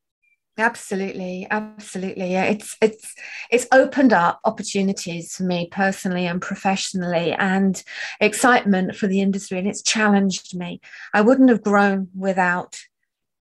absolutely 0.58 1.46
absolutely 1.52 2.32
yeah 2.32 2.46
it's 2.46 2.78
it's 2.82 3.13
it's 3.52 3.68
opened 3.72 4.13
up 4.13 4.39
opportunities 4.46 5.36
for 5.36 5.44
me 5.44 5.68
personally 5.70 6.26
and 6.26 6.41
professionally 6.41 7.34
and 7.34 7.84
excitement 8.22 8.96
for 8.96 9.08
the 9.08 9.21
industry 9.21 9.60
and 9.60 9.67
it's 9.67 9.82
challenged 9.82 10.56
me. 10.56 10.82
I 11.13 11.21
wouldn't 11.21 11.50
have 11.50 11.63
grown 11.63 12.10
without 12.15 12.77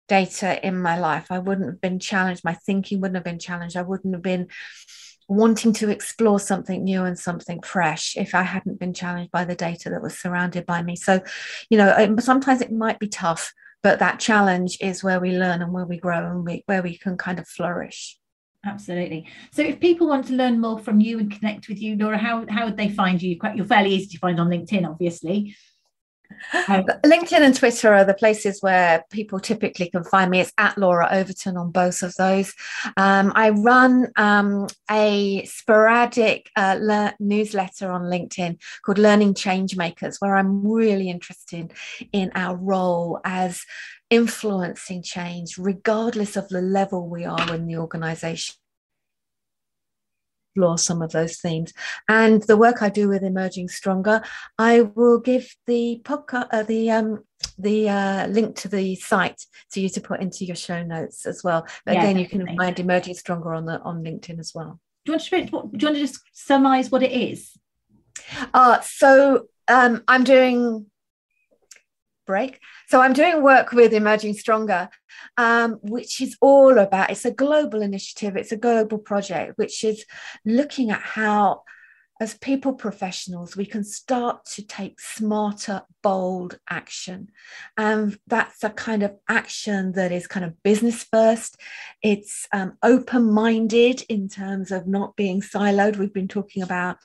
data 0.07 0.65
in 0.65 0.81
my 0.81 0.99
life. 0.99 1.27
I 1.29 1.39
wouldn't 1.39 1.67
have 1.67 1.81
been 1.81 1.99
challenged. 1.99 2.43
My 2.43 2.53
thinking 2.53 2.99
wouldn't 2.99 3.15
have 3.15 3.23
been 3.23 3.39
challenged. 3.39 3.77
I 3.77 3.81
wouldn't 3.81 4.13
have 4.13 4.21
been 4.21 4.47
wanting 5.27 5.71
to 5.71 5.89
explore 5.89 6.39
something 6.39 6.83
new 6.83 7.05
and 7.05 7.17
something 7.17 7.61
fresh 7.61 8.17
if 8.17 8.35
i 8.35 8.41
hadn't 8.41 8.77
been 8.79 8.93
challenged 8.93 9.31
by 9.31 9.45
the 9.45 9.55
data 9.55 9.89
that 9.89 10.01
was 10.01 10.17
surrounded 10.17 10.65
by 10.65 10.81
me. 10.81 10.95
So 10.95 11.21
you 11.69 11.77
know 11.77 11.93
um, 11.97 12.19
sometimes 12.19 12.61
it 12.61 12.71
might 12.71 12.99
be 12.99 13.07
tough 13.07 13.53
but 13.83 13.99
that 13.99 14.19
challenge 14.19 14.77
is 14.81 15.03
where 15.03 15.19
we 15.19 15.31
learn 15.31 15.61
and 15.61 15.73
where 15.73 15.85
we 15.85 15.97
grow 15.97 16.31
and 16.31 16.45
we, 16.45 16.63
where 16.65 16.83
we 16.83 16.97
can 16.97 17.17
kind 17.17 17.39
of 17.39 17.47
flourish. 17.47 18.17
Absolutely. 18.63 19.25
So 19.51 19.63
if 19.63 19.79
people 19.79 20.07
want 20.07 20.27
to 20.27 20.33
learn 20.33 20.61
more 20.61 20.77
from 20.77 20.99
you 20.99 21.17
and 21.17 21.31
connect 21.31 21.67
with 21.67 21.81
you 21.81 21.97
laura 21.97 22.17
how, 22.17 22.45
how 22.47 22.65
would 22.65 22.77
they 22.77 22.89
find 22.89 23.21
you? 23.21 23.39
You're 23.55 23.65
fairly 23.65 23.91
easy 23.91 24.09
to 24.09 24.19
find 24.19 24.39
on 24.39 24.49
linkedin 24.49 24.87
obviously 24.87 25.55
LinkedIn 26.53 27.41
and 27.41 27.55
Twitter 27.55 27.93
are 27.93 28.05
the 28.05 28.13
places 28.13 28.61
where 28.61 29.03
people 29.11 29.39
typically 29.39 29.89
can 29.89 30.03
find 30.03 30.31
me. 30.31 30.39
It's 30.39 30.53
at 30.57 30.77
Laura 30.77 31.07
Overton 31.11 31.57
on 31.57 31.71
both 31.71 32.01
of 32.03 32.13
those. 32.15 32.53
Um, 32.97 33.31
I 33.35 33.49
run 33.51 34.07
um, 34.15 34.67
a 34.89 35.45
sporadic 35.45 36.49
uh, 36.55 36.77
le- 36.79 37.15
newsletter 37.19 37.91
on 37.91 38.03
LinkedIn 38.03 38.59
called 38.83 38.97
Learning 38.97 39.33
Changemakers, 39.33 40.17
where 40.19 40.35
I'm 40.35 40.65
really 40.65 41.09
interested 41.09 41.73
in 42.11 42.31
our 42.35 42.55
role 42.55 43.19
as 43.25 43.63
influencing 44.09 45.01
change, 45.01 45.57
regardless 45.57 46.35
of 46.35 46.49
the 46.49 46.61
level 46.61 47.07
we 47.07 47.25
are 47.25 47.55
in 47.55 47.65
the 47.65 47.77
organization 47.77 48.55
explore 50.51 50.77
some 50.77 51.01
of 51.01 51.11
those 51.11 51.37
themes. 51.37 51.73
And 52.09 52.43
the 52.43 52.57
work 52.57 52.81
I 52.81 52.89
do 52.89 53.07
with 53.07 53.23
Emerging 53.23 53.69
Stronger, 53.69 54.21
I 54.57 54.81
will 54.81 55.19
give 55.19 55.55
the 55.67 56.01
podcast, 56.03 56.47
uh, 56.51 56.63
the 56.63 56.91
um, 56.91 57.23
the 57.57 57.89
uh, 57.89 58.27
link 58.27 58.55
to 58.57 58.67
the 58.67 58.95
site 58.95 59.41
to 59.71 59.81
you 59.81 59.89
to 59.89 60.01
put 60.01 60.21
into 60.21 60.45
your 60.45 60.55
show 60.55 60.83
notes 60.83 61.25
as 61.25 61.43
well. 61.43 61.65
But 61.85 61.95
yeah, 61.95 62.03
again, 62.03 62.17
definitely. 62.17 62.39
you 62.39 62.45
can 62.47 62.57
find 62.57 62.79
Emerging 62.79 63.15
Stronger 63.15 63.53
on 63.53 63.65
the 63.65 63.79
on 63.81 64.03
LinkedIn 64.03 64.39
as 64.39 64.51
well. 64.53 64.79
Do 65.05 65.11
you 65.11 65.13
want 65.13 65.23
to, 65.23 65.41
do 65.41 65.77
you 65.79 65.87
want 65.87 65.95
to 65.95 66.01
just 66.01 66.21
summarize 66.33 66.91
what 66.91 67.01
it 67.01 67.11
is? 67.11 67.57
Uh, 68.53 68.79
so 68.81 69.47
um, 69.67 70.03
I'm 70.07 70.23
doing 70.23 70.85
break. 72.25 72.59
So 72.87 73.01
I'm 73.01 73.13
doing 73.13 73.41
work 73.41 73.71
with 73.71 73.93
Emerging 73.93 74.33
Stronger, 74.35 74.89
um, 75.37 75.79
which 75.81 76.21
is 76.21 76.37
all 76.41 76.77
about 76.77 77.11
it's 77.11 77.25
a 77.25 77.31
global 77.31 77.81
initiative, 77.81 78.35
it's 78.35 78.51
a 78.51 78.57
global 78.57 78.97
project, 78.97 79.57
which 79.57 79.83
is 79.83 80.05
looking 80.45 80.91
at 80.91 81.01
how 81.01 81.63
as 82.21 82.35
people 82.35 82.73
professionals, 82.73 83.57
we 83.57 83.65
can 83.65 83.83
start 83.83 84.45
to 84.45 84.61
take 84.61 85.01
smarter, 85.01 85.81
bold 86.03 86.59
action. 86.69 87.29
And 87.77 88.15
that's 88.27 88.63
a 88.63 88.69
kind 88.69 89.01
of 89.01 89.15
action 89.27 89.93
that 89.93 90.11
is 90.11 90.27
kind 90.27 90.45
of 90.45 90.61
business 90.61 91.03
first. 91.03 91.59
It's 92.03 92.47
um, 92.53 92.77
open 92.83 93.31
minded 93.33 94.03
in 94.07 94.29
terms 94.29 94.71
of 94.71 94.85
not 94.85 95.15
being 95.15 95.41
siloed. 95.41 95.97
We've 95.97 96.13
been 96.13 96.27
talking 96.27 96.61
about 96.61 96.97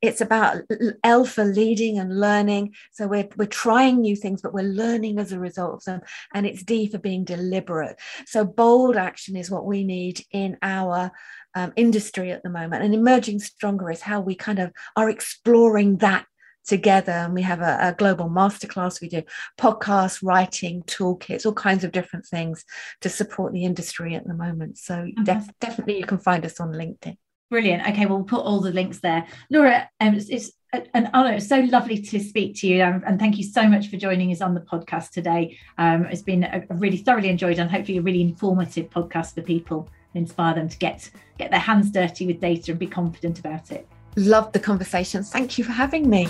it's 0.00 0.20
about 0.20 0.62
L 1.04 1.24
for 1.24 1.44
leading 1.44 1.98
and 1.98 2.18
learning. 2.18 2.74
So 2.92 3.06
we're, 3.06 3.28
we're 3.36 3.46
trying 3.46 4.00
new 4.00 4.16
things, 4.16 4.40
but 4.40 4.54
we're 4.54 4.64
learning 4.64 5.18
as 5.18 5.32
a 5.32 5.38
result 5.38 5.74
of 5.74 5.84
them. 5.84 6.00
And 6.32 6.46
it's 6.46 6.62
D 6.62 6.88
for 6.88 6.98
being 6.98 7.24
deliberate. 7.24 7.98
So 8.26 8.44
bold 8.44 8.96
action 8.96 9.36
is 9.36 9.50
what 9.50 9.66
we 9.66 9.84
need 9.84 10.24
in 10.30 10.56
our 10.62 11.10
um, 11.54 11.72
industry 11.76 12.30
at 12.30 12.42
the 12.42 12.50
moment. 12.50 12.82
And 12.82 12.94
emerging 12.94 13.40
stronger 13.40 13.90
is 13.90 14.00
how 14.00 14.20
we 14.20 14.34
kind 14.34 14.58
of 14.58 14.72
are 14.96 15.10
exploring 15.10 15.98
that 15.98 16.26
together. 16.66 17.12
And 17.12 17.34
we 17.34 17.42
have 17.42 17.60
a, 17.60 17.78
a 17.80 17.94
global 17.96 18.28
masterclass. 18.28 19.00
We 19.00 19.08
do 19.08 19.22
podcasts, 19.58 20.22
writing, 20.22 20.82
toolkits, 20.84 21.44
all 21.44 21.52
kinds 21.52 21.84
of 21.84 21.92
different 21.92 22.26
things 22.26 22.64
to 23.00 23.08
support 23.08 23.52
the 23.52 23.64
industry 23.64 24.14
at 24.14 24.26
the 24.26 24.34
moment. 24.34 24.78
So 24.78 25.08
def- 25.24 25.50
definitely 25.60 25.98
you 25.98 26.06
can 26.06 26.18
find 26.18 26.44
us 26.44 26.60
on 26.60 26.72
LinkedIn. 26.72 27.16
Brilliant. 27.50 27.86
Okay, 27.86 28.06
we'll 28.06 28.24
put 28.24 28.44
all 28.44 28.60
the 28.60 28.72
links 28.72 29.00
there. 29.00 29.26
Laura, 29.50 29.86
um, 30.00 30.14
it's, 30.14 30.30
it's 30.30 30.52
an 30.94 31.10
honor. 31.12 31.34
It's 31.34 31.48
so 31.48 31.60
lovely 31.60 32.00
to 32.00 32.18
speak 32.18 32.56
to 32.60 32.66
you, 32.66 32.82
um, 32.82 33.02
and 33.06 33.20
thank 33.20 33.36
you 33.36 33.44
so 33.44 33.68
much 33.68 33.88
for 33.88 33.98
joining 33.98 34.32
us 34.32 34.40
on 34.40 34.54
the 34.54 34.62
podcast 34.62 35.10
today. 35.10 35.58
Um, 35.76 36.06
it's 36.06 36.22
been 36.22 36.44
a, 36.44 36.64
a 36.70 36.74
really 36.74 36.96
thoroughly 36.96 37.28
enjoyed 37.28 37.58
and 37.58 37.70
hopefully 37.70 37.98
a 37.98 38.02
really 38.02 38.22
informative 38.22 38.88
podcast 38.88 39.34
for 39.34 39.42
people 39.42 39.90
inspire 40.14 40.54
them 40.54 40.68
to 40.68 40.78
get 40.78 41.10
get 41.38 41.50
their 41.50 41.60
hands 41.60 41.90
dirty 41.90 42.26
with 42.26 42.40
data 42.40 42.72
and 42.72 42.78
be 42.78 42.86
confident 42.86 43.38
about 43.38 43.70
it. 43.70 43.86
Love 44.16 44.52
the 44.52 44.60
conversation. 44.60 45.22
Thank 45.22 45.58
you 45.58 45.64
for 45.64 45.72
having 45.72 46.08
me. 46.08 46.28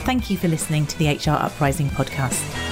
Thank 0.00 0.28
you 0.28 0.36
for 0.36 0.48
listening 0.48 0.84
to 0.86 0.98
the 0.98 1.08
HR 1.08 1.38
Uprising 1.42 1.88
podcast. 1.88 2.67